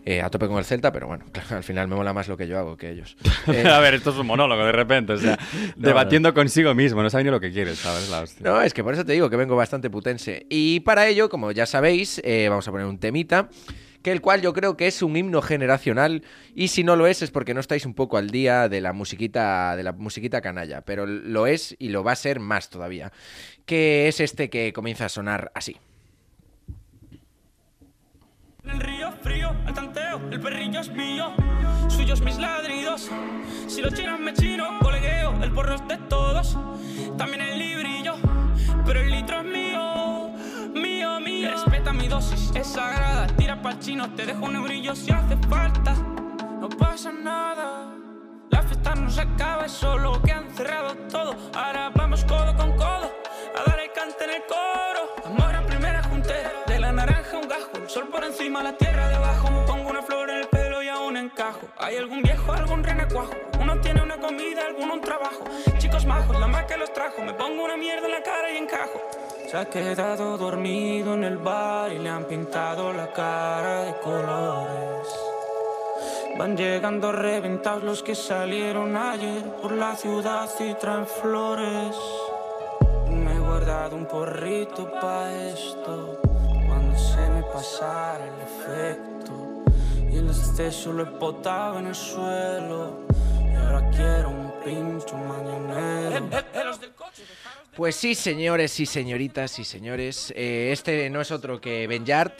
eh, 0.05 0.21
a 0.21 0.29
tope 0.29 0.49
con 0.49 0.57
el 0.57 0.65
Celta, 0.65 0.91
pero 0.91 1.07
bueno, 1.07 1.23
claro, 1.31 1.55
al 1.55 1.63
final 1.63 1.87
me 1.87 1.95
mola 1.95 2.11
más 2.11 2.27
lo 2.27 2.35
que 2.35 2.45
yo 2.45 2.59
hago 2.59 2.75
que 2.75 2.89
ellos. 2.89 3.15
Eh, 3.53 3.67
a 3.67 3.79
ver, 3.79 3.93
esto 3.93 4.11
es 4.11 4.17
un 4.17 4.25
monólogo 4.25 4.65
de 4.65 4.71
repente, 4.71 5.13
o 5.13 5.17
sea, 5.17 5.37
debatiendo 5.75 6.33
consigo 6.33 6.73
mismo, 6.73 7.03
no 7.03 7.09
sabe 7.09 7.25
ni 7.25 7.29
lo 7.29 7.39
que 7.39 7.51
quieres, 7.51 7.77
¿sabes? 7.77 8.09
La 8.09 8.21
hostia. 8.21 8.49
No, 8.49 8.61
es 8.61 8.73
que 8.73 8.83
por 8.83 8.93
eso 8.93 9.05
te 9.05 9.13
digo 9.13 9.29
que 9.29 9.35
vengo 9.35 9.55
bastante 9.55 9.89
putense. 9.89 10.45
Y 10.49 10.79
para 10.79 11.07
ello, 11.07 11.29
como 11.29 11.51
ya 11.51 11.65
sabéis, 11.65 12.21
eh, 12.23 12.47
vamos 12.49 12.67
a 12.67 12.71
poner 12.71 12.87
un 12.87 12.97
temita, 12.99 13.49
que 14.03 14.11
el 14.11 14.21
cual 14.21 14.41
yo 14.41 14.53
creo 14.53 14.77
que 14.77 14.85
es 14.87 15.01
un 15.01 15.15
himno 15.15 15.41
generacional, 15.41 16.23
y 16.53 16.67
si 16.67 16.83
no 16.83 16.95
lo 16.95 17.07
es 17.07 17.21
es 17.21 17.31
porque 17.31 17.53
no 17.53 17.61
estáis 17.61 17.85
un 17.85 17.95
poco 17.95 18.17
al 18.17 18.29
día 18.29 18.69
de 18.69 18.81
la 18.81 18.93
musiquita, 18.93 19.75
de 19.75 19.83
la 19.83 19.93
musiquita 19.93 20.41
canalla, 20.41 20.81
pero 20.81 21.07
lo 21.07 21.47
es 21.47 21.75
y 21.79 21.89
lo 21.89 22.03
va 22.03 22.11
a 22.11 22.15
ser 22.15 22.39
más 22.39 22.69
todavía, 22.69 23.11
que 23.65 24.07
es 24.07 24.19
este 24.19 24.49
que 24.49 24.73
comienza 24.73 25.05
a 25.05 25.09
sonar 25.09 25.51
así. 25.55 25.77
El 28.65 28.79
río 28.79 29.11
frío, 29.21 29.49
al 29.65 29.73
tanteo, 29.73 30.21
el 30.31 30.39
perrillo 30.39 30.79
es 30.79 30.89
mío, 30.89 31.33
suyos 31.89 32.21
mis 32.21 32.37
ladridos. 32.37 33.09
Si 33.67 33.81
lo 33.81 33.89
chinas 33.89 34.19
me 34.19 34.33
chino, 34.33 34.79
colegueo, 34.81 35.33
el 35.43 35.51
porro 35.51 35.75
es 35.75 35.87
de 35.87 35.97
todos, 36.09 36.57
también 37.17 37.41
el 37.41 37.59
librillo, 37.59 38.15
pero 38.85 39.01
el 39.01 39.11
litro 39.11 39.41
es 39.41 39.45
mío, 39.45 40.12
Respeta 41.19 41.93
mi 41.93 42.07
dosis, 42.07 42.51
es 42.55 42.65
sagrada, 42.65 43.27
tira 43.37 43.61
pa'l 43.61 43.77
chino, 43.77 44.09
te 44.15 44.25
dejo 44.25 44.45
un 44.45 44.55
eurillo 44.55 44.95
si 44.95 45.11
hace 45.11 45.37
falta, 45.47 45.93
no 46.59 46.67
pasa 46.67 47.11
nada. 47.11 47.93
La 48.49 48.63
fiesta 48.63 48.95
no 48.95 49.07
se 49.11 49.21
acaba, 49.21 49.67
es 49.67 49.71
solo 49.73 50.19
que 50.23 50.31
han 50.31 50.49
cerrado 50.55 50.95
todo. 51.11 51.35
Ahora 51.53 51.91
vamos 51.93 52.25
codo 52.25 52.55
con 52.55 52.75
codo 52.75 53.13
a 53.55 53.69
dar 53.69 53.79
el 53.79 53.91
cante 53.91 54.23
en 54.23 54.29
el 54.31 54.43
coro. 54.47 55.13
Amor 55.25 55.55
a 55.55 55.63
primera 55.67 56.01
junté, 56.01 56.43
de 56.65 56.79
la 56.79 56.91
naranja 56.91 57.37
un 57.37 57.47
gajo, 57.47 57.69
el 57.75 57.87
sol 57.87 58.07
por 58.07 58.23
encima, 58.23 58.63
la 58.63 58.75
tierra 58.75 59.07
debajo. 59.09 59.51
Me 59.51 59.61
pongo 59.67 59.89
una 59.91 60.01
flor 60.01 60.31
en 60.31 60.37
el 60.37 60.47
pelo 60.47 60.81
y 60.81 60.87
aún 60.87 61.15
encajo. 61.15 61.67
Hay 61.77 61.95
algún 61.95 62.23
viejo, 62.23 62.51
algún 62.51 62.83
renacuajo. 62.83 63.33
Uno 63.61 63.79
tiene 63.81 64.01
una 64.01 64.17
comida, 64.17 64.65
alguno 64.65 64.95
un 64.95 65.01
trabajo. 65.01 65.43
Chicos 65.77 66.07
majos, 66.07 66.39
la 66.39 66.47
más 66.47 66.65
que 66.65 66.75
los 66.75 66.91
trajo. 66.91 67.21
Me 67.21 67.33
pongo 67.33 67.63
una 67.63 67.77
mierda 67.77 68.07
en 68.07 68.11
la 68.13 68.23
cara 68.23 68.51
y 68.51 68.57
encajo. 68.57 68.99
Se 69.49 69.57
ha 69.57 69.65
quedado 69.65 70.37
dormido 70.37 71.13
en 71.13 71.23
el 71.23 71.37
bar 71.37 71.91
y 71.91 71.99
le 71.99 72.09
han 72.09 72.25
pintado 72.25 72.91
la 72.93 73.11
cara 73.11 73.83
de 73.83 73.99
colores. 73.99 75.07
Van 76.37 76.57
llegando 76.57 77.11
reventados 77.11 77.83
los 77.83 78.01
que 78.01 78.15
salieron 78.15 78.97
ayer 78.97 79.43
por 79.61 79.73
la 79.73 79.95
ciudad 79.95 80.49
y 80.59 80.73
traen 80.75 81.05
flores. 81.05 81.95
Me 83.11 83.35
he 83.35 83.39
guardado 83.39 83.95
un 83.95 84.07
porrito 84.07 84.89
pa' 84.99 85.31
esto 85.31 86.19
cuando 86.67 86.97
se 86.97 87.29
me 87.29 87.43
pasara 87.43 88.25
el 88.25 88.41
efecto. 88.41 89.33
Y 90.11 90.17
el 90.17 90.27
exceso 90.27 90.93
lo 90.93 91.03
he 91.03 91.05
botado 91.05 91.77
en 91.79 91.87
el 91.87 91.95
suelo. 91.95 93.01
Y 93.51 93.55
ahora 93.55 93.89
quiero 93.91 94.29
un 94.29 94.51
pincho 94.63 95.15
mañanero. 95.15 96.27
Pues 97.75 97.95
sí, 97.95 98.13
señores 98.13 98.79
y 98.79 98.85
señoritas 98.85 99.57
y 99.57 99.63
señores, 99.63 100.31
eh, 100.35 100.69
este 100.71 101.09
no 101.09 101.21
es 101.21 101.31
otro 101.31 101.59
que 101.59 101.87
Ben 101.87 102.05
Yard. 102.05 102.33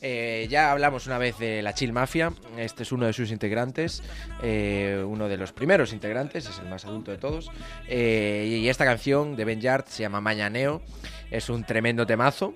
Eh, 0.00 0.46
ya 0.48 0.70
hablamos 0.70 1.08
una 1.08 1.18
vez 1.18 1.36
de 1.36 1.62
la 1.62 1.74
Chill 1.74 1.92
Mafia, 1.92 2.32
este 2.56 2.84
es 2.84 2.92
uno 2.92 3.06
de 3.06 3.12
sus 3.12 3.32
integrantes, 3.32 4.04
eh, 4.40 5.04
uno 5.04 5.28
de 5.28 5.36
los 5.36 5.52
primeros 5.52 5.92
integrantes, 5.92 6.48
es 6.48 6.60
el 6.60 6.68
más 6.68 6.84
adulto 6.84 7.10
de 7.10 7.18
todos. 7.18 7.50
Y 7.88 8.68
esta 8.68 8.84
canción 8.84 9.34
de 9.34 9.44
Ben 9.44 9.60
Yard 9.60 9.86
se 9.88 10.04
llama 10.04 10.20
Mañaneo, 10.20 10.80
es 11.32 11.48
un 11.48 11.64
tremendo 11.64 12.06
temazo. 12.06 12.54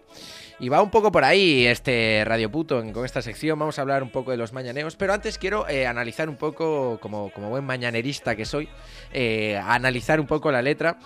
Y 0.60 0.68
va 0.68 0.80
un 0.80 0.92
poco 0.92 1.10
por 1.10 1.24
ahí 1.24 1.66
este 1.66 2.22
Radio 2.24 2.52
Puto 2.52 2.80
con 2.92 3.04
esta 3.04 3.20
sección. 3.20 3.58
Vamos 3.58 3.80
a 3.80 3.82
hablar 3.82 4.04
un 4.04 4.10
poco 4.10 4.30
de 4.30 4.36
los 4.36 4.52
mañaneos. 4.52 4.94
Pero 4.94 5.12
antes 5.12 5.38
quiero 5.38 5.66
analizar 5.66 6.28
un 6.28 6.36
poco, 6.36 7.00
como, 7.00 7.30
buen 7.30 7.64
mañanerista 7.64 8.36
que 8.36 8.44
soy, 8.44 8.68
analizar 9.64 10.20
un 10.20 10.28
poco 10.28 10.52
la 10.52 10.62
letra. 10.62 10.98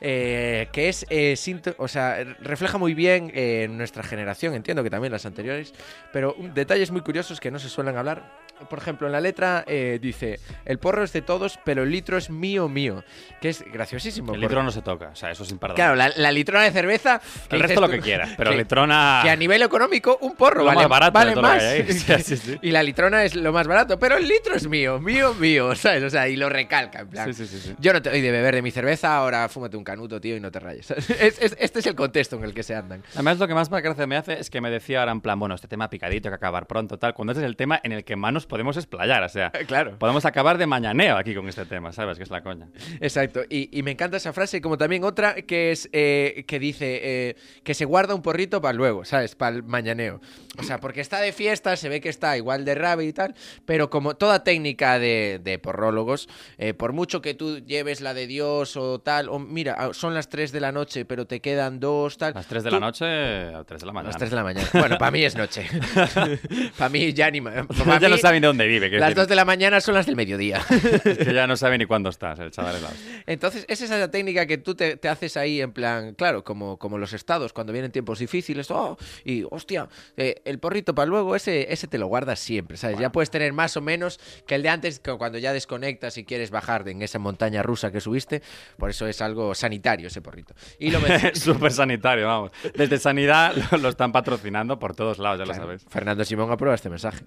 Eh, 0.00 0.68
que 0.72 0.88
es, 0.88 1.06
eh, 1.10 1.36
o 1.78 1.88
sea, 1.88 2.22
refleja 2.40 2.78
muy 2.78 2.94
bien 2.94 3.30
eh, 3.34 3.68
nuestra 3.70 4.02
generación, 4.02 4.54
entiendo 4.54 4.82
que 4.82 4.90
también 4.90 5.12
las 5.12 5.26
anteriores, 5.26 5.72
pero 6.12 6.34
detalles 6.54 6.90
muy 6.90 7.00
curiosos 7.00 7.40
que 7.40 7.50
no 7.50 7.58
se 7.58 7.68
suelen 7.68 7.96
hablar. 7.96 8.45
Por 8.68 8.78
ejemplo, 8.78 9.06
en 9.06 9.12
la 9.12 9.20
letra 9.20 9.64
eh, 9.66 9.98
dice, 10.00 10.40
el 10.64 10.78
porro 10.78 11.04
es 11.04 11.12
de 11.12 11.22
todos, 11.22 11.58
pero 11.64 11.82
el 11.82 11.90
litro 11.90 12.16
es 12.16 12.30
mío, 12.30 12.68
mío, 12.68 13.04
que 13.40 13.50
es 13.50 13.62
graciosísimo. 13.70 14.32
El 14.32 14.40
porque- 14.40 14.46
litro 14.48 14.62
no 14.62 14.70
se 14.70 14.82
toca, 14.82 15.08
o 15.08 15.14
sea, 15.16 15.30
eso 15.30 15.42
es 15.44 15.50
imperdonable. 15.50 15.76
Claro, 15.76 15.94
la, 15.96 16.08
la 16.22 16.32
litrona 16.32 16.64
de 16.64 16.70
cerveza. 16.72 17.20
el 17.50 17.60
resto 17.60 17.80
lo 17.80 17.88
que 17.88 18.00
quieras, 18.00 18.30
pero 18.36 18.50
que- 18.52 18.56
litrona... 18.56 19.20
Que 19.22 19.30
a 19.30 19.36
nivel 19.36 19.62
económico, 19.62 20.18
un 20.20 20.34
porro 20.36 20.60
Lo 20.60 20.64
vale 20.66 20.80
más 20.80 20.88
barato 20.88 21.12
vale 21.12 21.36
más. 21.36 21.62
hay 21.62 21.82
ahí. 21.82 21.86
Sí, 21.92 22.22
sí, 22.22 22.36
sí. 22.36 22.58
Y 22.62 22.70
la 22.70 22.82
litrona 22.82 23.24
es 23.24 23.34
lo 23.34 23.52
más 23.52 23.66
barato, 23.66 23.98
pero 23.98 24.16
el 24.16 24.26
litro 24.26 24.54
es 24.54 24.66
mío, 24.68 24.98
mío, 25.00 25.34
mío, 25.34 25.74
¿sabes? 25.76 26.02
O 26.02 26.10
sea, 26.10 26.28
y 26.28 26.36
lo 26.36 26.48
recalca, 26.48 27.00
en 27.00 27.08
plan. 27.08 27.32
Sí, 27.34 27.46
sí, 27.46 27.56
sí, 27.58 27.68
sí. 27.68 27.74
Yo 27.78 27.92
no 27.92 28.00
te 28.02 28.10
doy 28.10 28.20
de 28.20 28.30
beber 28.30 28.54
de 28.54 28.62
mi 28.62 28.70
cerveza, 28.70 29.16
ahora 29.16 29.48
fúmate 29.48 29.76
un 29.76 29.84
canuto, 29.84 30.20
tío, 30.20 30.36
y 30.36 30.40
no 30.40 30.50
te 30.50 30.60
rayes. 30.60 30.90
Es- 31.20 31.40
es- 31.42 31.56
este 31.58 31.78
es 31.80 31.86
el 31.86 31.94
contexto 31.94 32.36
en 32.36 32.44
el 32.44 32.54
que 32.54 32.62
se 32.62 32.74
andan. 32.74 33.02
Además, 33.14 33.38
lo 33.38 33.46
que 33.48 33.54
más 33.54 33.68
gracia 33.68 34.06
me 34.06 34.16
hace 34.16 34.38
es 34.40 34.50
que 34.50 34.60
me 34.60 34.70
decía 34.70 35.00
ahora 35.00 35.12
en 35.12 35.20
plan, 35.20 35.38
bueno, 35.38 35.54
este 35.54 35.68
tema 35.68 35.90
picadito, 35.90 36.28
que 36.28 36.34
acabar 36.34 36.66
pronto, 36.66 36.98
tal, 36.98 37.14
cuando 37.14 37.32
este 37.32 37.42
es 37.44 37.46
el 37.46 37.56
tema 37.56 37.80
en 37.82 37.92
el 37.92 38.04
que 38.04 38.16
más 38.16 38.32
nos 38.32 38.45
podemos 38.46 38.76
explayar, 38.76 39.22
o 39.22 39.28
sea, 39.28 39.50
Claro. 39.66 39.98
podemos 39.98 40.24
acabar 40.24 40.58
de 40.58 40.66
mañaneo 40.66 41.16
aquí 41.16 41.34
con 41.34 41.48
este 41.48 41.64
tema, 41.66 41.92
¿sabes? 41.92 42.16
Que 42.18 42.24
es 42.24 42.30
la 42.30 42.42
coña. 42.42 42.68
Exacto, 43.00 43.42
y, 43.48 43.68
y 43.76 43.82
me 43.82 43.90
encanta 43.92 44.16
esa 44.16 44.32
frase, 44.32 44.60
como 44.60 44.78
también 44.78 45.04
otra 45.04 45.34
que 45.42 45.72
es 45.72 45.88
eh, 45.92 46.44
que 46.46 46.58
dice 46.58 47.00
eh, 47.02 47.36
que 47.62 47.74
se 47.74 47.84
guarda 47.84 48.14
un 48.14 48.22
porrito 48.22 48.60
para 48.60 48.72
luego, 48.74 49.04
¿sabes? 49.04 49.34
Para 49.34 49.56
el 49.56 49.62
mañaneo. 49.62 50.20
O 50.58 50.62
sea, 50.62 50.78
porque 50.80 51.00
está 51.00 51.20
de 51.20 51.32
fiesta, 51.32 51.76
se 51.76 51.88
ve 51.88 52.00
que 52.00 52.08
está 52.08 52.36
igual 52.36 52.64
de 52.64 52.74
rabia 52.74 53.06
y 53.08 53.12
tal, 53.12 53.34
pero 53.64 53.90
como 53.90 54.14
toda 54.16 54.42
técnica 54.44 54.98
de, 54.98 55.40
de 55.42 55.58
porrólogos, 55.58 56.28
eh, 56.58 56.72
por 56.74 56.92
mucho 56.92 57.20
que 57.20 57.34
tú 57.34 57.58
lleves 57.58 58.00
la 58.00 58.14
de 58.14 58.26
Dios 58.26 58.76
o 58.76 58.98
tal, 59.00 59.28
o 59.28 59.38
mira, 59.38 59.74
ah, 59.78 59.90
son 59.92 60.14
las 60.14 60.28
3 60.28 60.52
de 60.52 60.60
la 60.60 60.72
noche, 60.72 61.04
pero 61.04 61.26
te 61.26 61.40
quedan 61.40 61.78
dos, 61.80 62.16
tal. 62.16 62.34
Las 62.34 62.46
3 62.46 62.64
de 62.64 62.70
tú- 62.70 62.76
la 62.76 62.80
noche 62.80 63.04
a 63.06 63.64
3 63.64 63.80
de 63.80 63.86
la 63.86 63.92
mañana. 63.92 64.08
las 64.10 64.16
3 64.18 64.30
de 64.30 64.36
la 64.36 64.42
mañana. 64.44 64.68
Bueno, 64.72 64.98
para 64.98 65.10
mí 65.10 65.22
es 65.24 65.36
noche. 65.36 65.66
para 66.78 66.88
mí 66.88 67.12
ya 67.12 67.30
ni... 67.30 67.40
pa' 67.40 67.52
ya 67.54 68.08
no 68.08 68.16
mí, 68.16 68.35
dónde 68.42 68.66
vive, 68.66 68.88
Las 68.90 69.00
decir, 69.10 69.16
2 69.16 69.28
de 69.28 69.34
la 69.36 69.44
mañana 69.44 69.80
son 69.80 69.94
las 69.94 70.06
del 70.06 70.16
mediodía. 70.16 70.60
es 71.04 71.18
que 71.18 71.34
ya 71.34 71.46
no 71.46 71.56
sabe 71.56 71.78
ni 71.78 71.86
cuándo 71.86 72.10
estás, 72.10 72.38
el 72.38 72.50
chaval 72.50 72.82
la. 72.82 72.90
Entonces, 73.26 73.64
es 73.68 73.80
esa 73.80 74.10
técnica 74.10 74.46
que 74.46 74.58
tú 74.58 74.74
te, 74.74 74.96
te 74.96 75.08
haces 75.08 75.36
ahí 75.36 75.60
en 75.60 75.72
plan, 75.72 76.14
claro, 76.14 76.44
como, 76.44 76.78
como 76.78 76.98
los 76.98 77.12
estados, 77.12 77.52
cuando 77.52 77.72
vienen 77.72 77.90
tiempos 77.92 78.18
difíciles, 78.18 78.70
oh, 78.70 78.96
y 79.24 79.44
hostia, 79.50 79.88
eh, 80.16 80.42
el 80.44 80.58
porrito 80.58 80.94
para 80.94 81.06
luego, 81.06 81.36
ese, 81.36 81.72
ese 81.72 81.86
te 81.86 81.98
lo 81.98 82.06
guardas 82.06 82.38
siempre, 82.40 82.76
¿sabes? 82.76 82.98
Ya 82.98 83.10
puedes 83.10 83.30
tener 83.30 83.52
más 83.52 83.76
o 83.76 83.80
menos 83.80 84.20
que 84.46 84.54
el 84.54 84.62
de 84.62 84.68
antes, 84.68 84.98
que 85.00 85.12
cuando 85.12 85.38
ya 85.38 85.52
desconectas 85.52 86.16
y 86.18 86.24
quieres 86.24 86.50
bajar 86.50 86.88
en 86.88 87.02
esa 87.02 87.18
montaña 87.18 87.62
rusa 87.62 87.90
que 87.90 88.00
subiste, 88.00 88.42
por 88.76 88.90
eso 88.90 89.06
es 89.06 89.20
algo 89.20 89.54
sanitario 89.54 90.08
ese 90.08 90.20
porrito. 90.20 90.54
Y 90.78 90.90
lo 90.90 91.00
Súper 91.34 91.72
sanitario, 91.72 92.26
vamos. 92.26 92.50
Desde 92.74 92.98
Sanidad 92.98 93.54
lo, 93.72 93.78
lo 93.78 93.88
están 93.88 94.12
patrocinando 94.12 94.78
por 94.78 94.94
todos 94.94 95.18
lados, 95.18 95.38
ya 95.38 95.44
lo 95.44 95.52
Claro, 95.52 95.64
sabes. 95.66 95.84
Fernando 95.88 96.24
Simón 96.24 96.50
aprueba 96.50 96.74
este 96.74 96.90
mensaje. 96.90 97.24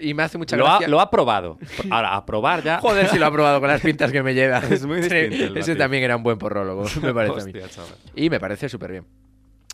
Y 0.00 0.14
me 0.14 0.22
hace 0.22 0.38
mucha 0.38 0.56
Lo 0.56 0.66
ha, 0.66 0.70
gracia. 0.72 0.88
lo 0.88 1.00
ha 1.00 1.10
probado. 1.10 1.58
Ahora, 1.90 2.14
a 2.16 2.24
probar 2.26 2.62
ya. 2.62 2.78
Joder, 2.80 3.08
si 3.08 3.18
lo 3.18 3.26
ha 3.26 3.30
probado 3.32 3.60
con 3.60 3.68
las 3.68 3.80
pintas 3.80 4.10
que 4.12 4.22
me 4.22 4.34
lleva. 4.34 4.58
Es 4.70 4.84
muy 4.86 5.00
distinto 5.00 5.58
Ese 5.58 5.76
también 5.76 6.02
era 6.02 6.16
un 6.16 6.22
buen 6.22 6.38
porrólogo, 6.38 6.84
me 7.02 7.12
parece 7.14 7.40
a 7.40 7.44
mí. 7.44 7.52
Hostia, 7.52 7.68
chaval. 7.68 7.94
Y 8.16 8.30
me 8.30 8.40
parece 8.40 8.68
súper 8.68 8.90
bien. 8.92 9.04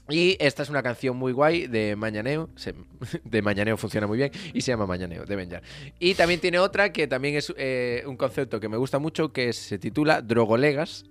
Y 0.08 0.36
esta 0.40 0.64
es 0.64 0.70
una 0.70 0.82
canción 0.82 1.16
muy 1.16 1.30
guay 1.32 1.68
de 1.68 1.94
Mañaneo. 1.94 2.48
se- 2.56 2.74
de 3.22 3.42
Mañaneo 3.42 3.76
funciona 3.76 4.08
muy 4.08 4.18
bien. 4.18 4.32
Y 4.52 4.60
se 4.62 4.72
llama 4.72 4.84
Mañaneo, 4.86 5.24
de 5.24 5.36
Benjar. 5.36 5.62
Y 6.00 6.14
también 6.14 6.40
tiene 6.40 6.58
otra 6.58 6.92
que 6.92 7.06
también 7.06 7.36
es 7.36 7.52
eh, 7.56 8.02
un 8.06 8.16
concepto 8.16 8.58
que 8.58 8.68
me 8.68 8.76
gusta 8.76 8.98
mucho, 8.98 9.32
que 9.32 9.52
se 9.52 9.78
titula 9.78 10.20
Drogolegas. 10.20 11.04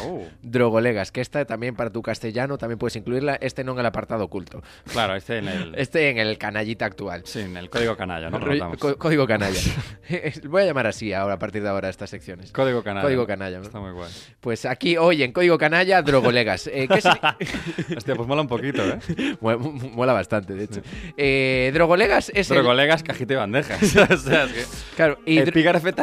Oh, 0.00 0.26
Drogolegas, 0.42 1.12
que 1.12 1.20
esta 1.20 1.44
también 1.44 1.74
para 1.74 1.90
tu 1.90 2.02
castellano 2.02 2.58
también 2.58 2.78
puedes 2.78 2.96
incluirla. 2.96 3.36
Este 3.36 3.64
no 3.64 3.72
en 3.72 3.78
el 3.80 3.86
apartado 3.86 4.24
oculto. 4.24 4.62
claro, 4.92 5.14
este 5.14 5.38
en 5.38 5.48
el. 5.48 5.74
Este 5.84 6.08
en 6.08 6.18
el 6.18 6.38
canallita 6.38 6.86
actual. 6.86 7.22
Sí, 7.24 7.40
en 7.40 7.56
el 7.56 7.68
código 7.68 7.96
canalla, 7.96 8.30
¿no? 8.30 8.40
Có- 8.78 8.96
código 8.96 9.26
canalla. 9.26 9.60
Voy 10.48 10.62
a 10.62 10.66
llamar 10.66 10.86
así 10.86 11.12
ahora, 11.12 11.34
a 11.34 11.38
partir 11.38 11.62
de 11.62 11.68
ahora, 11.68 11.88
estas 11.88 12.10
secciones. 12.10 12.52
Código 12.52 12.82
canalla. 12.82 13.04
Código 13.04 13.26
canalla, 13.26 13.58
¿no? 13.58 13.64
Está 13.64 13.80
muy 13.80 13.92
guay. 13.92 14.10
Pues 14.40 14.64
aquí 14.64 14.96
hoy 14.96 15.22
en 15.22 15.32
Código 15.32 15.58
Canalla, 15.58 16.02
Drogolegas. 16.02 16.66
Eh, 16.68 16.88
¿qué, 16.88 17.96
Hostia, 17.96 18.14
pues 18.14 18.28
mola 18.28 18.42
un 18.42 18.48
poquito, 18.48 18.82
¿eh? 18.82 19.36
Mola 19.40 20.12
bastante, 20.12 20.54
de 20.54 20.64
hecho. 20.64 20.80
Eh, 21.16 21.70
Drogolegas 21.74 22.30
es 22.34 22.48
Pero 22.48 22.72
el... 22.72 23.02
cajita 23.02 23.34
y 23.34 23.36
bandejas. 23.36 23.82
o 23.82 24.16
sea, 24.16 24.44
es 24.44 24.52
que... 24.52 24.64
Claro, 24.96 25.18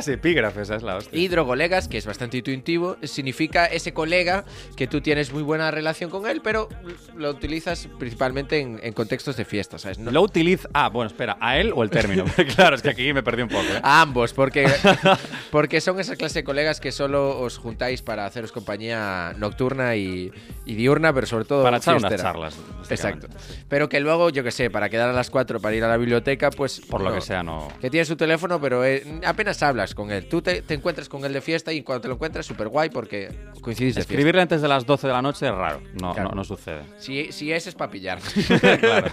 epígrafes, 0.08 0.64
esa 0.64 0.76
es 0.76 0.84
la 0.84 0.98
hostia. 0.98 1.18
Y 1.20 1.28
drogolegas, 1.28 1.88
que 1.88 1.98
es 1.98 2.06
bastante 2.06 2.38
intuitivo, 2.38 2.98
significa 3.04 3.66
ese 3.82 3.94
colega 3.94 4.46
que 4.76 4.88
tú 4.88 5.02
tienes 5.02 5.34
muy 5.34 5.44
buena 5.44 5.72
relación 5.72 6.10
con 6.10 6.28
él, 6.28 6.42
pero 6.44 6.70
lo 7.16 7.30
utilizas 7.32 7.88
principalmente 8.00 8.60
en, 8.60 8.80
en 8.84 8.94
contextos 8.94 9.36
de 9.38 9.46
fiestas, 9.46 9.82
¿sabes? 9.82 10.00
No- 10.00 10.12
Lo 10.12 10.22
utiliza... 10.22 10.70
Ah, 10.74 10.90
bueno, 10.90 11.08
espera, 11.08 11.38
¿a 11.42 11.58
él 11.58 11.72
o 11.76 11.84
el 11.84 11.90
término? 11.90 12.26
claro, 12.56 12.76
es 12.76 12.82
que 12.82 12.90
aquí 12.90 13.12
me 13.14 13.24
perdí 13.24 13.42
un 13.44 13.50
poco, 13.50 13.64
¿eh? 13.64 13.80
A 13.84 14.02
ambos, 14.02 14.34
porque, 14.34 14.66
porque 15.52 15.82
son 15.82 16.00
esa 16.00 16.16
clase 16.16 16.40
de 16.40 16.44
colegas 16.44 16.80
que 16.80 16.92
solo 16.92 17.40
os 17.40 17.58
juntáis 17.58 18.02
para 18.02 18.26
haceros 18.26 18.52
compañía 18.52 19.34
nocturna 19.38 19.96
y, 19.96 20.32
y 20.66 20.76
diurna, 20.76 21.14
pero 21.14 21.28
sobre 21.28 21.46
todo 21.46 21.64
Para 21.64 21.78
echar 21.78 21.98
unas 21.98 22.16
charlas. 22.16 22.56
Exacto. 22.90 23.28
Pero 23.68 23.90
que 23.90 24.00
luego, 24.00 24.30
yo 24.30 24.44
que 24.44 24.52
sé, 24.52 24.70
para 24.70 24.90
quedar 24.90 25.10
a 25.10 25.14
las 25.14 25.30
4 25.30 25.60
para 25.60 25.76
ir 25.76 25.84
a 25.84 25.88
la 25.88 25.98
biblioteca, 25.98 26.50
pues. 26.52 26.82
Por 26.82 27.02
lo 27.02 27.10
no. 27.10 27.16
que 27.16 27.22
sea, 27.22 27.44
no... 27.44 27.68
Que 27.80 27.90
tiene 27.90 28.06
su 28.06 28.16
teléfono, 28.16 28.60
pero 28.62 28.86
eh, 28.86 29.04
apenas 29.26 29.62
hablas 29.64 29.96
con 29.96 30.12
él. 30.12 30.28
Tú 30.28 30.42
te, 30.42 30.62
te 30.62 30.74
encuentras 30.74 31.10
con 31.10 31.26
él 31.26 31.34
de 31.34 31.42
fiesta 31.42 31.72
y 31.74 31.82
cuando 31.84 32.02
te 32.02 32.08
lo 32.08 32.16
encuentras, 32.16 32.46
súper 32.46 32.68
guay 32.68 32.90
porque 32.90 33.30
coincidís 33.72 33.96
de 33.96 34.02
fiesta. 34.02 34.14
Escribirle 34.14 34.42
antes 34.42 34.62
de 34.62 34.68
las 34.68 34.86
12 34.86 35.08
de 35.08 35.14
la 35.14 35.22
noche 35.22 35.46
es 35.48 35.52
raro. 35.54 35.82
No, 36.00 36.14
Claro. 36.14 36.30
no, 36.30 36.36
no 36.36 36.44
sucede. 36.44 36.84
Si, 37.00 37.32
si 37.32 37.52
ese 37.52 37.70
es 37.70 37.76
para 37.76 37.92
pillar. 37.92 38.20
claro. 38.80 39.12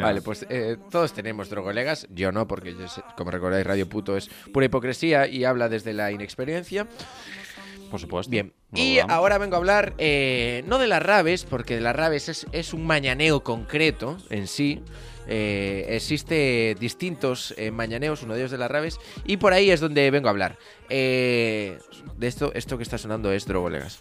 Vale, 0.00 0.22
pues 0.22 0.46
eh, 0.48 0.76
todos 0.90 1.12
tenemos 1.12 1.48
drogolegas. 1.50 2.06
Yo 2.10 2.32
no, 2.32 2.46
porque 2.48 2.74
yo 2.74 2.88
sé- 2.88 3.02
como 3.16 3.30
recordáis, 3.30 3.66
Radio 3.66 3.88
Puto 3.88 4.16
es 4.16 4.28
pura 4.52 4.66
hipocresía 4.66 5.26
y 5.26 5.44
habla 5.44 5.68
desde 5.68 5.92
la 5.92 6.10
inexperiencia. 6.12 6.86
Por 7.90 8.00
supuesto. 8.00 8.30
Bien. 8.30 8.52
No 8.70 8.78
Y 8.78 8.94
dudamos. 8.96 9.12
ahora 9.14 9.38
vengo 9.38 9.54
a 9.54 9.58
hablar, 9.58 9.94
eh, 9.96 10.62
no 10.66 10.78
de 10.78 10.86
las 10.88 11.02
raves, 11.02 11.44
porque 11.44 11.74
de 11.76 11.80
las 11.80 11.96
raves 11.96 12.28
es, 12.28 12.46
es 12.52 12.74
un 12.74 12.86
mañaneo 12.86 13.40
concreto 13.42 14.18
en 14.30 14.46
sí. 14.46 14.82
Eh, 15.28 15.84
existe 15.90 16.74
distintos 16.80 17.54
eh, 17.58 17.70
mañaneos, 17.70 18.22
uno 18.22 18.34
de 18.34 18.40
ellos 18.40 18.50
de 18.50 18.58
las 18.58 18.70
raves, 18.70 18.98
y 19.24 19.36
por 19.36 19.52
ahí 19.52 19.70
es 19.70 19.80
donde 19.80 20.10
vengo 20.10 20.28
a 20.28 20.30
hablar. 20.30 20.58
Eh, 20.88 21.78
de 22.16 22.26
esto, 22.26 22.50
esto 22.54 22.78
que 22.78 22.82
está 22.82 22.96
sonando 22.96 23.30
es 23.30 23.46
drogolegas. 23.46 24.00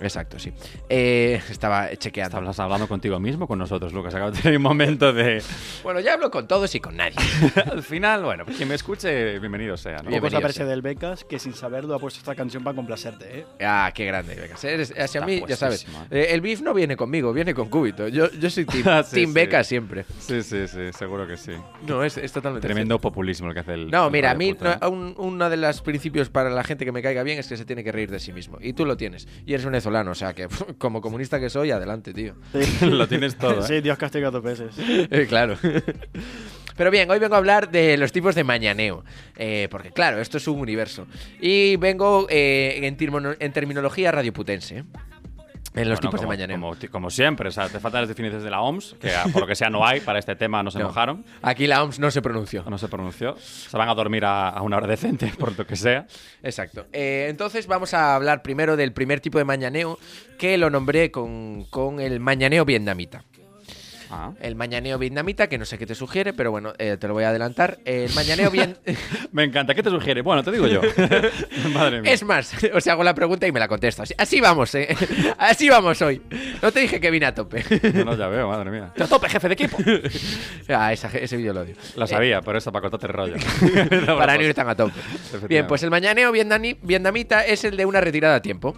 Exacto, 0.00 0.38
sí. 0.38 0.52
Eh, 0.88 1.40
estaba 1.50 1.90
chequeando. 1.96 2.36
Estabas 2.38 2.58
hablando 2.60 2.86
contigo 2.88 3.18
mismo, 3.18 3.46
con 3.48 3.58
nosotros, 3.58 3.92
Lucas. 3.92 4.14
Acabo 4.14 4.30
de 4.30 4.40
tener 4.40 4.56
un 4.58 4.62
momento 4.62 5.12
de... 5.12 5.42
Bueno, 5.82 6.00
ya 6.00 6.14
hablo 6.14 6.30
con 6.30 6.46
todos 6.46 6.74
y 6.74 6.80
con 6.80 6.96
nadie. 6.96 7.16
Al 7.70 7.82
final, 7.82 8.22
bueno, 8.22 8.44
pues 8.44 8.56
quien 8.58 8.68
me 8.68 8.74
escuche, 8.74 9.38
bienvenido 9.38 9.76
sea, 9.76 9.98
¿no? 10.02 10.10
Bienvenido 10.10 10.40
saberse 10.40 10.58
sea. 10.58 10.66
del 10.66 10.82
Becas 10.82 11.24
que 11.24 11.38
sin 11.38 11.54
saberlo 11.54 11.94
ha 11.94 11.98
puesto 11.98 12.18
esta 12.18 12.34
canción 12.34 12.62
para 12.62 12.76
complacerte, 12.76 13.40
¿eh? 13.40 13.46
Ah, 13.62 13.90
qué 13.94 14.04
grande, 14.04 14.34
Becas. 14.34 14.62
Eres, 14.64 14.90
hacia 14.90 15.04
Está 15.04 15.26
mí, 15.26 15.42
ya 15.48 15.56
sabes. 15.56 15.84
puestísimo, 15.84 16.06
eh, 16.10 16.28
el 16.30 16.40
beef 16.40 16.60
no 16.60 16.74
viene 16.74 16.96
conmigo, 16.96 17.32
viene 17.32 17.54
con 17.54 17.68
Cúbito. 17.70 18.08
Yo, 18.08 18.30
yo 18.32 18.50
soy 18.50 18.64
team, 18.66 18.84
Ah, 18.86 19.02
sí, 19.02 19.16
team 19.16 19.28
sí. 19.30 19.34
Becas 19.34 19.66
siempre. 19.66 20.04
Sí, 20.18 20.42
sí, 20.42 20.68
sí, 20.68 20.92
seguro 20.92 21.26
que 21.26 21.36
sí. 21.36 21.52
No, 21.86 22.04
es, 22.04 22.16
es 22.18 22.32
totalmente 22.32 22.66
Tremendo 22.66 22.98
populismo 23.00 23.48
el 23.48 23.54
que 23.54 23.60
hace 23.60 23.74
el. 23.74 23.90
No, 23.90 24.06
el 24.06 24.12
mira, 24.12 24.32
a 24.32 24.34
mí 24.34 24.50
¿eh? 24.50 24.56
no- 24.80 24.90
un- 24.90 25.14
uno 25.16 25.48
de 25.50 25.56
los 25.56 25.80
principios 25.82 26.28
para 26.28 26.50
la 26.50 26.62
gente 26.64 26.84
que 26.84 26.92
me 26.92 27.00
caiga 27.02 27.22
bien 27.22 27.38
es 27.38 27.46
que 27.48 27.56
se 27.56 27.64
tiene 27.64 27.82
que 27.82 27.92
reír 27.92 28.10
de 28.10 28.20
sí 28.20 28.32
mismo. 28.32 28.58
Y 28.60 28.74
tú 28.74 28.84
lo 28.84 28.96
tienes. 28.96 29.26
Y 29.46 29.54
eres 29.54 29.64
venezolano, 29.86 30.10
o 30.10 30.14
sea 30.14 30.34
que 30.34 30.48
como 30.78 31.00
comunista 31.00 31.38
que 31.40 31.48
soy, 31.48 31.70
adelante, 31.70 32.12
tío. 32.12 32.34
Lo 32.82 33.06
tienes 33.08 33.36
todo, 33.36 33.60
¿eh? 33.60 33.66
Sí, 33.66 33.80
Dios 33.80 33.98
castiga 33.98 34.30
dos 34.30 34.42
veces. 34.42 34.74
Eh, 34.78 35.26
claro. 35.28 35.56
Pero 36.76 36.90
bien, 36.90 37.10
hoy 37.10 37.18
vengo 37.18 37.34
a 37.34 37.38
hablar 37.38 37.70
de 37.70 37.96
los 37.96 38.12
tipos 38.12 38.34
de 38.34 38.44
mañaneo. 38.44 39.04
eh, 39.36 39.68
porque 39.70 39.92
claro, 39.92 40.20
esto 40.20 40.38
es 40.38 40.46
un 40.48 40.60
universo. 40.60 41.06
Y 41.40 41.76
vengo 41.76 42.26
eh, 42.28 42.78
en, 42.82 42.84
en 43.40 43.52
terminología 43.52 44.12
radioputense. 44.12 44.84
En 45.76 45.88
los 45.88 45.98
Bueno, 45.98 46.10
tipos 46.10 46.20
como, 46.20 46.32
de 46.32 46.36
mañaneo. 46.38 46.76
Como, 46.90 47.10
siempre, 47.10 47.48
o 47.48 47.52
sea, 47.52 47.68
te 47.68 47.78
faltan 47.78 48.00
las 48.02 48.08
definiciones 48.08 48.42
de 48.42 48.50
la 48.50 48.60
OMS, 48.62 48.96
que 49.00 49.14
ah, 49.14 49.24
por 49.32 49.42
lo 49.42 49.46
que 49.46 49.54
sea 49.54 49.70
no 49.70 49.86
hay, 49.86 50.00
para 50.00 50.18
este 50.18 50.34
tema 50.34 50.62
no 50.62 50.70
se 50.70 50.78
No. 50.86 50.86
mojaron, 50.86 51.24
Aquí 51.42 51.66
la 51.66 51.82
OMS 51.84 51.98
no 51.98 52.10
se 52.10 52.22
pronunció. 52.22 52.64
no 52.68 52.78
se 52.78 52.88
pronunció. 52.88 53.36
Se 53.38 53.76
van 53.76 53.88
a 53.88 53.94
dormir 53.94 54.24
a, 54.24 54.48
a 54.48 54.62
una 54.62 54.78
hora 54.78 54.86
decente, 54.86 55.30
por 55.38 55.56
lo 55.56 55.66
que 55.66 55.76
sea. 55.76 56.06
Exacto. 56.42 56.86
Eh, 56.92 57.26
entonces 57.28 57.66
vamos 57.66 57.94
a 57.94 58.14
hablar 58.16 58.42
primero 58.42 58.76
del 58.76 58.92
primer 58.92 59.20
tipo 59.20 59.38
de 59.38 59.44
mañaneo 59.44 59.98
que 60.38 60.56
lo 60.58 60.70
nombré 60.70 61.10
con, 61.10 61.64
con 61.70 62.00
el 62.00 62.20
mañaneo 62.20 62.64
vietnamita. 62.64 63.22
Ah. 64.10 64.32
El 64.40 64.54
mañaneo 64.54 64.98
vietnamita, 64.98 65.48
que 65.48 65.58
no 65.58 65.64
sé 65.64 65.78
qué 65.78 65.86
te 65.86 65.94
sugiere, 65.94 66.32
pero 66.32 66.50
bueno, 66.50 66.72
eh, 66.78 66.96
te 66.98 67.08
lo 67.08 67.14
voy 67.14 67.24
a 67.24 67.30
adelantar. 67.30 67.78
El 67.84 68.12
mañaneo 68.14 68.50
bien... 68.50 68.76
Me 69.32 69.44
encanta. 69.44 69.74
¿Qué 69.74 69.82
te 69.82 69.90
sugiere? 69.90 70.22
Bueno, 70.22 70.42
te 70.44 70.52
digo 70.52 70.66
yo. 70.66 70.80
Madre 71.74 72.00
mía. 72.02 72.12
Es 72.12 72.22
más, 72.22 72.52
os 72.72 72.86
hago 72.86 73.02
la 73.04 73.14
pregunta 73.14 73.46
y 73.46 73.52
me 73.52 73.60
la 73.60 73.68
contestas. 73.68 74.14
Así 74.16 74.40
vamos, 74.40 74.74
¿eh? 74.74 74.88
Así 75.38 75.68
vamos 75.68 76.00
hoy. 76.02 76.22
No 76.62 76.72
te 76.72 76.80
dije 76.80 77.00
que 77.00 77.10
vine 77.10 77.26
a 77.26 77.34
tope. 77.34 77.64
No, 77.94 78.04
no, 78.04 78.16
ya 78.16 78.28
veo, 78.28 78.48
madre 78.48 78.70
mía. 78.70 78.92
¡A 78.98 79.06
tope, 79.06 79.28
jefe 79.28 79.48
de 79.48 79.54
equipo! 79.54 79.76
ah, 80.68 80.92
esa- 80.92 81.08
ese 81.08 81.36
vídeo 81.36 81.52
lo 81.52 81.60
odio. 81.62 81.74
Lo 81.96 82.06
sabía, 82.06 82.40
pero 82.42 82.58
eso 82.58 82.70
para 82.72 82.88
contarte 82.88 83.06
el 83.06 83.12
rollo. 83.12 83.34
Para 84.06 84.36
no 84.36 84.42
ir 84.44 84.54
tan 84.54 84.68
a 84.68 84.74
tope. 84.74 84.94
Bien, 85.48 85.66
pues 85.66 85.82
el 85.82 85.90
mañaneo 85.90 86.32
vietnami- 86.32 86.78
vietnamita 86.82 87.44
es 87.44 87.64
el 87.64 87.76
de 87.76 87.84
una 87.84 88.00
retirada 88.00 88.36
a 88.36 88.42
tiempo. 88.42 88.76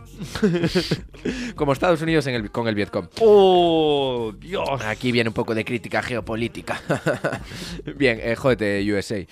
Como 1.54 1.72
Estados 1.72 2.00
Unidos 2.02 2.26
en 2.26 2.34
el- 2.34 2.50
con 2.50 2.68
el 2.68 2.74
Vietcong. 2.74 3.08
¡Oh, 3.20 4.32
Dios! 4.38 4.80
Aquí 4.86 5.12
viene 5.18 5.30
un 5.30 5.34
poco 5.34 5.52
de 5.52 5.64
crítica 5.64 6.00
geopolítica. 6.00 6.80
Bien, 7.96 8.20
eh, 8.22 8.36
jódete, 8.36 8.84
USA. 8.88 9.16
Eh, 9.16 9.26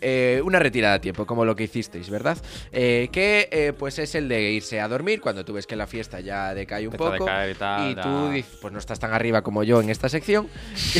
eh, 0.00 0.40
una 0.42 0.58
retirada 0.58 0.94
a 0.94 1.00
tiempo, 1.02 1.26
como 1.26 1.44
lo 1.44 1.54
que 1.54 1.64
hicisteis, 1.64 2.08
¿verdad? 2.08 2.38
Eh, 2.72 3.10
que 3.12 3.74
pues 3.78 3.98
es 3.98 4.14
el 4.14 4.26
de 4.26 4.52
irse 4.52 4.80
a 4.80 4.88
dormir 4.88 5.20
cuando 5.20 5.44
tú 5.44 5.52
ves 5.52 5.66
que 5.66 5.76
la 5.76 5.86
fiesta 5.86 6.20
ya 6.20 6.54
decae 6.54 6.88
un 6.88 6.94
Empieza 6.94 7.12
poco. 7.12 7.24
y 7.24 7.54
tal, 7.54 7.94
tú 8.00 8.28
ya. 8.28 8.32
dices, 8.32 8.58
pues 8.58 8.72
no 8.72 8.78
estás 8.78 8.98
tan 8.98 9.12
arriba 9.12 9.42
como 9.42 9.64
yo 9.64 9.82
en 9.82 9.90
esta 9.90 10.08
sección. 10.08 10.48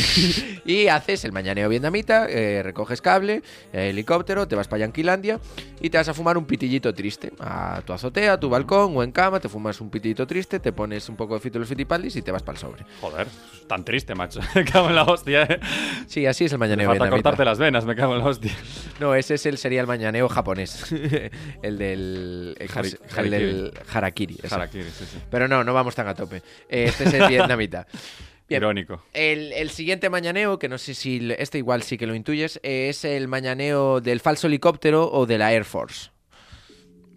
y 0.65 0.89
haces 0.89 1.25
el 1.25 1.31
mañaneo 1.31 1.67
vietnamita, 1.67 2.27
recoges 2.61 3.01
cable, 3.01 3.41
helicóptero, 3.73 4.47
te 4.47 4.55
vas 4.55 4.67
para 4.67 4.81
Yanquilandia 4.81 5.39
y 5.81 5.89
te 5.89 5.97
vas 5.97 6.07
a 6.07 6.13
fumar 6.13 6.37
un 6.37 6.45
pitillito 6.45 6.93
triste. 6.93 7.33
A 7.39 7.81
tu 7.83 7.93
azotea, 7.93 8.33
a 8.33 8.39
tu 8.39 8.47
balcón 8.47 8.95
o 8.95 9.01
en 9.01 9.11
cama, 9.11 9.39
te 9.39 9.49
fumas 9.49 9.81
un 9.81 9.89
pitillito 9.89 10.27
triste, 10.27 10.59
te 10.59 10.71
pones 10.71 11.09
un 11.09 11.15
poco 11.15 11.33
de 11.33 11.39
fito 11.39 11.57
los 11.57 11.67
fitipaldis 11.67 12.15
y 12.15 12.21
te 12.21 12.31
vas 12.31 12.43
para 12.43 12.57
el 12.57 12.61
sobre. 12.61 12.85
Joder, 13.01 13.27
tan 13.67 13.86
triste, 13.87 14.13
macho. 14.15 14.39
Me 14.55 14.65
cago 14.65 14.89
en 14.89 14.95
la 14.95 15.03
hostia. 15.03 15.43
eh. 15.43 15.59
Sí, 16.07 16.25
así 16.25 16.45
es 16.45 16.51
el 16.51 16.57
Me 16.59 16.65
mañaneo 16.67 16.89
falta 16.89 17.05
vietnamita. 17.05 17.29
cortarte 17.31 17.45
las 17.45 17.57
venas, 17.57 17.85
me 17.85 17.95
cago 17.95 18.13
en 18.13 18.19
la 18.19 18.25
hostia. 18.25 18.51
No, 18.99 19.13
ese 19.15 19.35
es 19.35 19.45
el, 19.45 19.57
sería 19.57 19.79
el 19.81 19.87
mañaneo 19.87 20.27
japonés. 20.27 20.91
el 21.61 21.77
del. 21.77 22.55
El, 22.59 22.67
Hari- 22.69 22.97
el 23.17 23.29
del 23.29 23.73
harakiri. 23.93 24.37
Harakiri, 24.49 24.83
sí, 24.89 25.05
sí. 25.05 25.17
Pero 25.31 25.47
no, 25.47 25.63
no 25.63 25.73
vamos 25.73 25.95
tan 25.95 26.07
a 26.07 26.13
tope. 26.15 26.41
Este 26.67 27.03
es 27.05 27.13
el 27.13 27.27
vietnamita. 27.29 27.85
Bien. 28.49 28.61
Irónico. 28.61 29.03
El, 29.13 29.51
el 29.53 29.69
siguiente 29.69 30.09
mañaneo, 30.09 30.57
que 30.57 30.67
no 30.69 30.77
sé 30.77 30.93
si 30.95 31.31
este 31.37 31.57
igual 31.59 31.83
sí 31.83 31.97
que 31.97 32.07
lo 32.07 32.15
intuyes, 32.15 32.59
es 32.63 33.05
el 33.05 33.27
mañaneo 33.27 34.01
del 34.01 34.19
falso 34.19 34.47
helicóptero 34.47 35.09
o 35.11 35.25
de 35.25 35.37
la 35.37 35.51
Air 35.53 35.65
Force. 35.65 36.09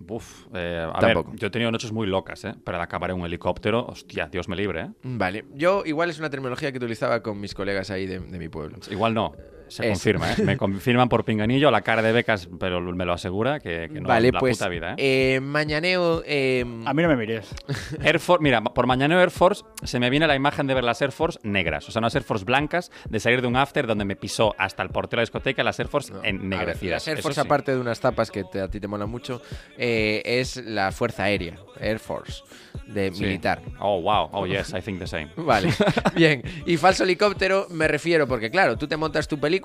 Uf, 0.08 0.46
eh, 0.54 0.88
a 0.92 0.98
Tampoco. 0.98 1.30
ver, 1.30 1.38
yo 1.40 1.46
he 1.48 1.50
tenido 1.50 1.70
noches 1.70 1.92
muy 1.92 2.06
locas, 2.06 2.44
¿eh? 2.44 2.54
Para 2.64 2.82
acabar 2.82 3.10
en 3.10 3.18
un 3.20 3.26
helicóptero, 3.26 3.84
hostia, 3.86 4.26
Dios 4.26 4.48
me 4.48 4.56
libre, 4.56 4.80
¿eh? 4.80 4.90
Vale, 5.02 5.44
yo 5.54 5.82
igual 5.84 6.10
es 6.10 6.18
una 6.18 6.30
terminología 6.30 6.72
que 6.72 6.78
utilizaba 6.78 7.22
con 7.22 7.38
mis 7.40 7.54
colegas 7.54 7.90
ahí 7.90 8.06
de, 8.06 8.18
de 8.18 8.38
mi 8.38 8.48
pueblo. 8.48 8.78
Igual 8.90 9.14
no, 9.14 9.34
se 9.70 9.84
Es. 9.86 9.92
confirma, 9.92 10.32
¿eh? 10.32 10.42
Me 10.44 10.56
confirman 10.56 11.08
por 11.08 11.24
pinganillo, 11.24 11.70
la 11.70 11.80
cara 11.82 12.02
de 12.02 12.12
becas, 12.12 12.48
pero 12.58 12.80
me 12.80 13.04
lo 13.04 13.12
asegura 13.12 13.60
que, 13.60 13.88
que 13.92 14.00
no 14.00 14.08
vale, 14.08 14.30
la 14.32 14.38
pues 14.40 14.58
puta 14.58 14.68
vida, 14.68 14.92
¿eh? 14.98 15.34
eh, 15.36 15.40
mañaneo... 15.40 16.22
eh, 16.26 16.64
A 16.84 16.92
mí 16.92 17.02
no 17.02 17.08
me 17.08 17.16
mires. 17.16 17.48
Air 18.02 18.18
Force, 18.20 18.42
mira, 18.42 18.60
por 18.62 18.86
mañana 18.86 19.20
Air 19.20 19.30
Force 19.30 19.64
se 19.82 19.98
me 20.00 20.10
viene 20.10 20.26
la 20.26 20.34
imagen 20.34 20.66
de 20.66 20.74
ver 20.74 20.84
las 20.84 21.00
Air 21.02 21.12
Force 21.12 21.38
negras, 21.42 21.88
o 21.88 21.92
sea, 21.92 22.00
unas 22.00 22.14
Air 22.14 22.24
Force 22.24 22.44
blancas, 22.44 22.90
de 23.08 23.20
salir 23.20 23.40
de 23.40 23.46
un 23.48 23.56
after 23.56 23.86
donde 23.86 24.04
me 24.04 24.16
pisó 24.16 24.54
hasta 24.58 24.82
el 24.82 24.90
portero 24.90 25.18
de 25.18 25.22
la 25.22 25.22
discoteca 25.22 25.62
las 25.62 25.78
Air 25.78 25.88
Force 25.88 26.12
No. 26.12 26.18
A 26.18 26.22
ver, 26.22 26.30
ennegrecidas. 26.30 26.92
las 27.06 27.08
Air 27.08 27.22
Force, 27.22 27.40
sí. 27.40 27.46
aparte 27.46 27.72
de 27.72 27.80
unas 27.80 28.00
tapas 28.00 28.30
que 28.30 28.44
te- 28.44 28.60
a 28.60 28.68
ti 28.68 28.80
te 28.80 28.88
molan 28.88 29.08
mucho, 29.08 29.40
eh, 29.78 30.22
es 30.24 30.56
la 30.56 30.90
Fuerza 30.92 31.24
Aérea, 31.24 31.56
Air 31.78 31.98
Force, 31.98 32.42
de 32.86 33.12
Sí. 33.12 33.22
militar. 33.22 33.62
Oh, 33.78 34.00
wow, 34.00 34.28
oh, 34.32 34.46
yes, 34.46 34.72
I 34.76 34.80
think 34.80 34.98
the 34.98 35.06
same. 35.06 35.30
Vale, 35.36 35.68
bien. 36.14 36.42
Y 36.66 36.76
falso 36.76 37.04
helicóptero 37.04 37.66
me 37.70 37.86
refiero 37.88 38.26
porque, 38.26 38.50
claro, 38.50 38.76
tú 38.76 38.86
te 38.88 38.96
montas 38.96 39.28
tu 39.28 39.38
película, 39.38 39.59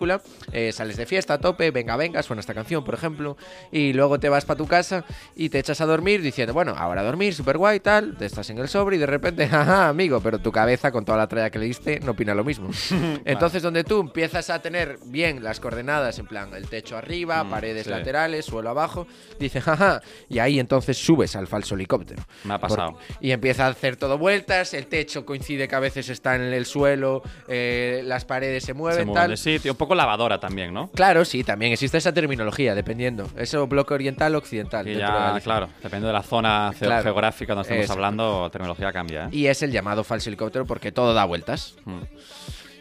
eh, 0.51 0.71
sales 0.71 0.97
de 0.97 1.05
fiesta 1.05 1.35
a 1.35 1.37
tope, 1.39 1.71
venga, 1.71 1.95
venga, 1.97 2.21
suena 2.23 2.39
esta 2.39 2.53
canción, 2.53 2.83
por 2.83 2.93
ejemplo, 2.93 3.37
y 3.71 3.93
luego 3.93 4.19
te 4.19 4.29
vas 4.29 4.45
para 4.45 4.57
tu 4.57 4.67
casa 4.67 5.05
y 5.35 5.49
te 5.49 5.59
echas 5.59 5.81
a 5.81 5.85
dormir 5.85 6.21
diciendo, 6.21 6.53
bueno, 6.53 6.73
ahora 6.77 7.01
a 7.01 7.03
dormir, 7.03 7.33
súper 7.33 7.57
guay, 7.57 7.79
tal, 7.79 8.15
te 8.17 8.25
estás 8.25 8.49
en 8.49 8.57
el 8.59 8.67
sobre 8.67 8.95
y 8.97 8.99
de 8.99 9.05
repente, 9.05 9.47
jaja, 9.47 9.87
amigo, 9.89 10.19
pero 10.21 10.39
tu 10.39 10.51
cabeza 10.51 10.91
con 10.91 11.05
toda 11.05 11.17
la 11.17 11.27
tralla 11.27 11.49
que 11.49 11.59
le 11.59 11.65
diste 11.65 11.99
no 11.99 12.11
opina 12.11 12.33
lo 12.35 12.43
mismo. 12.43 12.69
Entonces, 13.25 13.61
donde 13.63 13.83
tú 13.83 13.99
empiezas 13.99 14.49
a 14.49 14.61
tener 14.61 14.99
bien 15.05 15.43
las 15.43 15.59
coordenadas, 15.59 16.19
en 16.19 16.27
plan, 16.27 16.53
el 16.53 16.67
techo 16.67 16.97
arriba, 16.97 17.43
Mm, 17.43 17.49
paredes 17.49 17.83
sí. 17.85 17.89
laterales, 17.89 18.45
suelo 18.45 18.69
abajo, 18.69 19.07
dices, 19.39 19.63
jaja, 19.63 20.01
y 20.29 20.39
ahí 20.39 20.59
entonces 20.59 20.97
subes 20.97 21.35
al 21.35 21.47
falso 21.47 21.75
helicóptero. 21.75 22.23
Me 22.43 22.53
ha 22.55 22.59
pasado. 22.59 22.93
Porque- 22.93 23.05
y 23.21 23.31
empieza 23.31 23.65
a 23.65 23.69
hacer 23.69 23.95
todo 23.95 24.17
vueltas, 24.17 24.73
el 24.73 24.87
techo 24.87 25.25
coincide 25.25 25.67
que 25.67 25.75
a 25.75 25.79
veces 25.79 26.09
está 26.09 26.35
en 26.35 26.41
el 26.41 26.65
suelo, 26.65 27.21
eh, 27.47 28.01
las 28.05 28.25
paredes 28.25 28.63
se 28.63 28.73
mueven, 28.73 28.99
Se 28.99 29.05
mueven 29.05 29.21
tal. 29.23 29.29
de 29.31 29.37
sitio, 29.37 29.71
un 29.73 29.77
poco 29.85 29.95
lavadora 29.95 30.39
también, 30.39 30.73
¿no? 30.73 30.89
Claro, 30.89 31.23
sí, 31.25 31.43
también 31.43 31.71
existe 31.73 31.97
esa 31.97 32.13
terminología, 32.13 32.73
dependiendo. 32.75 33.29
Eso 33.37 33.67
bloque 33.67 33.93
oriental, 33.93 34.35
occidental. 34.35 34.87
Y 34.87 34.91
dentro 34.95 35.13
de 35.13 35.33
ya, 35.35 35.39
claro, 35.41 35.67
dependiendo 35.77 36.07
de 36.07 36.13
la 36.13 36.23
zona 36.23 36.71
Claro. 36.77 37.03
geográfica 37.03 37.53
donde 37.53 37.67
estemos 37.67 37.83
Eso. 37.85 37.93
hablando, 37.93 38.41
la 38.43 38.49
terminología 38.49 38.91
cambia, 38.91 39.25
¿eh? 39.25 39.29
Y 39.31 39.47
es 39.47 39.61
el 39.63 39.71
llamado 39.71 40.03
falso 40.03 40.29
helicóptero 40.29 40.65
porque 40.65 40.91
todo 40.91 41.13
da 41.13 41.25
vueltas. 41.25 41.75
Mm. 41.85 41.99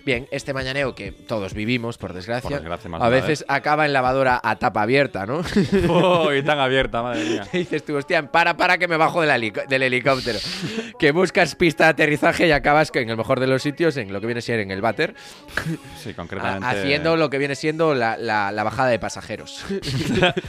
Bien, 0.04 0.28
este 0.30 0.52
mañaneo 0.52 0.94
que 0.94 1.12
todos 1.12 1.54
vivimos, 1.54 1.96
por 1.96 2.12
desgracia, 2.12 2.50
Por 2.50 2.58
desgracia, 2.58 2.90
más 2.90 3.00
a 3.00 3.08
veces 3.08 3.42
acaba 3.48 3.86
en 3.86 3.94
lavadora 3.94 4.38
a 4.42 4.56
tapa 4.56 4.82
abierta, 4.82 5.24
¿no? 5.24 5.40
¡Oh, 5.88 6.30
y 6.32 6.42
tan 6.42 6.58
abierta, 6.58 7.02
madre 7.02 7.24
mía! 7.24 7.46
Y 7.54 7.58
dices 7.60 7.84
tú, 7.86 7.96
hostia, 7.96 8.30
para, 8.30 8.54
para 8.58 8.76
que 8.76 8.86
me 8.86 8.98
bajo 8.98 9.22
del, 9.22 9.32
helicóptero. 9.82 10.38
que 10.98 11.10
buscas 11.10 11.54
pista 11.54 11.84
de 11.84 11.90
aterrizaje 11.90 12.46
y 12.46 12.52
acabas 12.52 12.90
que 12.90 13.00
en 13.00 13.08
el 13.08 13.16
mejor 13.16 13.40
de 13.40 13.46
los 13.46 13.62
sitios, 13.62 13.96
en 13.96 14.12
lo 14.12 14.20
que 14.20 14.26
viene 14.26 14.40
a 14.40 14.42
ser 14.42 14.60
en 14.60 14.70
el 14.70 14.82
váter, 14.82 15.14
Sí, 16.02 16.12
concretamente. 16.12 16.66
haciendo 16.66 17.16
lo 17.16 17.30
que 17.30 17.38
viene 17.38 17.54
siendo 17.54 17.94
la, 17.94 18.18
la- 18.18 18.52
la 18.52 18.62
bajada 18.62 18.90
de 18.90 18.98
pasajeros. 18.98 19.64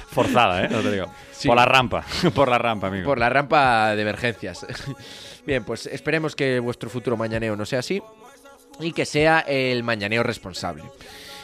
Forzada, 0.09 0.65
¿eh? 0.65 0.69
No 0.69 0.81
te 0.81 0.91
digo. 0.91 1.05
Sí. 1.31 1.47
Por 1.47 1.55
la 1.55 1.65
rampa, 1.65 2.03
por 2.33 2.49
la 2.49 2.57
rampa, 2.57 2.87
amigo. 2.87 3.05
por 3.05 3.19
la 3.19 3.29
rampa 3.29 3.95
de 3.95 4.01
emergencias. 4.01 4.65
Bien, 5.45 5.63
pues 5.63 5.85
esperemos 5.85 6.35
que 6.35 6.59
vuestro 6.59 6.89
futuro 6.89 7.15
mañaneo 7.15 7.55
no 7.55 7.65
sea 7.65 7.79
así 7.79 8.01
y 8.79 8.91
que 8.91 9.05
sea 9.05 9.39
el 9.41 9.83
mañaneo 9.83 10.23
responsable. 10.23 10.83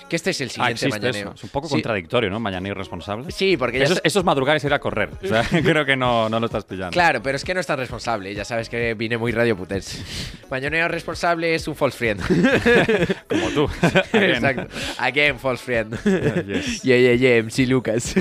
Que 0.10 0.17
este 0.17 0.32
es 0.32 0.41
el 0.41 0.50
Ah, 0.50 0.52
siguiente 0.52 0.72
existe 0.88 1.00
mañaneo. 1.00 1.22
eso. 1.30 1.36
Es 1.36 1.44
un 1.46 1.50
poco 1.52 1.67
Sí. 1.70 1.76
contradictorio, 1.76 2.30
¿no? 2.30 2.38
Mañanero 2.41 2.76
responsable. 2.76 3.32
Sí, 3.32 3.56
porque 3.56 3.78
ya 3.80 3.86
Eso, 3.86 3.94
es- 3.94 4.00
sa- 4.00 4.02
eso 4.04 4.20
es 4.20 4.26
madrugar 4.26 4.58
y 4.58 4.60
salir 4.60 4.74
a 4.74 4.80
correr. 4.80 5.08
O 5.24 5.26
sea, 5.26 5.41
creo 5.63 5.86
que 5.86 5.96
no, 5.96 6.28
no 6.28 6.38
lo 6.41 6.48
estás 6.48 6.65
pillando. 6.65 6.91
Claro, 6.91 7.24
pero 7.24 7.38
es 7.38 7.46
que 7.46 7.54
no 7.54 7.62
es 7.62 7.65
tan 7.67 7.80
responsable. 7.80 8.36
Ya 8.36 8.44
sabes 8.44 8.67
que 8.67 8.94
vine 8.94 9.17
muy 9.17 9.32
radioputense. 9.32 10.04
Mañaneo 10.50 10.89
responsable 10.89 11.56
es 11.56 11.65
un 11.70 11.76
false 11.78 11.98
friend. 11.98 12.22
Como 13.30 13.50
tú. 13.52 13.70
Again. 14.12 14.32
Exacto. 14.32 14.67
Again, 14.98 15.39
false 15.39 15.63
friend. 15.63 15.98
Yes. 16.46 16.82
Yeah, 16.84 16.98
yeah, 16.98 17.13
yeah, 17.15 17.38
MC 17.38 17.65
Lucas. 17.65 18.14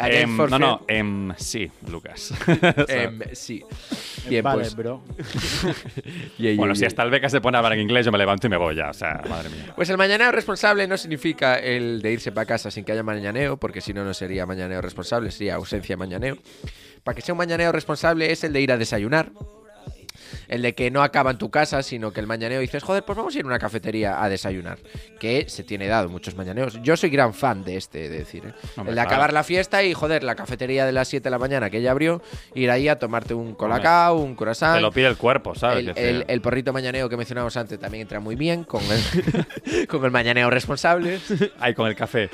Again, 0.00 0.30
Em, 0.30 0.36
no, 0.36 0.58
no, 0.58 0.84
em, 0.88 1.32
sí, 1.36 1.70
Lucas. 1.88 2.32
Em, 2.88 3.20
sí. 3.32 3.62
Bien, 4.28 4.42
vale, 4.42 4.62
pues. 4.62 4.74
bro. 4.74 5.02
yeah, 6.38 6.50
yeah, 6.52 6.56
bueno, 6.56 6.74
si 6.74 6.80
yeah. 6.80 6.88
hasta 6.88 7.02
el 7.02 7.10
beca 7.10 7.28
se 7.28 7.40
pone 7.40 7.56
a 7.56 7.58
hablar 7.58 7.74
en 7.74 7.80
inglés, 7.80 8.06
yo 8.06 8.12
me 8.12 8.18
levanto 8.18 8.46
y 8.46 8.50
me 8.50 8.56
voy 8.56 8.74
ya. 8.74 8.90
O 8.90 8.94
sea, 8.94 9.22
madre 9.28 9.50
mía. 9.50 9.72
Pues 9.76 9.90
el 9.90 9.98
mañaneo 9.98 10.32
responsable 10.32 10.86
no 10.86 10.96
significa 10.96 11.58
el 11.58 12.00
de 12.02 12.12
irse 12.12 12.32
para 12.32 12.46
casa 12.46 12.70
sin 12.70 12.84
que 12.84 12.92
haya 12.92 13.02
mañaneo, 13.02 13.56
porque 13.58 13.80
si 13.80 13.92
no, 13.92 14.04
no 14.04 14.14
sería 14.14 14.46
mañaneo 14.46 14.80
responsable, 14.80 15.30
sería 15.30 15.56
ausencia 15.56 15.94
de 15.94 15.98
mañaneo. 15.98 16.38
Para 17.04 17.14
que 17.14 17.22
sea 17.22 17.34
un 17.34 17.38
mañaneo 17.38 17.72
responsable 17.72 18.30
es 18.30 18.44
el 18.44 18.52
de 18.52 18.60
ir 18.60 18.72
a 18.72 18.78
desayunar. 18.78 19.32
El 20.50 20.60
de 20.62 20.74
que 20.74 20.90
no 20.90 21.02
acaba 21.02 21.30
en 21.30 21.38
tu 21.38 21.50
casa, 21.50 21.82
sino 21.82 22.12
que 22.12 22.20
el 22.20 22.26
mañaneo 22.26 22.60
dices, 22.60 22.82
joder, 22.82 23.04
pues 23.04 23.16
vamos 23.16 23.34
a 23.34 23.38
ir 23.38 23.44
a 23.44 23.46
una 23.46 23.58
cafetería 23.58 24.22
a 24.22 24.28
desayunar. 24.28 24.78
Que 25.18 25.48
se 25.48 25.62
tiene 25.64 25.86
dado 25.86 26.08
muchos 26.10 26.34
mañaneos. 26.34 26.78
Yo 26.82 26.96
soy 26.96 27.08
gran 27.10 27.32
fan 27.32 27.64
de 27.64 27.76
este, 27.76 28.08
de 28.08 28.18
decir. 28.18 28.44
¿eh? 28.46 28.52
Hombre, 28.76 28.80
el 28.80 28.86
de 28.86 28.92
claro. 28.94 29.08
acabar 29.08 29.32
la 29.32 29.44
fiesta 29.44 29.82
y, 29.82 29.94
joder, 29.94 30.24
la 30.24 30.34
cafetería 30.34 30.84
de 30.84 30.92
las 30.92 31.08
7 31.08 31.22
de 31.24 31.30
la 31.30 31.38
mañana 31.38 31.70
que 31.70 31.80
ya 31.80 31.92
abrió, 31.92 32.20
ir 32.54 32.70
ahí 32.70 32.88
a 32.88 32.98
tomarte 32.98 33.32
un 33.32 33.54
colacao, 33.54 34.16
un 34.16 34.34
croissant. 34.34 34.74
Te 34.74 34.80
lo 34.82 34.90
pide 34.92 35.06
el 35.06 35.16
cuerpo, 35.16 35.54
¿sabes? 35.54 35.86
El, 35.86 35.96
el- 35.96 36.24
el 36.28 36.40
porrito 36.40 36.72
mañaneo 36.72 37.08
que 37.08 37.16
mencionamos 37.16 37.56
antes 37.56 37.78
también 37.78 38.02
entra 38.02 38.18
muy 38.20 38.34
bien 38.34 38.64
con 38.64 38.82
el, 38.84 39.86
con 39.88 40.04
el 40.04 40.10
mañaneo 40.10 40.50
responsable. 40.50 41.20
Ahí 41.60 41.74
con 41.74 41.86
el 41.88 41.94
café. 41.94 42.28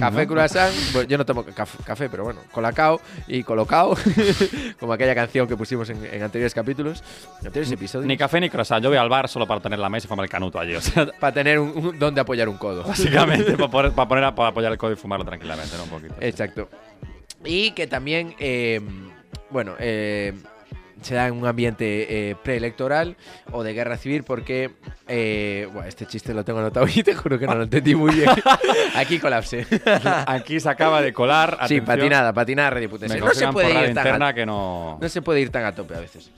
Café 0.00 0.26
croissant. 0.26 0.72
Bueno, 0.92 1.08
yo 1.08 1.18
no 1.18 1.26
tomo 1.26 1.44
caf- 1.46 1.82
café, 1.84 2.08
pero 2.08 2.24
bueno, 2.24 2.40
colacao 2.52 3.00
y 3.26 3.42
colocao. 3.42 3.96
como 4.80 4.92
aquella 4.92 5.14
canción 5.14 5.46
que 5.46 5.56
pusimos 5.56 5.88
en, 5.90 6.04
en 6.04 6.22
anteriores 6.22 6.54
capítulos, 6.54 6.93
en 7.00 7.46
anteriores 7.46 7.72
episodios. 7.72 8.06
Ni 8.06 8.16
café 8.16 8.40
ni 8.40 8.48
croissant. 8.50 8.82
Yo 8.82 8.88
voy 8.90 8.98
al 8.98 9.08
bar 9.08 9.28
solo 9.28 9.46
para 9.46 9.60
tener 9.60 9.78
la 9.78 9.88
mesa 9.88 10.06
y 10.06 10.08
fumar 10.08 10.24
el 10.24 10.30
canuto 10.30 10.58
allí. 10.58 10.74
O 10.74 10.80
sea, 10.80 11.06
Para 11.20 11.32
tener 11.32 11.58
un, 11.58 11.70
un- 11.76 11.98
donde 11.98 12.20
apoyar 12.20 12.48
un 12.48 12.56
codo. 12.56 12.82
básicamente, 12.84 13.52
para, 13.56 13.68
poner, 13.70 13.92
para, 13.92 14.08
poner 14.08 14.34
para 14.34 14.48
apoyar 14.48 14.72
el 14.72 14.78
codo 14.78 14.92
y 14.92 14.96
fumarlo 14.96 15.24
tranquilamente, 15.24 15.76
¿no? 15.76 15.84
Un 15.84 15.90
poquito. 15.90 16.14
Exacto. 16.20 16.68
Y 17.44 17.72
que 17.72 17.86
también, 17.86 18.34
eh, 18.38 18.80
bueno, 19.50 19.74
eh, 19.78 20.32
se 21.02 21.14
da 21.14 21.26
en 21.26 21.34
un 21.34 21.46
ambiente 21.46 22.30
eh, 22.30 22.36
preelectoral 22.42 23.16
o 23.52 23.62
de 23.62 23.74
guerra 23.74 23.98
civil 23.98 24.22
porque, 24.24 24.70
eh, 25.06 25.68
bueno, 25.70 25.86
este 25.86 26.06
chiste 26.06 26.32
lo 26.32 26.42
tengo 26.44 26.60
anotado 26.60 26.86
y 26.92 27.02
te 27.02 27.14
juro 27.14 27.38
que 27.38 27.46
no 27.46 27.54
lo 27.54 27.64
entendí 27.64 27.94
muy 27.94 28.14
bien. 28.14 28.30
Aquí 28.96 29.18
colapse. 29.18 29.66
Aquí 30.26 30.58
se 30.60 30.68
acaba 30.70 31.02
de 31.02 31.12
colar. 31.12 31.50
sí, 31.68 31.76
atención, 31.76 31.84
patinada, 31.84 32.32
patinada 32.32 32.88
Putense. 32.88 33.16
Me 33.16 33.20
No 33.20 33.34
se 33.34 33.48
puede 33.48 33.90
ir 33.90 33.94
tan 33.94 34.22
a, 34.22 34.32
que 34.32 34.46
no. 34.46 34.96
no 34.98 35.08
se 35.10 35.20
puede 35.20 35.40
ir 35.42 35.50
tan 35.50 35.64
a 35.66 35.74
tope 35.74 35.94
a 35.94 36.00
veces. 36.00 36.30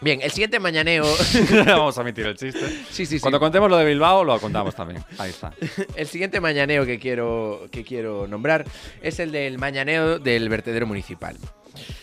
Bien, 0.00 0.20
el 0.22 0.30
siguiente 0.30 0.58
mañaneo. 0.58 1.04
Vamos 1.66 1.98
a 1.98 2.00
emitir 2.00 2.26
el 2.26 2.36
chiste. 2.36 2.66
sí, 2.90 3.04
sí, 3.04 3.06
sí. 3.06 3.20
Cuando 3.20 3.38
contemos 3.38 3.70
lo 3.70 3.76
de 3.76 3.84
Bilbao, 3.84 4.24
lo 4.24 4.38
contamos 4.40 4.74
también. 4.74 5.04
Ahí 5.18 5.30
está. 5.30 5.52
El 5.96 6.06
siguiente 6.06 6.40
mañaneo 6.40 6.86
que 6.86 6.98
quiero, 6.98 7.66
que 7.70 7.84
quiero 7.84 8.26
nombrar 8.26 8.64
es 9.02 9.20
el 9.20 9.30
del 9.32 9.58
mañaneo 9.58 10.18
del 10.18 10.48
vertedero 10.48 10.86
municipal. 10.86 11.36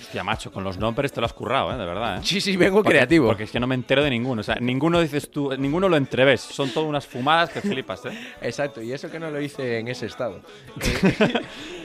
Hostia, 0.07 0.23
macho, 0.23 0.53
con 0.53 0.63
los 0.63 0.77
nombres 0.77 1.11
te 1.11 1.19
lo 1.19 1.25
has 1.25 1.33
currado, 1.33 1.69
¿eh? 1.73 1.77
De 1.77 1.83
verdad, 1.85 2.19
¿eh? 2.19 2.21
Sí, 2.23 2.39
sí, 2.39 2.55
vengo 2.55 2.77
Porque- 2.77 2.91
creativo. 2.91 3.27
Porque 3.27 3.43
es 3.43 3.51
que 3.51 3.59
no 3.59 3.67
me 3.67 3.75
entero 3.75 4.01
de 4.01 4.09
ninguno. 4.09 4.39
O 4.39 4.43
sea, 4.43 4.55
ninguno 4.55 5.01
dices 5.01 5.29
tú, 5.29 5.53
ninguno 5.57 5.89
lo 5.89 5.97
entreves. 5.97 6.39
Son 6.39 6.69
todas 6.69 6.87
unas 6.87 7.05
fumadas 7.05 7.49
que 7.49 7.59
flipas, 7.59 8.05
¿eh? 8.05 8.17
Exacto, 8.41 8.81
y 8.81 8.93
eso 8.93 9.11
que 9.11 9.19
no 9.19 9.29
lo 9.29 9.41
hice 9.41 9.79
en 9.79 9.89
ese 9.89 10.05
estado. 10.05 10.41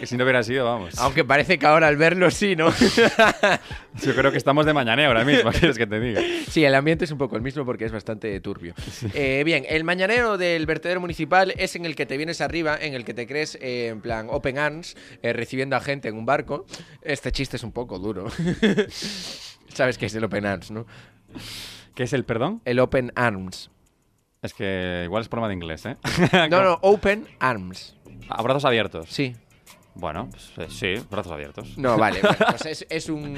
Que 0.02 0.06
si 0.08 0.16
no 0.16 0.24
hubiera 0.24 0.42
sido, 0.42 0.64
vamos. 0.64 0.98
Aunque 0.98 1.24
parece 1.24 1.60
que 1.60 1.64
ahora 1.66 1.86
al 1.86 1.96
verlo 1.96 2.28
sí, 2.32 2.56
¿no? 2.56 2.72
Yo 4.02 4.14
creo 4.16 4.32
que 4.32 4.38
estamos 4.38 4.66
de 4.66 4.72
mañaneo 4.72 5.06
ahora 5.06 5.24
mismo, 5.24 5.52
¿qué 5.52 5.58
quieres 5.60 5.78
que 5.78 5.86
te 5.86 6.00
diga? 6.00 6.20
sí, 6.48 6.64
el 6.64 6.74
ambiente 6.74 7.04
es 7.04 7.12
un 7.12 7.18
poco 7.18 7.36
el 7.36 7.42
mismo 7.42 7.64
porque 7.64 7.84
es 7.84 7.92
bastante 7.92 8.40
turbio. 8.40 8.74
Eh, 9.14 9.42
bien, 9.46 9.64
el 9.68 9.84
mañanero 9.84 10.38
del 10.38 10.66
vertedero 10.66 11.00
municipal 11.00 11.54
es 11.56 11.76
en 11.76 11.84
el 11.86 11.94
que 11.94 12.04
te 12.04 12.16
vienes 12.16 12.40
arriba, 12.40 12.76
en 12.80 12.94
el 12.94 13.04
que 13.04 13.14
te 13.14 13.28
crees 13.28 13.56
eh, 13.60 13.88
en 13.92 14.00
plan 14.00 14.26
open 14.28 14.58
arms, 14.58 14.96
eh, 15.22 15.32
recibiendo 15.32 15.76
a 15.76 15.80
gente 15.80 16.08
en 16.08 16.16
un 16.16 16.26
barco. 16.26 16.66
Este 17.02 17.30
chiste 17.30 17.56
es 17.56 17.62
un 17.62 17.70
poco 17.70 18.00
duro. 18.00 18.11
Sabes 19.68 19.98
que 19.98 20.06
es 20.06 20.14
el 20.14 20.24
open 20.24 20.46
arms, 20.46 20.70
¿no? 20.70 20.86
¿Qué 21.94 22.04
es 22.04 22.12
el 22.12 22.24
perdón? 22.24 22.60
El 22.64 22.78
open 22.78 23.12
arms. 23.16 23.70
Es 24.42 24.54
que 24.54 25.02
igual 25.04 25.22
es 25.22 25.28
problema 25.28 25.48
de 25.48 25.54
inglés, 25.54 25.86
¿eh? 25.86 25.96
No, 26.50 26.62
no, 26.62 26.78
open 26.82 27.28
arms. 27.38 27.96
A 28.28 28.42
brazos 28.42 28.64
abiertos. 28.64 29.06
Sí. 29.08 29.36
Bueno, 29.94 30.28
pues, 30.30 30.52
eh, 30.58 30.66
sí, 30.98 31.06
brazos 31.10 31.32
abiertos. 31.32 31.76
No, 31.76 31.96
vale. 31.96 32.20
bueno, 32.22 32.36
pues 32.50 32.66
es, 32.66 32.86
es 32.88 33.08
un. 33.08 33.36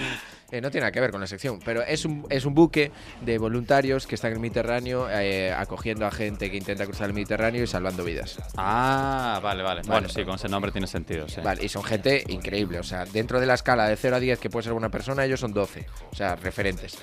Eh, 0.57 0.61
no 0.61 0.71
tiene 0.71 0.83
nada 0.83 0.93
que 0.93 1.01
ver 1.01 1.11
con 1.11 1.21
la 1.21 1.27
sección, 1.27 1.59
pero 1.65 1.83
es 1.83 2.05
un, 2.05 2.27
es 2.31 2.45
un 2.45 2.55
buque 2.55 2.93
de 3.23 3.39
voluntarios 3.39 4.07
que 4.07 4.15
están 4.15 4.31
en 4.31 4.37
el 4.37 4.41
Mediterráneo 4.41 5.09
eh, 5.11 5.53
acogiendo 5.53 6.07
a 6.07 6.11
gente 6.11 6.51
que 6.51 6.57
intenta 6.57 6.85
cruzar 6.87 7.09
el 7.09 7.15
Mediterráneo 7.15 7.63
y 7.63 7.67
salvando 7.67 8.05
vidas. 8.05 8.39
Ah, 8.57 9.41
vale, 9.43 9.63
vale. 9.63 9.81
Bueno, 9.83 10.03
Vale. 10.03 10.09
sí, 10.09 10.25
con 10.25 10.35
ese 10.37 10.49
nombre 10.49 10.71
tiene 10.73 10.87
sentido, 10.87 11.29
sí. 11.29 11.41
Vale, 11.43 11.65
y 11.65 11.69
son 11.69 11.83
gente 11.85 12.25
increíble. 12.29 12.79
O 12.79 12.83
sea, 12.85 13.05
dentro 13.05 13.41
de 13.41 13.47
la 13.47 13.55
escala 13.55 13.89
de 13.89 13.97
0 13.97 14.17
a 14.17 14.21
10 14.21 14.39
que 14.39 14.51
puede 14.51 14.65
ser 14.65 14.73
una 14.73 14.89
persona, 14.91 15.25
ellos 15.25 15.41
son 15.41 15.53
12. 15.53 15.87
O 16.13 16.15
sea, 16.17 16.37
referentes. 16.37 16.97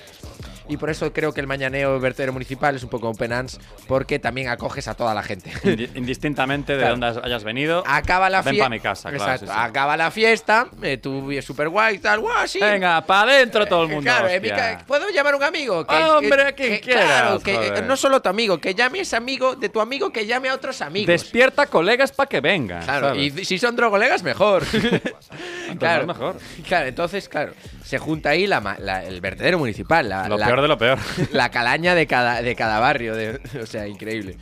Y 0.68 0.76
por 0.76 0.90
eso 0.90 1.12
creo 1.12 1.32
que 1.34 1.40
el 1.40 1.46
mañaneo 1.46 1.98
vertedero 1.98 2.32
municipal 2.32 2.74
es 2.76 2.82
un 2.84 2.88
poco 2.88 3.08
open 3.10 3.32
hands, 3.32 3.58
porque 3.88 4.18
también 4.18 4.48
acoges 4.48 4.86
a 4.88 4.94
toda 4.94 5.12
la 5.14 5.22
gente. 5.22 5.50
Indi- 5.64 5.90
Indistintamente 5.96 6.72
de 6.74 6.78
Claro. 6.78 6.96
dónde 6.96 7.20
hayas 7.24 7.44
venido. 7.44 7.82
Acaba 7.86 8.30
la 8.30 8.42
Ven 8.42 8.54
fiesta. 8.54 8.64
pa' 8.66 8.70
mi 8.70 8.80
casa, 8.80 9.10
claro, 9.10 9.24
Exacto. 9.24 9.46
sí, 9.46 9.52
sí. 9.52 9.58
Acaba 9.60 9.96
la 9.96 10.10
fiesta, 10.10 10.68
eh, 10.82 10.98
tú 10.98 11.30
súper 11.42 11.68
guay, 11.68 11.98
tal, 11.98 12.20
guau, 12.20 12.46
sí. 12.46 12.60
Venga, 12.60 13.00
para 13.04 13.32
adentro 13.42 13.66
todo 13.66 13.82
el 13.82 13.88
mundo. 13.88 14.02
Claro, 14.10 14.26
hostia. 14.26 14.56
ca- 14.56 14.84
¿puedo 14.86 15.08
llamar 15.10 15.34
a 15.34 15.36
un 15.36 15.42
amigo? 15.44 15.86
Que, 15.86 15.94
Hombre, 15.96 16.46
que- 16.46 16.54
quien 16.54 16.72
que- 16.74 16.80
quieras, 16.80 17.04
Claro, 17.06 17.40
que 17.40 17.54
eh, 17.78 17.82
no 17.86 17.96
solo 17.96 18.20
tu 18.22 18.28
amigo, 18.28 18.58
que 18.58 18.74
llame 18.74 19.00
a 19.00 19.02
ese 19.02 19.16
amigo 19.16 19.54
de 19.56 19.68
tu 19.68 19.80
amigo 19.80 20.10
que 20.12 20.26
llame 20.26 20.48
a 20.48 20.54
otros 20.54 20.80
amigos. 20.82 21.06
Despierta 21.06 21.66
colegas 21.66 22.12
para 22.12 22.28
que 22.28 22.40
vengan. 22.40 22.82
Claro, 22.84 23.08
¿sabes? 23.08 23.38
y 23.38 23.44
si 23.44 23.58
son 23.58 23.76
drogolegas, 23.76 24.22
mejor. 24.22 24.64
claro, 25.78 26.06
mejor. 26.06 26.36
Claro, 26.66 26.86
entonces, 26.86 27.28
claro, 27.28 27.52
se 27.84 27.98
junta 27.98 28.30
ahí 28.30 28.46
la, 28.46 28.76
la- 28.78 29.04
el 29.04 29.20
vertedero 29.20 29.58
municipal, 29.58 30.08
la, 30.08 30.28
Lo 30.28 30.36
peor 30.38 30.62
de 30.62 30.68
lo 30.68 30.78
peor. 30.78 30.98
la 31.32 31.50
calaña 31.50 31.94
de 31.94 32.06
cada, 32.06 32.42
de 32.42 32.54
cada 32.54 32.78
barrio, 32.80 33.14
de- 33.14 33.40
o 33.60 33.66
sea, 33.66 33.86
increíble. 33.86 34.36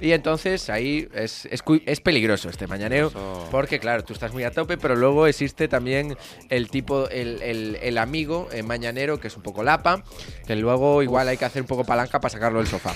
Y 0.00 0.12
entonces 0.12 0.70
ahí 0.70 1.08
es, 1.14 1.46
es, 1.46 1.62
es 1.86 2.00
peligroso 2.00 2.48
este 2.48 2.66
mañaneo, 2.66 3.08
Eso. 3.08 3.48
porque 3.50 3.78
claro, 3.78 4.04
tú 4.04 4.12
estás 4.12 4.32
muy 4.32 4.44
a 4.44 4.50
tope, 4.50 4.76
pero 4.78 4.96
luego 4.96 5.26
existe 5.26 5.68
también 5.68 6.16
el 6.48 6.70
tipo, 6.70 7.08
el, 7.08 7.42
el- 7.42 7.78
el 7.82 7.98
amigo 7.98 8.48
mañanero, 8.64 9.18
que 9.20 9.28
es 9.28 9.36
un 9.36 9.42
poco 9.42 9.62
lapa, 9.62 10.04
que 10.46 10.56
luego 10.56 11.02
igual 11.02 11.28
hay 11.28 11.36
que 11.36 11.44
hacer 11.44 11.62
un 11.62 11.68
poco 11.68 11.84
palanca 11.84 12.20
para 12.20 12.30
sacarlo 12.30 12.58
del 12.58 12.68
sofá. 12.68 12.94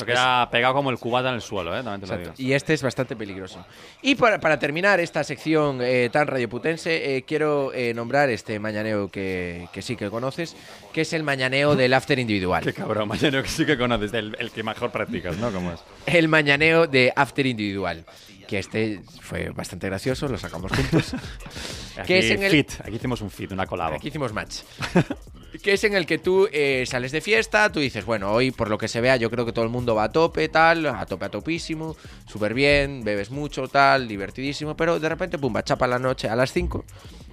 Eso 0.00 0.06
queda 0.06 0.50
pegado 0.50 0.74
como 0.74 0.90
el 0.90 0.98
cubata 0.98 1.28
en 1.28 1.36
el 1.36 1.42
suelo, 1.42 1.76
¿eh? 1.76 1.82
También 1.82 2.00
te 2.00 2.06
lo 2.06 2.18
digo. 2.18 2.32
Y 2.38 2.52
este 2.52 2.74
es 2.74 2.82
bastante 2.82 3.16
peligroso. 3.16 3.64
Y 4.02 4.14
para, 4.14 4.40
para 4.40 4.58
terminar 4.58 5.00
esta 5.00 5.22
sección 5.24 5.80
eh, 5.82 6.08
tan 6.12 6.26
radioputense, 6.26 7.16
eh, 7.16 7.22
quiero 7.22 7.72
eh, 7.72 7.92
nombrar 7.94 8.30
este 8.30 8.58
mañaneo 8.58 9.08
que, 9.10 9.68
que 9.72 9.82
sí 9.82 9.96
que 9.96 10.10
conoces, 10.10 10.56
que 10.92 11.02
es 11.02 11.12
el 11.12 11.22
mañaneo 11.22 11.76
del 11.76 11.92
after 11.94 12.18
individual. 12.18 12.62
Qué 12.64 12.72
cabrón, 12.72 13.08
mañana 13.08 13.42
que 13.42 13.48
sí 13.48 13.66
que 13.66 13.76
conoces, 13.76 14.12
el, 14.14 14.36
el 14.38 14.50
que 14.50 14.62
mejor 14.62 14.90
practicas, 14.90 15.36
¿no? 15.36 15.50
¿Cómo 15.52 15.72
es? 15.72 15.80
El 16.06 16.28
mañaneo 16.28 16.86
de 16.86 17.12
after 17.14 17.46
individual. 17.46 18.04
Que 18.50 18.58
este 18.58 19.00
fue 19.20 19.50
bastante 19.50 19.86
gracioso, 19.86 20.26
lo 20.26 20.36
sacamos 20.36 20.72
juntos. 20.72 21.14
Aquí, 21.96 22.14
es 22.14 22.30
en 22.32 22.42
el- 22.42 22.50
fit. 22.50 22.72
Aquí 22.80 22.96
hicimos 22.96 23.20
un 23.20 23.30
fit, 23.30 23.52
una 23.52 23.64
colabo. 23.64 23.94
Aquí 23.94 24.08
hicimos 24.08 24.32
match. 24.32 24.62
que 25.62 25.74
es 25.74 25.84
en 25.84 25.94
el 25.94 26.04
que 26.04 26.18
tú 26.18 26.48
eh, 26.50 26.84
sales 26.84 27.12
de 27.12 27.20
fiesta, 27.20 27.70
tú 27.70 27.78
dices, 27.78 28.04
bueno, 28.04 28.32
hoy 28.32 28.50
por 28.50 28.68
lo 28.68 28.76
que 28.76 28.88
se 28.88 29.00
vea 29.00 29.14
yo 29.14 29.30
creo 29.30 29.46
que 29.46 29.52
todo 29.52 29.64
el 29.64 29.70
mundo 29.70 29.94
va 29.94 30.04
a 30.04 30.08
tope, 30.10 30.48
tal, 30.48 30.84
a 30.86 31.06
tope 31.06 31.26
a 31.26 31.28
topísimo, 31.28 31.96
súper 32.26 32.52
bien, 32.52 33.04
bebes 33.04 33.30
mucho, 33.30 33.68
tal, 33.68 34.08
divertidísimo, 34.08 34.76
pero 34.76 34.98
de 34.98 35.08
repente, 35.08 35.38
pumba, 35.38 35.62
chapa 35.62 35.86
la 35.86 36.00
noche 36.00 36.28
a 36.28 36.34
las 36.34 36.52
5 36.52 36.84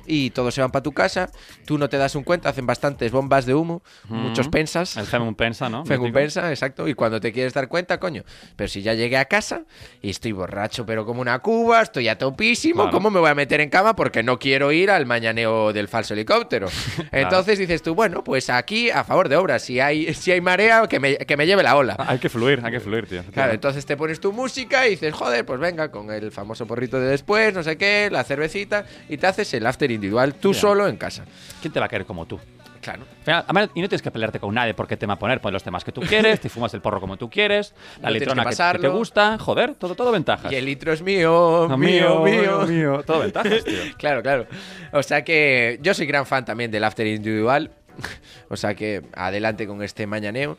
y 0.08 0.30
todos 0.32 0.54
se 0.56 0.62
van 0.62 0.72
para 0.72 0.84
tu 0.84 0.92
casa, 0.94 1.30
tú 1.66 1.78
no 1.78 1.90
te 1.90 1.98
das 1.98 2.16
un 2.16 2.24
cuenta, 2.24 2.50
hacen 2.50 2.66
bastantes 2.66 3.12
bombas 3.12 3.46
de 3.46 3.54
humo, 3.54 3.82
muchos 4.10 4.48
pensas. 4.48 4.96
El 4.98 5.06
Femum 5.06 5.36
Pensa, 5.36 5.70
¿no? 5.70 5.84
Mítico. 5.84 6.12
pensa, 6.12 6.50
exacto. 6.50 6.88
Y 6.88 6.94
cuando 6.94 7.20
te 7.20 7.32
quieres 7.32 7.54
dar 7.54 7.68
cuenta, 7.68 8.00
coño. 8.00 8.24
Pero 8.56 8.68
si 8.68 8.82
ya 8.82 8.94
llegué 8.94 9.18
a 9.18 9.26
casa 9.26 9.64
y 10.02 10.10
estoy 10.10 10.32
borracho, 10.32 10.86
pero 10.86 11.06
como 11.06 11.22
una 11.22 11.40
cuba, 11.40 11.82
estoy 11.82 12.08
a 12.08 12.18
topísimo, 12.18 12.84
Claro. 12.84 12.92
¿cómo 12.92 13.10
me 13.12 13.20
voy 13.20 13.30
a 13.30 13.36
meter 13.36 13.62
en 13.62 13.70
cama? 13.70 13.96
Porque 13.96 14.24
no 14.24 14.40
quiero 14.40 14.72
ir 14.72 14.90
al 14.90 15.06
mañaneo 15.06 15.74
del 15.74 15.88
falso 15.88 16.14
helicóptero. 16.14 16.68
Entonces 17.12 17.60
dices 17.60 17.82
tú, 17.84 17.94
bueno, 17.96 18.24
pues 18.24 18.50
aquí 18.50 18.90
a 18.90 19.04
favor 19.04 19.30
de 19.30 19.36
obras. 19.36 19.62
Si 19.64 19.80
hay, 19.80 20.14
si 20.14 20.32
hay 20.32 20.42
marea, 20.42 20.88
que 20.88 21.00
me, 21.00 21.18
que 21.18 21.38
me 21.38 21.46
lleve 21.46 21.64
la 21.64 21.76
ola. 21.76 21.96
Hay 22.08 22.20
que 22.20 22.30
fluir, 22.30 22.62
hay 22.64 22.72
que 22.72 22.80
fluir, 22.80 23.08
tío. 23.08 23.24
Claro, 23.34 23.54
entonces 23.54 23.86
te 23.86 23.98
pones 23.98 24.20
tu 24.20 24.32
música 24.34 24.88
y 24.88 24.92
dices, 24.92 25.14
joder, 25.14 25.46
pues 25.46 25.60
venga, 25.60 25.92
con 25.92 26.10
el 26.12 26.32
famoso 26.32 26.66
porrito 26.66 27.00
de 27.00 27.08
después, 27.08 27.54
no 27.54 27.64
sé 27.64 27.78
qué, 27.78 28.10
la 28.12 28.24
cervecita, 28.24 28.86
y 29.10 29.18
te 29.18 29.28
haces 29.28 29.54
el 29.54 29.66
after 29.66 29.92
individual 29.98 30.36
tú 30.36 30.54
solo 30.54 30.88
en 30.88 30.98
casa. 30.98 31.26
¿Quién 31.62 31.74
te 31.74 31.80
va 31.80 31.88
a 31.88 31.90
querer 31.90 32.06
como 32.06 32.26
tú? 32.26 32.40
Claro. 32.82 33.04
Además, 33.26 33.70
y 33.76 33.82
no 33.82 33.90
tienes 33.90 34.02
que 34.02 34.12
pelearte 34.12 34.40
con 34.40 34.56
nadie 34.56 34.74
por 34.74 34.88
qué 34.88 34.96
tema 34.96 35.20
poner. 35.20 35.42
Pones 35.42 35.54
los 35.54 35.64
temas 35.64 35.84
que 35.84 35.92
tú 35.92 36.00
quieres, 36.02 36.40
te 36.40 36.48
fumas 36.48 36.74
el 36.74 36.80
porro 36.82 37.02
como 37.02 37.18
tú 37.18 37.30
quieres, 37.30 37.74
la 38.02 38.10
No 38.10 38.14
litrona 38.14 38.44
que 38.46 38.56
que, 38.56 38.72
que 38.74 38.80
te 38.80 38.88
gusta. 38.88 39.38
Joder, 39.38 39.76
todo, 39.76 39.94
todo 39.96 40.12
ventajas. 40.12 40.50
Y 40.52 40.56
el 40.56 40.66
litro 40.66 40.94
es 40.94 41.02
mío, 41.02 41.68
mío, 41.78 42.24
mío. 42.24 42.62
mío. 42.66 43.04
Todo 43.06 43.20
ventajas, 43.20 43.64
tío. 43.66 43.78
Claro, 43.98 44.22
claro. 44.22 44.48
O 44.94 45.04
sea 45.04 45.24
que 45.24 45.80
yo 45.82 45.94
soy 45.94 46.06
gran 46.06 46.26
fan 46.26 46.46
también 46.46 46.72
del 46.72 46.84
after 46.84 47.06
individual. 47.06 47.72
O 48.50 48.56
sea 48.56 48.74
que 48.76 49.02
adelante 49.14 49.68
con 49.68 49.84
este 49.84 50.08
mañaneo. 50.08 50.58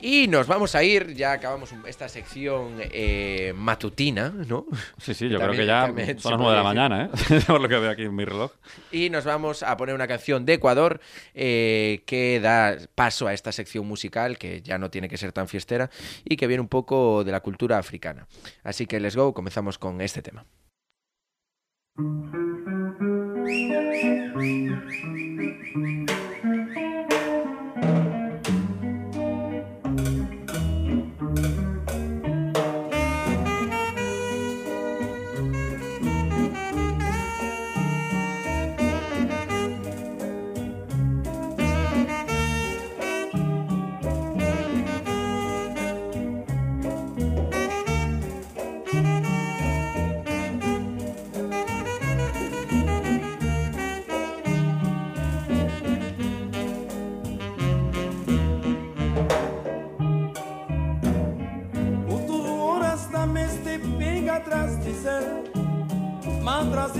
Y 0.00 0.28
nos 0.28 0.46
vamos 0.46 0.74
a 0.74 0.82
ir, 0.82 1.14
ya 1.14 1.32
acabamos 1.32 1.72
esta 1.86 2.08
sección 2.08 2.76
eh, 2.78 3.52
matutina, 3.56 4.28
¿no? 4.28 4.66
Sí, 4.98 5.14
sí, 5.14 5.28
yo 5.28 5.38
creo 5.38 5.52
que 5.52 5.66
ya 5.66 5.86
son 6.18 6.32
las 6.32 6.40
nueve 6.40 6.50
de 6.50 6.56
la 6.56 6.62
mañana, 6.62 7.04
¿eh? 7.04 7.40
Por 7.46 7.60
lo 7.60 7.68
que 7.68 7.78
veo 7.78 7.90
aquí 7.90 8.02
en 8.02 8.14
mi 8.14 8.24
reloj. 8.24 8.52
Y 8.92 9.08
nos 9.10 9.24
vamos 9.24 9.62
a 9.62 9.76
poner 9.76 9.94
una 9.94 10.06
canción 10.06 10.44
de 10.44 10.54
Ecuador 10.54 11.00
eh, 11.34 12.02
que 12.06 12.40
da 12.40 12.76
paso 12.94 13.26
a 13.26 13.32
esta 13.32 13.52
sección 13.52 13.86
musical 13.86 14.38
que 14.38 14.60
ya 14.60 14.78
no 14.78 14.90
tiene 14.90 15.08
que 15.08 15.16
ser 15.16 15.32
tan 15.32 15.48
fiestera 15.48 15.90
y 16.24 16.36
que 16.36 16.46
viene 16.46 16.60
un 16.60 16.68
poco 16.68 17.24
de 17.24 17.32
la 17.32 17.40
cultura 17.40 17.78
africana. 17.78 18.26
Así 18.64 18.86
que 18.86 19.00
let's 19.00 19.16
go, 19.16 19.32
comenzamos 19.32 19.78
con 19.78 20.00
este 20.00 20.22
tema. 20.22 20.44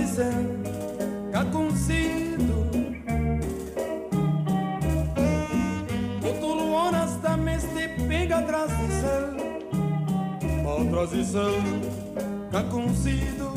Mas 0.07 0.15
atrás 0.15 0.15
de 0.15 0.15
ser 0.15 1.31
Caconcido 1.31 2.67
Outro 6.23 6.71
horas 6.71 7.21
da 7.21 7.35
meste 7.35 7.89
pega 8.07 8.37
atrás 8.39 8.69
de 8.69 8.87
ser 8.87 9.27
Mas 10.63 10.87
atrás 10.87 11.11
de 11.11 11.25
ser 11.25 12.51
Caconcido 12.51 13.53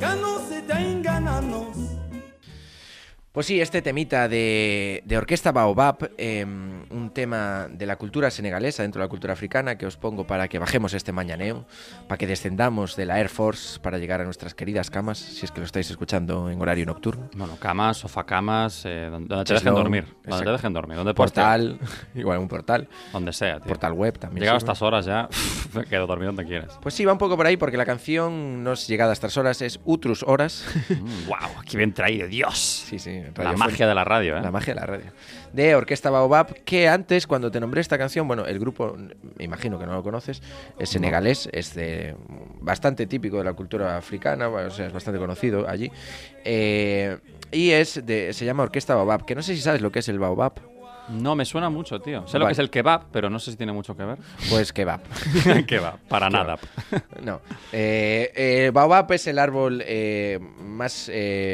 Que 0.00 0.16
não 0.20 0.40
se 0.48 0.62
te 0.62 0.72
engananos 0.72 1.76
Pues 3.32 3.46
sí, 3.46 3.60
este 3.60 3.80
temita 3.80 4.28
de, 4.28 5.02
de 5.04 5.18
Orquesta 5.18 5.52
Baobab, 5.52 6.10
eh, 6.16 6.46
un 7.06 7.10
tema 7.12 7.68
de 7.70 7.86
la 7.86 7.96
cultura 7.96 8.30
senegalesa 8.32 8.82
dentro 8.82 9.00
de 9.00 9.06
la 9.06 9.08
cultura 9.08 9.32
africana 9.32 9.78
que 9.78 9.86
os 9.86 9.96
pongo 9.96 10.26
para 10.26 10.48
que 10.48 10.58
bajemos 10.58 10.92
este 10.92 11.12
mañaneo, 11.12 11.64
para 12.08 12.18
que 12.18 12.26
descendamos 12.26 12.96
de 12.96 13.06
la 13.06 13.20
Air 13.20 13.28
Force 13.28 13.78
para 13.78 13.98
llegar 13.98 14.20
a 14.20 14.24
nuestras 14.24 14.54
queridas 14.54 14.90
camas, 14.90 15.18
si 15.18 15.44
es 15.44 15.52
que 15.52 15.60
lo 15.60 15.66
estáis 15.66 15.88
escuchando 15.88 16.50
en 16.50 16.60
horario 16.60 16.84
nocturno. 16.84 17.28
Bueno, 17.36 17.56
camas, 17.60 17.98
sofacamas, 17.98 18.84
eh, 18.86 19.06
donde, 19.08 19.28
donde 19.28 19.44
te 19.44 19.54
dejen 19.54 19.74
dormir. 19.74 20.04
Donde 20.24 20.44
te 20.44 20.50
dejen 20.50 20.72
dormir. 20.72 20.96
Donde 20.96 21.14
Portal, 21.14 21.78
igual 22.14 22.38
un 22.38 22.48
portal, 22.48 22.88
Donde 23.12 23.32
sea, 23.32 23.58
tío. 23.60 23.68
portal 23.68 23.92
web 23.92 24.18
también. 24.18 24.40
Llegado 24.40 24.56
a 24.56 24.58
estas 24.58 24.82
horas 24.82 25.06
ya, 25.06 25.28
me 25.74 25.84
quedo 25.84 26.08
dormido 26.08 26.32
donde 26.32 26.44
quieras. 26.44 26.76
Pues 26.82 26.94
sí, 26.94 27.04
va 27.04 27.12
un 27.12 27.18
poco 27.18 27.36
por 27.36 27.46
ahí 27.46 27.56
porque 27.56 27.76
la 27.76 27.86
canción 27.86 28.64
no 28.64 28.72
es 28.72 28.88
llegada 28.88 29.10
a 29.10 29.12
estas 29.12 29.36
horas, 29.36 29.62
es 29.62 29.78
Utrus 29.84 30.24
Horas. 30.24 30.64
wow, 31.28 31.62
qué 31.70 31.76
bien 31.76 31.94
traído, 31.94 32.26
Dios. 32.26 32.58
sí, 32.58 32.98
sí, 32.98 33.22
La 33.36 33.52
magia 33.52 33.86
de 33.86 33.94
la 33.94 34.02
radio, 34.02 34.36
¿eh? 34.36 34.42
La 34.42 34.50
magia 34.50 34.74
de 34.74 34.80
la 34.80 34.86
radio. 34.86 35.12
De 35.56 35.74
Orquesta 35.74 36.10
Baobab, 36.10 36.52
que 36.64 36.86
antes, 36.86 37.26
cuando 37.26 37.50
te 37.50 37.60
nombré 37.60 37.80
esta 37.80 37.96
canción, 37.96 38.28
bueno, 38.28 38.44
el 38.44 38.58
grupo, 38.58 38.94
me 39.38 39.44
imagino 39.44 39.78
que 39.78 39.86
no 39.86 39.94
lo 39.94 40.02
conoces, 40.02 40.42
es 40.78 40.90
senegalés, 40.90 41.48
es 41.50 41.74
de 41.74 42.14
bastante 42.60 43.06
típico 43.06 43.38
de 43.38 43.44
la 43.44 43.54
cultura 43.54 43.96
africana, 43.96 44.50
o 44.50 44.70
sea, 44.70 44.88
es 44.88 44.92
bastante 44.92 45.18
conocido 45.18 45.66
allí. 45.66 45.90
Eh, 46.44 47.16
y 47.50 47.70
es 47.70 48.04
de, 48.04 48.34
se 48.34 48.44
llama 48.44 48.64
Orquesta 48.64 48.94
Baobab, 48.94 49.24
que 49.24 49.34
no 49.34 49.40
sé 49.40 49.56
si 49.56 49.62
sabes 49.62 49.80
lo 49.80 49.90
que 49.90 50.00
es 50.00 50.08
el 50.10 50.18
Baobab. 50.18 50.75
No, 51.08 51.36
me 51.36 51.44
suena 51.44 51.70
mucho, 51.70 52.00
tío. 52.00 52.26
Sé 52.26 52.38
lo 52.38 52.46
que 52.46 52.52
es 52.52 52.58
el 52.58 52.70
kebab, 52.70 53.04
pero 53.12 53.30
no 53.30 53.38
sé 53.38 53.50
si 53.52 53.56
tiene 53.56 53.72
mucho 53.72 53.96
que 53.96 54.04
ver. 54.04 54.18
Pues 54.50 54.72
kebab. 54.72 55.00
kebab, 55.66 55.98
para 56.08 56.28
nada. 56.28 56.58
No. 57.22 57.40
Eh, 57.72 58.32
eh, 58.34 58.70
Baobab 58.72 59.12
es 59.12 59.26
el 59.26 59.38
árbol 59.38 59.82
eh, 59.86 60.38
más 60.60 61.10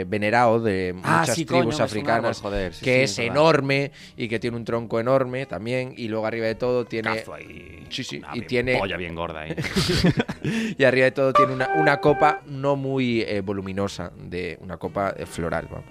venerado 0.07 0.61
de 0.61 0.95
Ah, 1.03 1.21
muchas 1.21 1.35
sí, 1.37 1.45
tribus 1.45 1.81
africanas, 1.81 2.39
árbol, 2.39 2.51
joder, 2.53 2.75
sí, 2.75 2.85
que 2.85 2.95
sí, 2.99 3.03
es, 3.05 3.17
verdad. 3.19 3.33
enorme 3.37 3.93
y 4.17 4.29
que 4.29 4.39
tiene 4.39 4.57
un 4.57 4.65
tronco 4.65 4.99
enorme 5.01 5.47
también, 5.47 5.95
y 5.97 6.09
luego 6.09 6.27
arriba 6.27 6.47
de 6.47 6.55
todo 6.55 6.85
tiene... 6.85 7.11
Ahí. 7.11 7.87
Sí, 7.91 8.05
sí, 8.05 8.19
Una 8.19 8.37
y 8.37 8.41
tiene- 8.43 8.79
polla 8.79 8.97
bien 8.97 9.15
gorda 9.15 9.41
ahí. 9.41 9.55
y 10.79 10.85
arriba 10.85 11.05
de 11.05 11.13
todo 11.13 11.33
tiene 11.33 11.53
una, 11.53 11.69
una 11.77 11.99
copa 12.01 12.41
no 12.47 12.77
muy 12.77 13.25
voluminosa, 13.45 14.11
de 14.17 14.59
una 14.61 14.77
copa 14.79 15.15
floral, 15.27 15.69
vamos. 15.71 15.85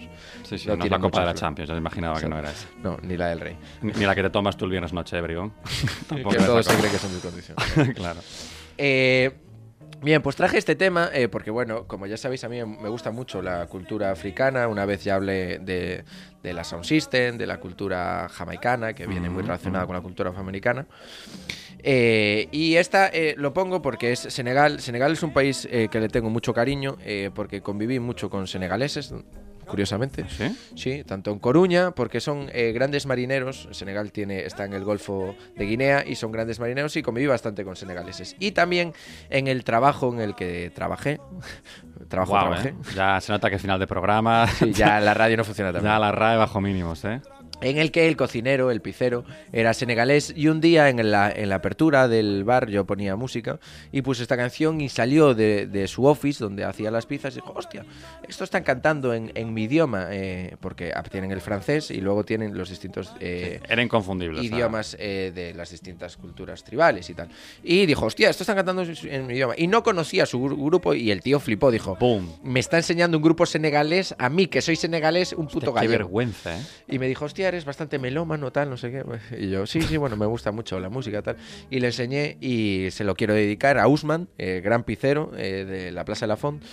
Sí, 0.44 0.58
sí, 0.58 0.68
No 0.68 0.76
no, 0.76 0.84
es 0.86 0.92
la 0.92 1.00
Copa 1.00 1.20
de 1.22 1.26
la 1.28 1.32
flor. 1.32 1.40
Champions. 1.40 1.70
Yo 1.70 1.78
imaginaba 1.78 2.20
que 2.20 2.28
no 2.28 2.38
era 2.38 2.52
esa. 2.52 2.68
No, 2.84 2.98
ni 3.04 3.16
la 3.16 3.28
del 3.28 3.40
rey. 3.40 3.51
Ni, 3.82 3.94
ni 3.94 4.06
la 4.06 4.16
que 4.16 4.24
te 4.24 4.30
tomas 4.30 4.58
tú 4.58 4.66
el 4.66 4.72
viernes 4.72 4.94
noche, 4.94 5.20
Brigón. 5.22 5.52
Tampoco 6.08 6.32
que 6.32 6.40
la 6.40 6.64
se 6.64 6.76
creen 6.78 6.92
que 6.92 7.00
son 7.00 7.20
condición. 7.20 7.58
claro. 7.96 8.20
Eh, 8.78 9.32
bien, 10.02 10.22
pues 10.22 10.36
traje 10.36 10.58
este 10.58 10.76
tema 10.76 11.10
eh, 11.14 11.28
porque, 11.28 11.52
bueno, 11.52 11.86
como 11.88 12.08
ya 12.08 12.18
sabéis, 12.18 12.44
a 12.44 12.50
mí 12.50 12.64
me 12.64 12.90
gusta 12.90 13.12
mucho 13.12 13.42
la 13.42 13.66
cultura 13.68 14.12
africana. 14.12 14.68
Una 14.68 14.86
vez 14.86 15.04
ya 15.04 15.16
hablé 15.16 15.60
de, 15.60 16.04
de 16.44 16.54
la 16.54 16.64
Sound 16.64 16.86
System, 16.86 17.38
de 17.38 17.46
la 17.48 17.60
cultura 17.60 18.28
jamaicana, 18.30 18.94
que 18.94 19.08
viene 19.08 19.30
muy 19.30 19.40
Ujú, 19.40 19.48
relacionada 19.48 19.84
ujú. 19.86 19.88
con 19.90 19.96
la 19.98 20.02
cultura 20.02 20.30
afroamericana. 20.32 20.86
Eh, 21.84 22.48
y 22.52 22.76
esta 22.76 23.08
eh, 23.08 23.34
lo 23.38 23.54
pongo 23.54 23.82
porque 23.82 24.12
es 24.12 24.20
Senegal. 24.20 24.80
Senegal 24.82 25.14
es 25.14 25.24
un 25.24 25.34
país 25.34 25.68
eh, 25.72 25.88
que 25.92 26.00
le 26.00 26.10
tengo 26.10 26.30
mucho 26.30 26.54
cariño 26.54 26.98
eh, 27.04 27.32
porque 27.34 27.62
conviví 27.62 28.00
mucho 28.00 28.30
con 28.30 28.46
senegaleses, 28.48 29.14
curiosamente. 29.68 30.26
¿Sí? 30.30 30.58
Sí, 30.76 31.04
tanto 31.04 31.32
en 31.32 31.40
Coruña, 31.40 31.92
porque 31.92 32.20
son 32.20 32.50
eh, 32.54 32.72
grandes 32.74 33.06
marineros. 33.06 33.68
Senegal 33.72 34.12
tiene, 34.12 34.46
está 34.46 34.66
en 34.66 34.74
el 34.74 34.84
Golfo 34.84 35.36
de 35.56 35.66
Guinea 35.66 36.04
y 36.06 36.16
son 36.16 36.32
grandes 36.32 36.60
marineros 36.60 36.96
y 36.96 37.02
conviví 37.02 37.28
bastante 37.28 37.64
con 37.64 37.76
senegaleses. 37.76 38.36
Y 38.40 38.52
también 38.52 38.94
en 39.30 39.48
el 39.48 39.64
trabajo 39.64 40.14
en 40.14 40.20
el 40.22 40.36
que 40.36 40.72
trabajé. 40.74 41.20
trabajo, 42.10 42.32
Guau, 42.32 42.48
trabajé. 42.48 42.70
¿eh? 42.70 42.76
Ya 42.96 43.20
se 43.22 43.32
nota 43.32 43.50
que 43.50 43.60
final 43.60 43.80
de 43.80 43.88
programa. 43.88 44.48
Sí, 44.48 44.72
ya 44.74 45.00
la 45.02 45.14
radio 45.14 45.38
no 45.38 45.44
funciona 45.44 45.72
tan 45.72 45.84
ya 45.84 46.00
la 46.00 46.12
RAE 46.12 46.38
bajo 46.38 46.62
mínimos, 46.62 47.04
¿eh? 47.06 47.22
En 47.62 47.78
el 47.78 47.92
que 47.92 48.08
el 48.08 48.18
cocinero, 48.18 48.72
el 48.72 48.82
picero, 48.82 49.24
era 49.54 49.74
senegalés 49.74 50.34
y 50.36 50.48
un 50.48 50.62
día 50.62 50.90
en 50.90 51.12
la, 51.12 51.32
en 51.32 51.50
la 51.50 51.56
apertura 51.56 52.08
del 52.08 52.44
bar 52.44 52.70
yo 52.70 52.86
ponía 52.86 53.16
música 53.16 53.60
y 53.92 54.02
puse 54.02 54.24
esta 54.24 54.38
canción 54.38 54.82
y 54.82 54.90
salió 54.90 55.34
de, 55.34 55.68
de 55.68 55.88
su 55.88 56.06
office 56.06 56.44
donde 56.44 56.64
hacía 56.64 56.92
las 56.92 57.06
pizzas 57.06 57.34
y 57.34 57.36
dijo, 57.38 57.54
hostia, 57.56 57.86
esto 58.28 58.44
están 58.44 58.64
cantando 58.64 59.14
en, 59.14 59.32
en 59.36 59.54
mi 59.54 59.64
idioma, 59.64 60.08
eh, 60.12 60.56
porque 60.60 60.92
tienen 61.12 61.32
el 61.32 61.42
francés 61.42 61.92
y 61.92 62.02
luego 62.02 62.24
tienen 62.24 62.58
los 62.58 62.70
distintos 62.70 63.12
eh, 63.20 63.60
Era 63.70 63.82
inconfundible. 63.82 64.44
idiomas 64.44 64.96
eh, 65.00 65.32
de 65.34 65.54
las 65.54 65.70
distintas 65.72 66.18
culturas 66.18 66.64
tribales 66.64 67.10
y 67.10 67.14
tal. 67.14 67.30
Y 67.64 67.86
dijo, 67.86 68.06
hostia, 68.06 68.30
esto 68.30 68.44
están 68.44 68.56
cantando 68.56 68.84
en 68.84 69.28
mi 69.28 69.34
idioma. 69.34 69.54
Y 69.58 69.68
no 69.68 69.84
conocía 69.84 70.26
su 70.26 70.40
gru- 70.40 70.66
grupo 70.66 70.94
y 70.94 71.12
el 71.12 71.22
tío 71.22 71.40
flipó, 71.40 71.70
dijo, 71.72 71.96
¡Pum! 71.98 72.28
me 72.44 72.60
está 72.60 72.78
enseñando 72.78 73.18
un 73.18 73.24
grupo 73.24 73.46
senegalés 73.46 74.16
a 74.18 74.30
mí, 74.30 74.48
que 74.48 74.62
soy 74.62 74.76
senegalés, 74.76 75.34
un 75.34 75.48
puto 75.48 75.68
Qué 75.74 75.82
gallego. 75.82 75.92
vergüenza, 75.92 76.58
¿eh? 76.58 76.62
Y 76.88 76.98
me 77.00 77.08
dijo, 77.08 77.26
hostia, 77.26 77.51
eres 77.52 77.66
bastante 77.66 78.00
melómano, 78.00 78.52
tal, 78.52 78.70
no 78.70 78.78
sé 78.78 78.92
qué. 78.92 79.04
Y 79.38 79.50
yo, 79.50 79.66
sí, 79.66 79.82
sí, 79.82 79.98
bueno, 79.98 80.16
me 80.16 80.26
gusta 80.26 80.52
mucho 80.52 80.80
la 80.80 80.90
música, 80.90 81.22
tal. 81.22 81.38
Y 81.70 81.80
le 81.80 81.88
enseñé 81.88 82.38
y 82.40 82.88
se 82.92 83.04
lo 83.04 83.16
quiero 83.16 83.34
dedicar 83.34 83.78
a 83.78 83.88
Usman, 83.88 84.30
eh, 84.38 84.62
gran 84.64 84.84
picero 84.84 85.32
eh, 85.38 85.66
de 85.66 85.92
la 85.92 86.06
Plaza 86.06 86.26
de 86.26 86.30
la 86.30 86.38
Font. 86.38 86.64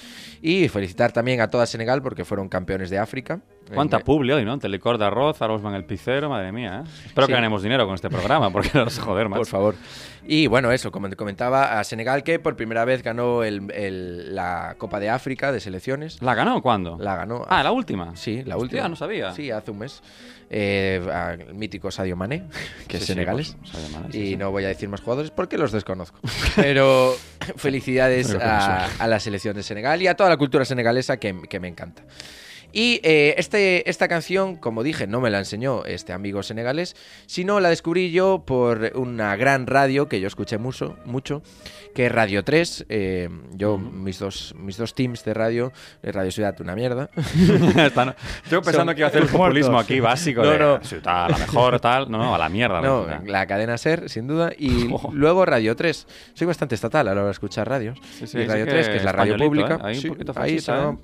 Y 0.41 0.69
felicitar 0.69 1.13
también 1.13 1.41
a 1.41 1.51
toda 1.51 1.67
Senegal 1.67 2.03
porque 2.03 2.25
fueron 2.25 2.49
campeones 2.49 2.91
de 2.91 2.99
África. 2.99 3.41
¿Cuánta 3.75 3.99
Eh, 3.99 4.05
publi 4.05 4.33
hoy, 4.33 4.45
no? 4.45 4.59
Telecor 4.59 4.99
de 4.99 5.05
arroz, 5.07 5.41
Arosman 5.43 5.75
el 5.75 5.85
pizzero, 5.85 6.29
madre 6.29 6.53
mía, 6.53 6.83
¿eh? 6.85 6.91
Espero 7.07 7.27
Sí. 7.27 7.33
que 7.33 7.35
ganemos 7.35 7.63
dinero 7.63 7.87
con 7.87 7.95
este 7.95 8.09
programa, 8.11 8.51
porque 8.53 8.71
no 8.75 8.89
se 8.91 9.01
joder 9.01 9.29
más. 9.29 9.39
Por 9.39 9.47
favor. 9.47 9.75
Y 10.27 10.47
bueno, 10.47 10.71
eso, 10.73 10.91
como 10.93 11.09
te 11.09 11.17
comentaba, 11.17 11.79
a 11.79 11.85
Senegal 11.85 12.23
que 12.23 12.39
por 12.39 12.55
primera 12.57 12.85
vez 12.85 13.03
ganó 13.03 13.43
el- 13.45 13.71
el- 13.73 14.35
la 14.35 14.75
Copa 14.79 15.01
de 15.01 15.09
África 15.11 15.53
de 15.53 15.61
selecciones. 15.61 16.21
¿La 16.23 16.35
ganó 16.35 16.61
cuándo? 16.63 16.99
La 17.01 17.17
ganó. 17.17 17.45
Ah, 17.49 17.63
la 17.63 17.73
última. 17.73 18.15
Sí, 18.17 18.43
la 18.45 18.57
Hostia, 18.57 18.63
última. 18.81 18.89
no 18.89 18.97
sabía. 18.97 19.33
Sí, 19.33 19.51
hace 19.51 19.71
un 19.71 19.79
mes. 19.79 20.03
Eh, 20.51 21.07
al 21.13 21.55
mítico 21.55 21.91
Sadio 21.91 22.17
Mané, 22.17 22.45
que 22.89 22.97
es 22.97 23.03
Sí, 23.03 23.09
sí, 23.09 23.13
senegalés. 23.13 23.55
pues, 23.59 23.71
Sadio 23.71 23.89
Mané, 23.91 24.13
sí, 24.13 24.19
y 24.19 24.27
sí. 24.31 24.37
no 24.37 24.51
voy 24.51 24.65
a 24.65 24.69
decir 24.69 24.89
más 24.89 25.03
jugadores 25.03 25.31
porque 25.31 25.59
los 25.59 25.73
desconozco. 25.73 26.19
Pero 26.57 27.15
felicidades 27.57 28.29
Pero 28.33 28.41
a, 28.45 28.87
a 28.99 29.07
la 29.07 29.21
selección 29.21 29.55
de 29.57 29.63
Senegal 29.63 30.01
y 30.03 30.07
a 30.07 30.15
toda 30.15 30.31
la 30.31 30.37
cultura 30.39 30.65
senegalesa 30.65 31.19
que, 31.19 31.39
que 31.49 31.61
me 31.61 31.69
encanta. 31.69 32.03
Y 32.73 33.01
eh, 33.03 33.35
este, 33.39 33.89
esta 33.89 34.09
canción, 34.09 34.57
como 34.57 34.83
dije, 34.83 35.07
no 35.07 35.21
me 35.21 35.31
la 35.31 35.39
enseñó 35.39 35.85
este 35.85 36.13
amigo 36.13 36.43
senegalés, 36.43 36.97
sino 37.27 37.61
la 37.61 37.71
descubrí 37.71 38.11
yo 38.11 38.45
por 38.47 38.93
una 38.95 39.35
gran 39.37 39.67
radio 39.67 40.09
que 40.09 40.21
yo 40.21 40.29
escuché 40.29 40.59
mucho, 40.59 40.97
mucho 41.07 41.43
que 41.95 42.07
es 42.07 42.13
Radio 42.13 42.45
3. 42.45 42.87
Eh, 42.91 43.29
yo, 43.55 43.79
mis, 43.79 44.19
dos, 44.19 44.55
mis 44.59 44.77
dos 44.77 44.95
teams 44.95 45.25
de 45.25 45.35
radio, 45.35 45.73
de 46.03 46.13
Radio 46.13 46.31
Ciudad, 46.31 46.55
una 46.61 46.75
mierda. 46.75 47.11
Están- 47.77 48.15
yo 48.51 48.61
pensando 48.63 48.91
Son- 48.91 48.95
que 48.95 49.01
iba 49.01 49.07
a 49.07 49.11
hacer 49.11 49.23
el 49.23 49.29
populismo 49.33 49.73
muertos. 49.73 49.91
aquí 49.91 50.01
básico. 50.01 50.43
No, 50.43 50.51
de, 50.51 50.59
no. 50.59 50.85
sí, 50.85 50.97
tal, 51.03 51.31
la 51.33 51.39
mejor, 51.39 51.81
tal. 51.81 52.11
No, 52.11 52.19
no, 52.19 52.35
a 52.35 52.39
la 52.39 52.49
mierda. 52.49 52.81
No, 52.83 53.07
la- 53.07 53.23
la 53.25 53.47
cadena 53.47 53.79
Ser, 53.79 54.09
sin 54.11 54.27
duda. 54.27 54.53
Y 54.57 54.89
Oh. 54.93 55.11
luego 55.13 55.45
Radio 55.47 55.75
3. 55.75 56.07
Soy 56.35 56.47
bastante 56.47 56.75
estatal 56.75 57.09
a 57.09 57.15
la 57.15 57.21
hora 57.21 57.25
de 57.27 57.33
escuchar 57.33 57.69
radios. 57.69 57.99
Sí, 58.19 58.27
sí, 58.27 58.39
y 58.39 58.43
sí 58.43 58.47
Radio 58.47 58.65
que 58.67 58.71
3, 58.73 58.89
que 58.91 58.97
es 58.97 59.05
la 59.05 59.13
radio 59.13 59.37
pública. 59.37 59.75
¿eh? 59.77 59.79
Ahí 59.83 60.09
un 60.09 60.19
ahí 60.37 60.59
va- 60.69 60.97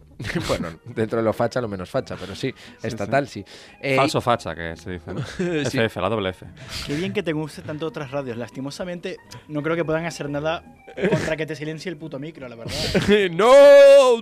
bueno, 0.46 0.68
dentro 0.84 1.18
de 1.18 1.24
lo 1.24 1.32
facha, 1.54 1.60
lo 1.60 1.68
menos 1.68 1.88
facha, 1.90 2.16
pero 2.18 2.34
sí, 2.34 2.52
estatal 2.82 3.28
sí. 3.28 3.44
Eh, 3.80 3.96
Falso 3.96 4.20
facha, 4.20 4.54
que 4.54 4.76
se 4.76 4.90
dice. 4.92 5.12
¿no? 5.14 5.20
Sí. 5.70 5.78
FF, 5.78 5.96
la 6.00 6.08
doble 6.08 6.30
F. 6.30 6.46
Qué 6.86 6.96
bien 6.96 7.12
que 7.12 7.22
te 7.22 7.32
guste 7.32 7.62
tanto 7.62 7.86
otras 7.86 8.10
radios. 8.10 8.36
Lastimosamente, 8.36 9.18
no 9.48 9.62
creo 9.62 9.76
que 9.76 9.84
puedan 9.84 10.04
hacer 10.04 10.28
nada 10.28 10.64
contra 11.10 11.36
que 11.36 11.46
te 11.46 11.54
silencie 11.56 11.90
el 11.90 11.96
puto 11.96 12.18
micro, 12.18 12.48
la 12.48 12.56
verdad. 12.56 12.74
¡No! 13.30 13.52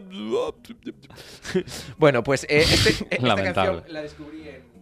bueno, 1.98 2.22
pues 2.22 2.44
eh, 2.44 2.60
este- 2.70 3.06
esta 3.10 3.26
Lamentable. 3.26 3.72
canción 3.80 3.94
la 3.94 4.02
descubrí 4.02 4.48
en... 4.48 4.72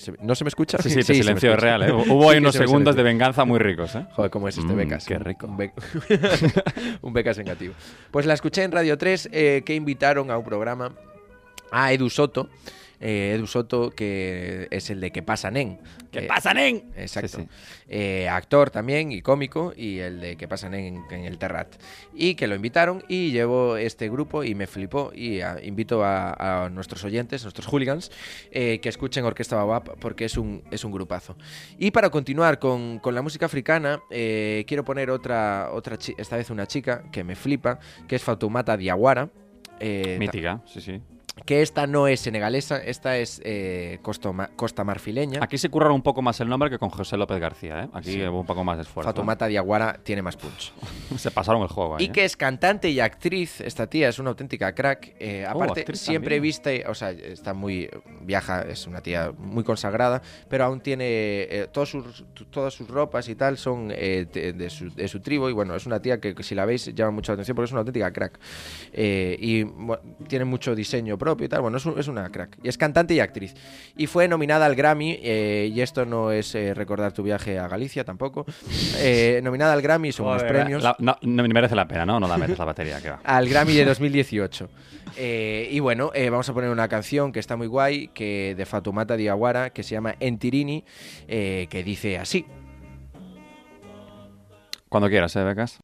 ¿Se- 0.00 0.12
¿No 0.20 0.34
se 0.34 0.44
me 0.44 0.48
escucha? 0.48 0.78
Sí, 0.78 0.90
sí, 0.90 0.96
te 1.02 1.12
me 1.14 1.22
silencio 1.22 1.52
es 1.54 1.60
real, 1.60 1.82
¿eh? 1.82 1.92
Hubo 1.92 2.28
ahí 2.28 2.36
Sí 2.36 2.40
unos 2.40 2.52
se 2.52 2.58
segundos 2.58 2.96
de 2.96 3.02
venganza 3.02 3.44
muy 3.44 3.58
ricos, 3.58 3.94
¿eh? 3.94 4.04
Joder, 4.12 4.30
¿cómo 4.30 4.48
es 4.48 4.58
este 4.58 4.72
Mm, 4.72 4.76
becas? 4.76 5.06
qué 5.06 5.18
rico. 5.18 5.46
Un, 5.46 5.56
be- 5.56 5.72
un 7.02 7.12
becas 7.14 7.38
vengativo. 7.38 7.72
Pues 8.10 8.26
la 8.26 8.34
escuché 8.34 8.64
en 8.64 8.72
Radio 8.72 8.98
3 8.98 9.30
eh, 9.32 9.62
que 9.64 9.74
invitaron 9.74 10.30
a 10.30 10.36
un 10.38 10.44
programa 10.44 10.92
a 11.70 11.92
Edu 11.92 12.10
Soto. 12.10 12.48
eh, 12.98 13.34
Edu 13.36 13.46
Soto, 13.46 13.90
que 13.90 14.68
es 14.70 14.88
el 14.88 15.00
de 15.00 15.10
Que 15.10 15.22
pasa 15.22 15.50
Nen. 15.50 15.78
¿Qué 16.10 16.20
Eh, 16.20 16.26
pasa, 16.26 16.54
nen? 16.54 16.82
Exacto. 16.96 17.28
Sí, 17.40 17.42
sí. 17.42 17.48
Eh, 17.88 18.26
actor 18.26 18.70
también 18.70 19.12
y 19.12 19.20
cómico, 19.20 19.74
y 19.76 19.98
el 19.98 20.18
de 20.18 20.36
Que 20.38 20.48
pasa 20.48 20.70
Nen 20.70 21.04
en, 21.10 21.18
en 21.18 21.24
el 21.26 21.36
Terrat. 21.36 21.74
Y 22.14 22.36
que 22.36 22.46
lo 22.46 22.54
invitaron 22.54 23.04
y 23.06 23.32
llevo 23.32 23.76
este 23.76 24.08
grupo 24.08 24.44
y 24.44 24.54
me 24.54 24.66
flipó. 24.66 25.12
Y 25.14 25.42
ah, 25.42 25.58
invito 25.62 26.02
a, 26.04 26.64
a 26.64 26.70
nuestros 26.70 27.04
oyentes, 27.04 27.42
nuestros 27.42 27.66
hooligans, 27.66 28.10
eh, 28.50 28.78
que 28.80 28.88
escuchen 28.88 29.26
Orquesta 29.26 29.56
Babap 29.56 29.98
porque 30.00 30.24
es 30.24 30.38
un, 30.38 30.62
es 30.70 30.82
un 30.82 30.90
grupazo. 30.92 31.36
Y 31.78 31.90
para 31.90 32.08
continuar 32.08 32.58
con, 32.58 32.98
con 33.00 33.14
la 33.14 33.20
música 33.20 33.44
africana, 33.44 34.00
eh, 34.08 34.64
quiero 34.66 34.86
poner 34.86 35.10
otra, 35.10 35.68
otra 35.74 35.98
chi- 35.98 36.14
esta 36.16 36.38
vez 36.38 36.48
una 36.48 36.66
chica 36.66 37.02
que 37.12 37.24
me 37.24 37.36
flipa, 37.36 37.78
que 38.08 38.16
es 38.16 38.22
Fatoumata 38.22 38.74
Diawara. 38.78 39.28
eh, 39.80 40.16
Mítica, 40.18 40.62
sí, 40.64 40.80
sí. 40.80 40.98
Que 41.44 41.60
esta 41.62 41.86
no 41.86 42.08
es 42.08 42.20
senegalesa, 42.20 42.78
esta 42.78 43.18
es 43.18 43.40
eh, 43.44 43.98
costa 44.02 44.84
marfileña. 44.84 45.40
Aquí 45.42 45.58
se 45.58 45.68
curraron 45.68 45.96
un 45.96 46.02
poco 46.02 46.22
más 46.22 46.40
el 46.40 46.48
nombre 46.48 46.70
que 46.70 46.78
con 46.78 46.88
José 46.88 47.16
López 47.16 47.38
García, 47.38 47.82
¿eh? 47.84 47.88
Aquí 47.92 48.12
Sí. 48.12 48.22
hubo 48.26 48.40
un 48.40 48.46
poco 48.46 48.64
más 48.64 48.78
de 48.78 48.82
esfuerzo. 48.84 49.08
Fatoumata 49.10 49.46
Diawara 49.46 49.98
tiene 50.02 50.22
más 50.22 50.36
punch. 50.36 50.72
Se 51.18 51.30
pasaron 51.30 51.62
el 51.62 51.68
juego 51.68 51.96
ahí, 51.96 52.04
Y 52.04 52.08
¿eh? 52.08 52.12
que 52.12 52.24
es 52.24 52.36
cantante 52.36 52.88
y 52.88 53.00
actriz, 53.00 53.60
esta 53.60 53.86
tía 53.86 54.08
es 54.08 54.18
una 54.18 54.30
auténtica 54.30 54.74
crack. 54.74 55.14
eh, 55.18 55.44
aparte, 55.46 55.66
Oh, 55.76 55.80
actriz 55.80 56.00
siempre 56.00 56.40
viste, 56.40 56.84
o 56.88 56.94
sea, 56.94 57.10
está 57.10 57.52
muy. 57.52 57.88
viaja, 58.22 58.62
es 58.62 58.86
una 58.86 59.00
tía 59.02 59.32
muy 59.36 59.62
consagrada, 59.62 60.22
pero 60.48 60.64
aún 60.64 60.80
tiene. 60.80 61.04
eh, 61.06 61.68
todos 61.70 61.90
sus, 61.90 62.24
todas 62.50 62.72
sus 62.72 62.88
ropas 62.88 63.28
y 63.28 63.34
tal 63.34 63.58
son 63.58 63.88
de, 63.88 64.24
de 64.56 64.70
su, 64.70 64.90
de 64.94 65.06
su 65.06 65.20
tribu. 65.20 65.48
Y 65.48 65.52
bueno, 65.52 65.74
es 65.76 65.84
una 65.86 66.00
tía 66.00 66.18
que, 66.18 66.34
que 66.34 66.42
si 66.42 66.54
la 66.54 66.64
veis 66.64 66.92
llama 66.94 67.10
mucho 67.10 67.32
la 67.32 67.34
atención 67.34 67.54
porque 67.54 67.66
es 67.66 67.72
una 67.72 67.80
auténtica 67.80 68.10
crack. 68.12 68.38
Y 68.94 69.64
bueno, 69.64 70.02
tiene 70.28 70.44
mucho 70.46 70.74
diseño 70.74 71.18
propio 71.26 71.46
y 71.46 71.48
tal. 71.48 71.60
Bueno, 71.60 71.78
es, 71.78 71.86
un- 71.86 71.98
es 71.98 72.06
una 72.08 72.30
crack. 72.30 72.58
Y 72.62 72.68
es 72.68 72.78
cantante 72.78 73.14
y 73.14 73.20
actriz. 73.20 73.54
Y 73.96 74.06
fue 74.06 74.28
nominada 74.28 74.64
al 74.66 74.76
Grammy, 74.76 75.18
eh, 75.22 75.70
y 75.74 75.80
esto 75.80 76.06
no 76.06 76.30
es 76.30 76.54
eh, 76.54 76.72
recordar 76.72 77.12
tu 77.12 77.22
viaje 77.24 77.58
a 77.58 77.66
Galicia 77.66 78.04
tampoco. 78.04 78.46
eh, 78.98 79.40
nominada 79.42 79.72
al 79.72 79.82
Grammy, 79.82 80.12
son 80.12 80.26
unos 80.28 80.44
premios 80.44 80.82
la- 80.82 80.94
no, 81.00 81.16
no 81.22 81.42
merece 81.48 81.74
la 81.74 81.88
pena, 81.88 82.06
¿no? 82.06 82.20
No 82.20 82.28
la 82.28 82.38
metes 82.38 82.58
la 82.58 82.64
batería, 82.64 83.00
que 83.02 83.10
va. 83.10 83.20
al 83.24 83.48
Grammy 83.48 83.74
de 83.74 83.84
2018. 83.84 84.68
Eh, 85.16 85.68
y 85.72 85.80
bueno, 85.80 86.10
eh, 86.14 86.30
vamos 86.30 86.48
a 86.48 86.52
poner 86.54 86.70
una 86.70 86.88
canción 86.88 87.32
que 87.32 87.40
está 87.40 87.56
muy 87.56 87.66
guay, 87.66 88.08
que 88.08 88.54
de 88.56 88.66
Fatoumata 88.66 89.16
Diawara, 89.16 89.70
que 89.70 89.82
se 89.82 89.94
llama 89.94 90.14
Entirini, 90.20 90.84
eh, 91.26 91.66
que 91.70 91.82
dice 91.82 92.18
así. 92.18 92.44
Cuando 94.88 95.08
quieras, 95.08 95.34
¿eh, 95.36 95.42
Becas? 95.44 95.78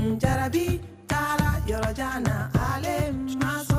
Njarabi, 0.00 0.80
Tala, 1.06 1.60
Yorojana, 1.66 2.50
Ale, 2.74 3.12
Mas. 3.40 3.69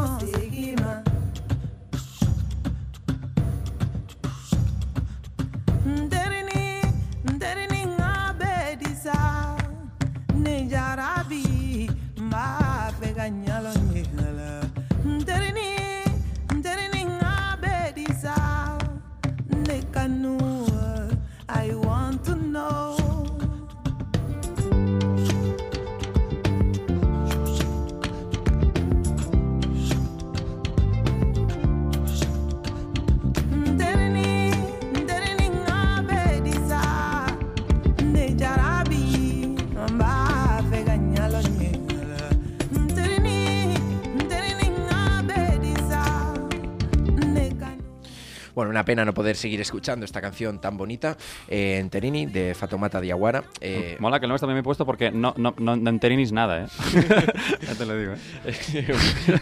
Una 48.82 48.86
pena 48.86 49.06
no 49.06 49.14
poder 49.14 49.36
seguir 49.36 49.62
escuchando 49.62 50.06
esta 50.06 50.22
canción 50.22 50.60
tan 50.60 50.76
bonita 50.76 51.16
eh, 51.48 51.78
en 51.78 51.92
Terini 51.92 52.26
de 52.26 52.56
Fatomata 52.56 53.00
Diaguara. 53.00 53.44
Eh, 53.60 53.96
Mola 54.00 54.20
que 54.20 54.26
el 54.26 54.30
nombre 54.30 54.40
también 54.40 54.56
me 54.56 54.62
he 54.62 54.64
puesto 54.64 54.88
porque 54.88 55.12
no, 55.12 55.36
no, 55.38 55.54
no, 55.60 55.76
no 55.76 55.90
enterinis 55.92 56.32
nada, 56.32 56.64
¿eh? 56.64 56.68
ya 57.62 57.76
te 57.76 57.86
lo 57.86 57.96
digo, 57.96 58.14
¿eh? 58.44 58.88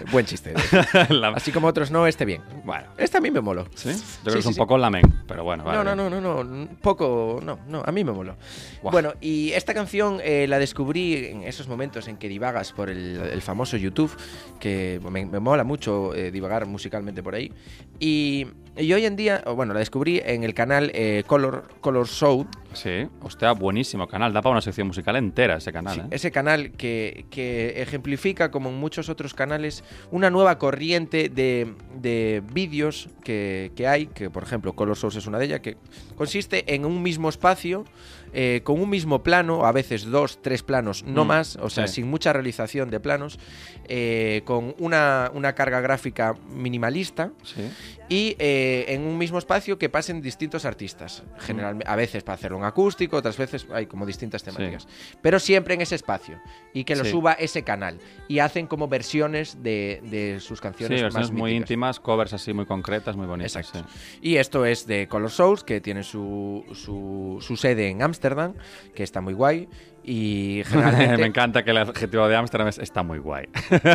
buen 0.11 0.25
chiste. 0.25 0.53
Así 1.35 1.53
como 1.53 1.67
otros 1.67 1.89
no, 1.89 2.05
este 2.05 2.25
bien. 2.25 2.41
Bueno, 2.65 2.87
Este 2.97 3.17
a 3.17 3.21
mí 3.21 3.31
me 3.31 3.39
moló. 3.39 3.65
¿sí? 3.75 3.91
Yo 3.91 4.23
creo 4.23 4.33
que 4.33 4.39
es 4.39 4.45
sí, 4.45 4.49
un 4.49 4.57
poco 4.57 4.77
lamen, 4.77 5.03
pero 5.25 5.45
bueno, 5.45 5.63
vale. 5.63 5.77
No, 5.77 5.95
no, 5.95 6.09
no, 6.09 6.19
no, 6.19 6.43
no, 6.43 6.69
poco, 6.81 7.39
no, 7.41 7.59
no, 7.65 7.81
a 7.85 7.91
mí 7.93 8.03
me 8.03 8.11
moló. 8.11 8.35
Bueno, 8.83 9.13
y 9.21 9.53
esta 9.53 9.73
canción 9.73 10.19
eh, 10.21 10.47
la 10.49 10.59
descubrí 10.59 11.27
en 11.27 11.43
esos 11.43 11.69
momentos 11.69 12.09
en 12.09 12.17
que 12.17 12.27
divagas 12.27 12.73
por 12.73 12.89
el, 12.89 13.21
el 13.31 13.41
famoso 13.41 13.77
YouTube, 13.77 14.11
que 14.59 14.99
me, 15.09 15.25
me 15.25 15.39
mola 15.39 15.63
mucho 15.63 16.13
eh, 16.13 16.29
divagar 16.29 16.65
musicalmente 16.65 17.23
por 17.23 17.35
ahí. 17.35 17.53
Y, 18.01 18.47
y 18.79 18.93
hoy 18.93 19.05
en 19.05 19.15
día, 19.15 19.43
bueno, 19.55 19.73
la 19.73 19.79
descubrí 19.79 20.21
en 20.23 20.43
el 20.43 20.53
canal 20.53 20.91
eh, 20.93 21.23
Color, 21.27 21.67
Color 21.81 22.07
Show, 22.07 22.47
Sí, 22.71 23.07
hostia, 23.23 23.51
buenísimo 23.53 24.07
canal. 24.07 24.31
Da 24.31 24.43
para 24.43 24.51
una 24.51 24.61
sección 24.61 24.85
musical 24.85 25.15
entera 25.15 25.57
ese 25.57 25.73
canal, 25.73 25.95
Sí, 25.95 26.01
¿eh? 26.01 26.07
ese 26.11 26.31
canal 26.31 26.71
que, 26.73 27.25
que 27.31 27.81
ejemplifica, 27.81 28.51
como 28.51 28.69
en 28.69 28.75
muchos 28.75 29.09
otros 29.09 29.33
canales, 29.33 29.83
una 30.11 30.29
nueva 30.29 30.59
corriente 30.59 31.29
de, 31.29 31.73
de 31.99 32.43
vídeos 32.53 33.09
que, 33.23 33.71
que 33.75 33.87
hay, 33.87 34.05
que 34.05 34.29
por 34.29 34.43
ejemplo 34.43 34.73
Color 34.73 34.95
Source 34.95 35.17
es 35.17 35.25
una 35.25 35.39
de 35.39 35.45
ellas, 35.45 35.59
que 35.61 35.77
consiste 36.15 36.75
en 36.75 36.85
un 36.85 37.01
mismo 37.01 37.27
espacio, 37.29 37.85
eh, 38.33 38.61
con 38.63 38.79
un 38.79 38.87
mismo 38.91 39.23
plano, 39.23 39.65
a 39.65 39.71
veces 39.71 40.05
dos, 40.05 40.39
tres 40.43 40.61
planos, 40.61 41.03
no 41.03 41.25
Mm, 41.25 41.27
más, 41.27 41.55
o 41.55 41.71
sea, 41.71 41.87
sí. 41.87 41.95
sin 41.95 42.07
mucha 42.07 42.33
realización 42.33 42.91
de 42.91 42.99
planos, 42.99 43.39
eh, 43.87 44.43
con 44.45 44.75
una, 44.77 45.31
una 45.33 45.55
carga 45.55 45.81
gráfica 45.81 46.35
minimalista 46.51 47.31
Sí. 47.41 47.61
Y 48.09 48.35
eh, 48.39 48.85
en 48.89 49.01
un 49.03 49.17
mismo 49.17 49.37
espacio 49.37 49.77
que 49.77 49.87
pasen 49.87 50.19
distintos 50.21 50.65
artistas. 50.65 51.23
Generalmente, 51.37 51.89
a 51.89 51.95
veces 51.95 52.23
para 52.23 52.33
hacerlo 52.35 52.57
en 52.57 52.63
acústico, 52.63 53.17
otras 53.17 53.37
veces 53.37 53.67
hay 53.71 53.85
como 53.85 54.05
distintas 54.05 54.43
temáticas. 54.43 54.87
Pero 55.21 55.39
siempre 55.39 55.75
en 55.75 55.81
ese 55.81 55.95
espacio. 55.95 56.39
Y 56.73 56.83
que 56.83 56.95
lo 56.95 57.05
Sí. 57.05 57.11
suba 57.11 57.33
ese 57.33 57.63
canal. 57.63 57.99
Y 58.27 58.39
hacen 58.39 58.65
como 58.67 58.87
versiones 58.87 59.61
de, 59.61 60.01
de 60.09 60.39
sus 60.39 60.57
Sí, 60.59 60.63
canciones 60.63 61.01
versiones 61.03 61.29
más 61.29 61.31
muy 61.31 61.51
míticas. 61.51 61.69
íntimas, 61.69 61.99
covers 61.99 62.33
así 62.33 62.51
muy 62.51 62.65
concretas, 62.65 63.15
muy 63.15 63.27
bonitas. 63.27 63.55
Exacto. 63.55 63.87
sí. 63.93 64.17
Y 64.21 64.35
esto 64.37 64.65
es 64.65 64.87
de 64.87 65.07
Color 65.07 65.29
Souls, 65.31 65.63
que 65.63 65.79
tiene 65.79 66.03
su, 66.03 66.65
su, 66.73 67.37
su 67.41 67.55
sede 67.57 67.89
en 67.89 68.01
Ámsterdam, 68.01 68.55
que 68.95 69.03
está 69.03 69.21
muy 69.21 69.33
guay. 69.33 69.69
Y 70.03 70.63
generalmente. 70.67 71.17
Me 71.17 71.25
encanta 71.27 71.63
que 71.63 71.71
el 71.71 71.77
adjetivo 71.77 72.27
de 72.27 72.35
Ámsterdam 72.35 72.67
es- 72.69 72.79
está 72.79 73.03
muy 73.03 73.19
guay. 73.19 73.47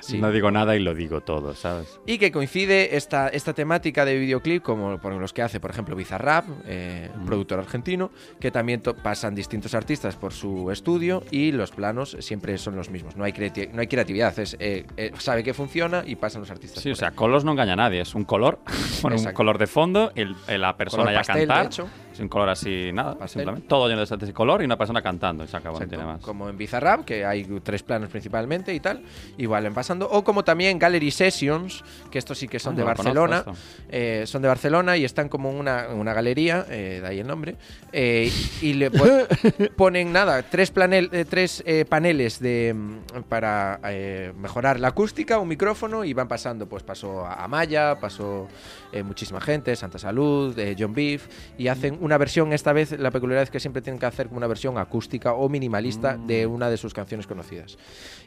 Sí. 0.00 0.18
No 0.18 0.32
digo 0.32 0.50
nada 0.50 0.74
y 0.74 0.80
lo 0.80 0.94
digo 0.94 1.20
todo, 1.20 1.54
¿sabes? 1.54 2.00
Y 2.06 2.18
que 2.18 2.32
coincide 2.32 2.96
esta, 2.96 3.28
esta 3.28 3.52
temática 3.52 4.04
de 4.04 4.18
videoclip, 4.18 4.62
como 4.62 4.98
por 4.98 5.12
los 5.12 5.32
que 5.32 5.42
hace, 5.42 5.60
por 5.60 5.70
ejemplo, 5.70 5.94
Bizarrap, 5.94 6.46
eh, 6.66 7.10
un 7.14 7.22
Mm. 7.22 7.26
productor 7.26 7.58
argentino, 7.60 8.10
que 8.40 8.50
también 8.50 8.82
pasan 9.02 9.34
distintos 9.34 9.74
artistas 9.74 10.16
por 10.16 10.32
su 10.32 10.70
estudio 10.70 11.22
y 11.30 11.52
los 11.52 11.70
planos 11.70 12.16
siempre 12.20 12.56
son 12.58 12.74
los 12.76 12.90
mismos. 12.90 13.14
No 13.16 13.24
hay, 13.24 13.32
creati- 13.32 13.70
no 13.70 13.82
hay 13.82 13.86
creatividad, 13.86 14.36
es, 14.38 14.56
eh, 14.58 14.86
eh, 14.96 15.12
sabe 15.18 15.44
que 15.44 15.54
funciona 15.54 16.02
y 16.04 16.16
pasan 16.16 16.40
los 16.40 16.50
artistas. 16.50 16.82
Sí, 16.82 16.88
o 16.88 16.92
por 16.92 16.98
sea, 16.98 17.08
ahí. 17.08 17.14
colors 17.14 17.44
no 17.44 17.52
engaña 17.52 17.74
a 17.74 17.76
nadie, 17.76 18.00
es 18.00 18.14
un 18.14 18.24
color, 18.24 18.58
bueno, 19.02 19.16
un 19.18 19.32
color 19.32 19.58
de 19.58 19.66
fondo, 19.66 20.10
y 20.16 20.22
el- 20.22 20.36
la 20.60 20.76
persona 20.76 21.04
Color 21.04 21.14
ya 21.14 21.18
pastel, 21.20 21.36
de 21.36 21.46
cantar, 21.46 21.66
hecho. 21.66 21.88
Un 22.20 22.28
color 22.28 22.48
así, 22.50 22.90
nada, 22.92 23.12
Pastel. 23.18 23.40
simplemente, 23.42 23.68
todo 23.68 23.88
lleno 23.88 24.04
de 24.04 24.04
ese 24.24 24.32
color 24.32 24.62
y 24.62 24.64
una 24.64 24.76
persona 24.76 25.02
cantando 25.02 25.44
y 25.44 25.48
se 25.48 25.56
acabó, 25.56 25.80
no 25.80 25.86
tiene 25.88 26.04
más. 26.04 26.20
Como 26.20 26.48
en 26.48 26.56
Bizarrap, 26.56 27.04
que 27.04 27.24
hay 27.24 27.44
tres 27.62 27.82
planos 27.82 28.08
principalmente 28.10 28.72
y 28.74 28.80
tal, 28.80 29.02
igual 29.38 29.66
en 29.66 29.74
pasando. 29.74 30.08
O 30.10 30.22
como 30.24 30.44
también 30.44 30.78
Gallery 30.78 31.10
Sessions, 31.10 31.82
que 32.10 32.18
estos 32.18 32.38
sí 32.38 32.48
que 32.48 32.58
son 32.58 32.74
Ah, 32.74 32.76
de 32.76 32.82
Barcelona. 32.84 33.44
eh, 33.88 34.24
son 34.26 34.42
de 34.42 34.48
Barcelona 34.48 34.96
y 34.96 35.04
están 35.04 35.28
como 35.28 35.50
en 35.50 35.56
una, 35.56 35.88
una 35.88 36.12
galería, 36.12 36.66
eh, 36.68 36.98
de 37.02 37.06
ahí 37.08 37.20
el 37.20 37.26
nombre, 37.26 37.56
eh, 37.92 38.30
y 38.60 38.74
le 38.74 38.90
pon- 38.90 39.26
ponen 39.76 40.12
nada, 40.12 40.42
tres, 40.42 40.70
planel, 40.70 41.08
eh, 41.12 41.24
tres 41.28 41.62
eh, 41.66 41.84
paneles 41.88 42.38
de, 42.40 42.74
mm, 42.74 43.22
para 43.28 43.80
eh, 43.84 44.32
mejorar 44.36 44.78
la 44.80 44.88
acústica, 44.88 45.38
un 45.38 45.48
micrófono 45.48 46.04
y 46.04 46.12
van 46.12 46.28
pasando, 46.28 46.66
pues 46.68 46.82
pasó 46.82 47.24
a 47.26 47.44
Amaya, 47.44 47.98
pasó 48.00 48.48
eh, 48.92 49.02
muchísima 49.02 49.40
gente, 49.40 49.74
Santa 49.76 49.98
Salud, 49.98 50.58
eh, 50.58 50.76
John 50.78 50.92
Beef, 50.94 51.26
y 51.58 51.68
hacen 51.68 51.98
una 52.00 52.09
versión, 52.18 52.52
esta 52.52 52.72
vez 52.72 52.92
la 52.98 53.10
peculiaridad 53.10 53.44
es 53.44 53.50
que 53.50 53.60
siempre 53.60 53.82
tienen 53.82 53.98
que 53.98 54.06
hacer 54.06 54.26
como 54.28 54.38
una 54.38 54.46
versión 54.46 54.78
acústica 54.78 55.32
o 55.34 55.48
minimalista 55.48 56.16
de 56.16 56.46
Mm. 56.46 56.52
una 56.52 56.70
de 56.70 56.76
sus 56.76 56.94
canciones 56.94 57.26
conocidas. 57.26 57.76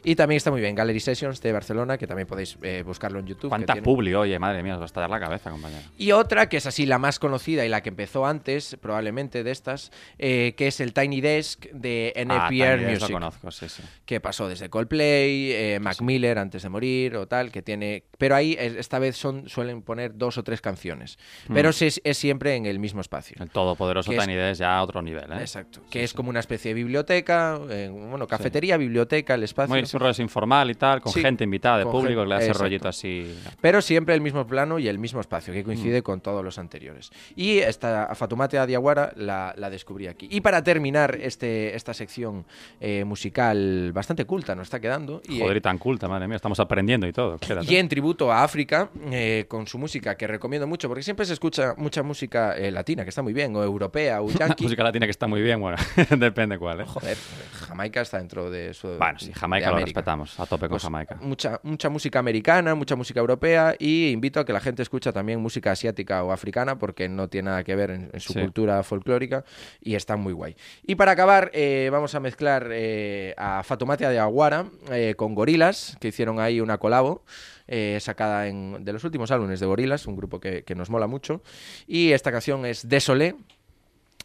Y 0.02 0.14
también 0.16 0.36
está 0.36 0.50
muy 0.50 0.60
bien, 0.60 0.74
Gallery 0.74 1.00
Sessions 1.00 1.40
de 1.40 1.52
Barcelona, 1.52 1.96
que 1.98 2.06
también 2.06 2.26
podéis 2.28 2.56
eh, 2.62 2.82
buscarlo 2.84 3.18
en 3.18 3.26
YouTube. 3.26 3.48
¿Cuánta 3.48 3.72
tiene- 3.74 3.84
publi, 3.84 4.14
oye, 4.14 4.38
madre 4.38 4.62
mía, 4.62 4.74
os 4.74 4.80
va 4.80 4.84
a 4.84 4.86
estallar 4.86 5.10
la 5.10 5.20
cabeza, 5.20 5.50
compañero. 5.50 5.82
y 5.98 6.12
otra, 6.12 6.48
que 6.48 6.58
es 6.58 6.66
así 6.66 6.86
la 6.86 6.98
más 6.98 7.18
conocida 7.18 7.64
y 7.64 7.68
la 7.68 7.82
que 7.82 7.88
empezó 7.88 8.26
antes, 8.26 8.76
probablemente 8.80 9.42
de 9.44 9.50
estas, 9.50 9.90
eh, 10.18 10.54
que 10.56 10.66
es 10.68 10.80
el 10.80 10.92
Tiny 10.92 11.20
Desk 11.20 11.66
de 11.72 12.12
Ah, 12.16 12.20
NPR 12.20 12.38
también 12.80 12.90
Music. 12.90 13.08
Lo 13.08 13.14
conozco, 13.14 13.50
sí, 13.50 13.68
sí. 13.68 13.82
Que 14.04 14.20
pasó 14.20 14.48
desde 14.48 14.68
Coldplay, 14.68 15.52
eh, 15.52 15.78
Mac 15.80 16.00
Miller 16.00 16.38
antes 16.38 16.62
de 16.62 16.68
morir 16.68 17.16
o 17.16 17.26
tal, 17.26 17.50
que 17.50 17.62
tiene. 17.62 18.04
Pero 18.18 18.34
ahí 18.36 18.56
esta 18.58 18.98
vez 18.98 19.16
son, 19.16 19.48
suelen 19.48 19.82
poner 19.82 20.16
dos 20.16 20.38
o 20.38 20.42
tres 20.44 20.60
canciones. 20.60 21.18
Pero 21.52 21.72
sí 21.72 21.86
es, 21.86 22.00
es 22.04 22.18
siempre 22.18 22.54
en 22.56 22.66
el 22.66 22.78
mismo 22.78 23.00
espacio. 23.00 23.36
El 23.40 23.50
todopoderoso 23.76 24.12
es- 24.12 24.18
Tiny 24.18 24.54
ya 24.54 24.78
a 24.78 24.82
otro 24.82 25.02
nivel, 25.02 25.30
¿eh? 25.32 25.36
Exacto. 25.40 25.80
Que 25.90 26.04
es 26.04 26.12
como 26.14 26.30
una 26.30 26.40
especie 26.40 26.70
de 26.70 26.74
biblioteca, 26.74 27.58
eh, 27.70 27.90
bueno, 27.92 28.26
cafetería, 28.26 28.76
biblioteca, 28.76 29.34
el 29.34 29.42
espacio. 29.42 29.74
Muy 29.74 29.82
rollo 29.82 30.22
informal 30.22 30.70
y 30.70 30.74
tal, 30.74 31.00
con 31.00 31.12
gente 31.12 31.44
invitada 31.44 31.78
de 31.78 31.84
público, 31.86 32.22
que 32.22 32.28
le 32.28 32.36
exacto. 32.36 32.62
rollito 32.62 32.88
así. 32.88 33.34
Pero 33.60 33.80
siempre 33.82 34.14
el 34.14 34.20
mismo 34.20 34.46
plano 34.46 34.78
y 34.78 34.88
el 34.88 34.98
mismo 34.98 35.20
espacio, 35.20 35.52
que 35.52 35.64
coincide 35.64 36.00
Mm. 36.00 36.02
con 36.04 36.20
todos 36.20 36.44
los 36.44 36.58
anteriores. 36.58 37.10
Y 37.36 37.58
esta 37.58 38.14
Fatumate 38.14 38.58
Adiaguara 38.58 39.12
la, 39.16 39.54
la 39.56 39.70
descubrí 39.70 40.06
aquí. 40.06 40.28
Y 40.30 40.40
para 40.40 40.62
terminar 40.62 41.18
este, 41.20 41.74
esta 41.74 41.94
sección 41.94 42.44
eh, 42.80 43.04
musical 43.04 43.90
bastante 43.92 44.24
culta, 44.24 44.54
nos 44.54 44.64
está 44.66 44.80
quedando. 44.80 45.20
Y, 45.28 45.40
Joder, 45.40 45.56
eh, 45.56 45.58
y 45.58 45.62
tan 45.62 45.78
culta, 45.78 46.08
madre 46.08 46.26
mía, 46.28 46.36
estamos 46.36 46.60
aprendiendo 46.60 47.06
y 47.06 47.12
todo. 47.12 47.38
Quédate. 47.38 47.72
y 47.72 47.76
en 47.76 47.88
tributo 47.88 48.30
a 48.32 48.42
África, 48.44 48.90
eh, 49.10 49.46
con 49.48 49.66
su 49.66 49.78
música, 49.78 50.16
que 50.16 50.26
recomiendo 50.26 50.66
mucho, 50.66 50.88
porque 50.88 51.02
siempre 51.02 51.26
se 51.26 51.32
escucha 51.32 51.74
mucha 51.76 52.02
música 52.02 52.56
eh, 52.56 52.70
latina, 52.70 53.02
que 53.04 53.08
está 53.10 53.22
muy 53.22 53.32
bien, 53.32 53.53
o 53.56 53.62
europea, 53.64 54.20
o 54.22 54.28
yankee. 54.38 54.64
Música 54.64 54.82
latina 54.84 55.06
que 55.06 55.10
está 55.10 55.26
muy 55.26 55.42
bien, 55.42 55.60
bueno, 55.60 55.76
depende 56.16 56.58
cuál, 56.58 56.80
¿eh? 56.80 56.84
Joder, 56.86 57.16
Jamaica 57.52 58.00
está 58.00 58.18
dentro 58.18 58.50
de 58.50 58.74
su. 58.74 58.88
Bueno, 58.88 59.18
sí, 59.18 59.32
Jamaica 59.32 59.70
lo 59.70 59.78
respetamos, 59.78 60.38
a 60.40 60.46
tope 60.46 60.62
con 60.66 60.70
Pues, 60.70 60.82
Jamaica. 60.82 61.16
Mucha, 61.20 61.60
mucha 61.62 61.88
música 61.88 62.18
americana, 62.18 62.74
mucha 62.74 62.96
música 62.96 63.20
europea 63.20 63.74
y 63.78 64.10
invito 64.10 64.40
a 64.40 64.44
que 64.44 64.52
la 64.52 64.60
gente 64.60 64.82
escuche 64.82 65.12
también 65.12 65.40
música 65.40 65.72
asiática 65.72 66.22
o 66.24 66.32
africana 66.32 66.78
porque 66.78 67.08
no 67.08 67.28
tiene 67.28 67.50
nada 67.50 67.64
que 67.64 67.74
ver 67.76 67.90
en, 67.90 68.10
en 68.12 68.20
su 68.20 68.32
Sí. 68.32 68.40
cultura 68.40 68.82
folclórica 68.82 69.44
y 69.80 69.94
está 69.94 70.16
muy 70.16 70.32
guay. 70.32 70.56
Y 70.86 70.94
para 70.96 71.12
acabar 71.12 71.50
eh, 71.54 71.88
vamos 71.92 72.14
a 72.14 72.20
mezclar 72.20 72.68
eh, 72.72 73.34
a 73.36 73.62
Fatomate 73.62 74.08
de 74.08 74.18
Aguara 74.18 74.66
eh, 74.90 75.14
con 75.16 75.34
Gorilas, 75.34 75.96
que 76.00 76.08
hicieron 76.08 76.40
ahí 76.40 76.60
una 76.60 76.78
colabo. 76.78 77.22
Eh, 77.66 77.98
sacada 78.00 78.46
en, 78.48 78.84
de 78.84 78.92
los 78.92 79.04
últimos 79.04 79.30
álbumes 79.30 79.60
de 79.60 79.66
Gorilas, 79.66 80.06
un 80.06 80.16
grupo 80.16 80.40
que, 80.40 80.62
que 80.64 80.74
nos 80.74 80.90
mola 80.90 81.06
mucho. 81.06 81.42
Y 81.86 82.12
esta 82.12 82.30
canción 82.32 82.64
es 82.66 82.88
Desolé. 82.88 83.36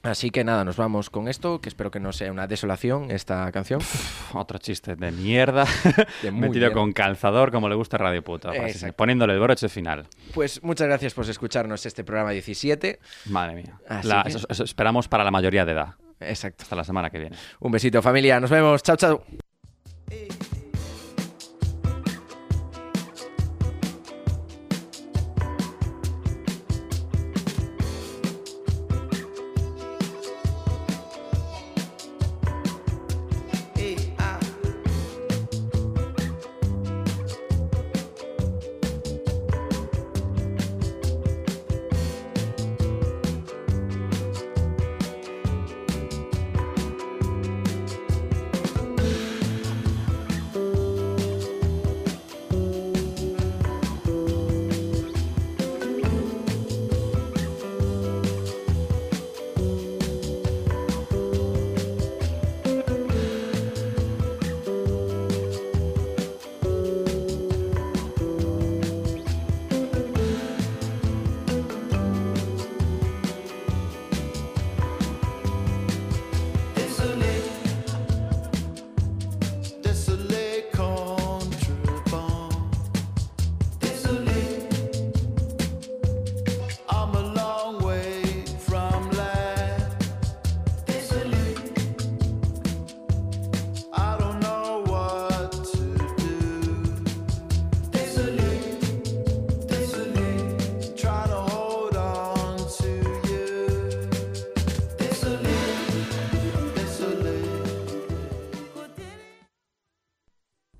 Así 0.01 0.29
que 0.29 0.45
nada, 0.45 0.63
nos 0.63 0.77
vamos 0.77 1.09
con 1.09 1.27
esto, 1.27 1.59
que 1.59 1.67
espero 1.67 1.91
que 1.91 1.99
no 1.99 2.13
sea 2.13 2.31
una 2.31 2.47
desolación 2.47 3.11
esta 3.11 3.51
canción. 3.51 3.81
Otro 4.33 4.57
chiste 4.57 4.95
de 4.95 5.11
mierda, 5.11 5.65
De 6.23 6.31
metido 6.31 6.51
mierda. 6.67 6.71
con 6.73 6.93
calzador 6.93 7.51
como 7.51 7.67
le 7.67 7.75
gusta 7.75 7.97
a 7.97 7.99
Radio 7.99 8.23
Puta, 8.23 8.51
así, 8.51 8.93
poniéndole 8.93 9.33
el 9.33 9.41
broche 9.41 9.67
final. 9.67 10.07
Pues 10.33 10.63
muchas 10.63 10.87
gracias 10.87 11.13
por 11.13 11.29
escucharnos 11.29 11.85
este 11.85 12.05
programa 12.05 12.31
17. 12.31 12.97
Madre 13.25 13.55
mía. 13.55 13.77
Así 13.89 14.07
La- 14.07 14.23
que- 14.23 14.29
eso- 14.29 14.47
eso 14.49 14.63
esperamos 14.63 15.09
para 15.09 15.25
la 15.25 15.31
mayoría 15.31 15.65
de 15.65 15.73
edad. 15.73 15.95
Exacto. 16.21 16.63
Hasta 16.63 16.77
la 16.77 16.85
semana 16.85 17.09
que 17.09 17.19
viene. 17.19 17.35
Un 17.59 17.71
besito 17.73 18.01
familia, 18.01 18.39
nos 18.39 18.49
vemos. 18.49 18.81
Chao, 18.81 18.95
chao. 18.95 19.23
Eh, 20.09 20.29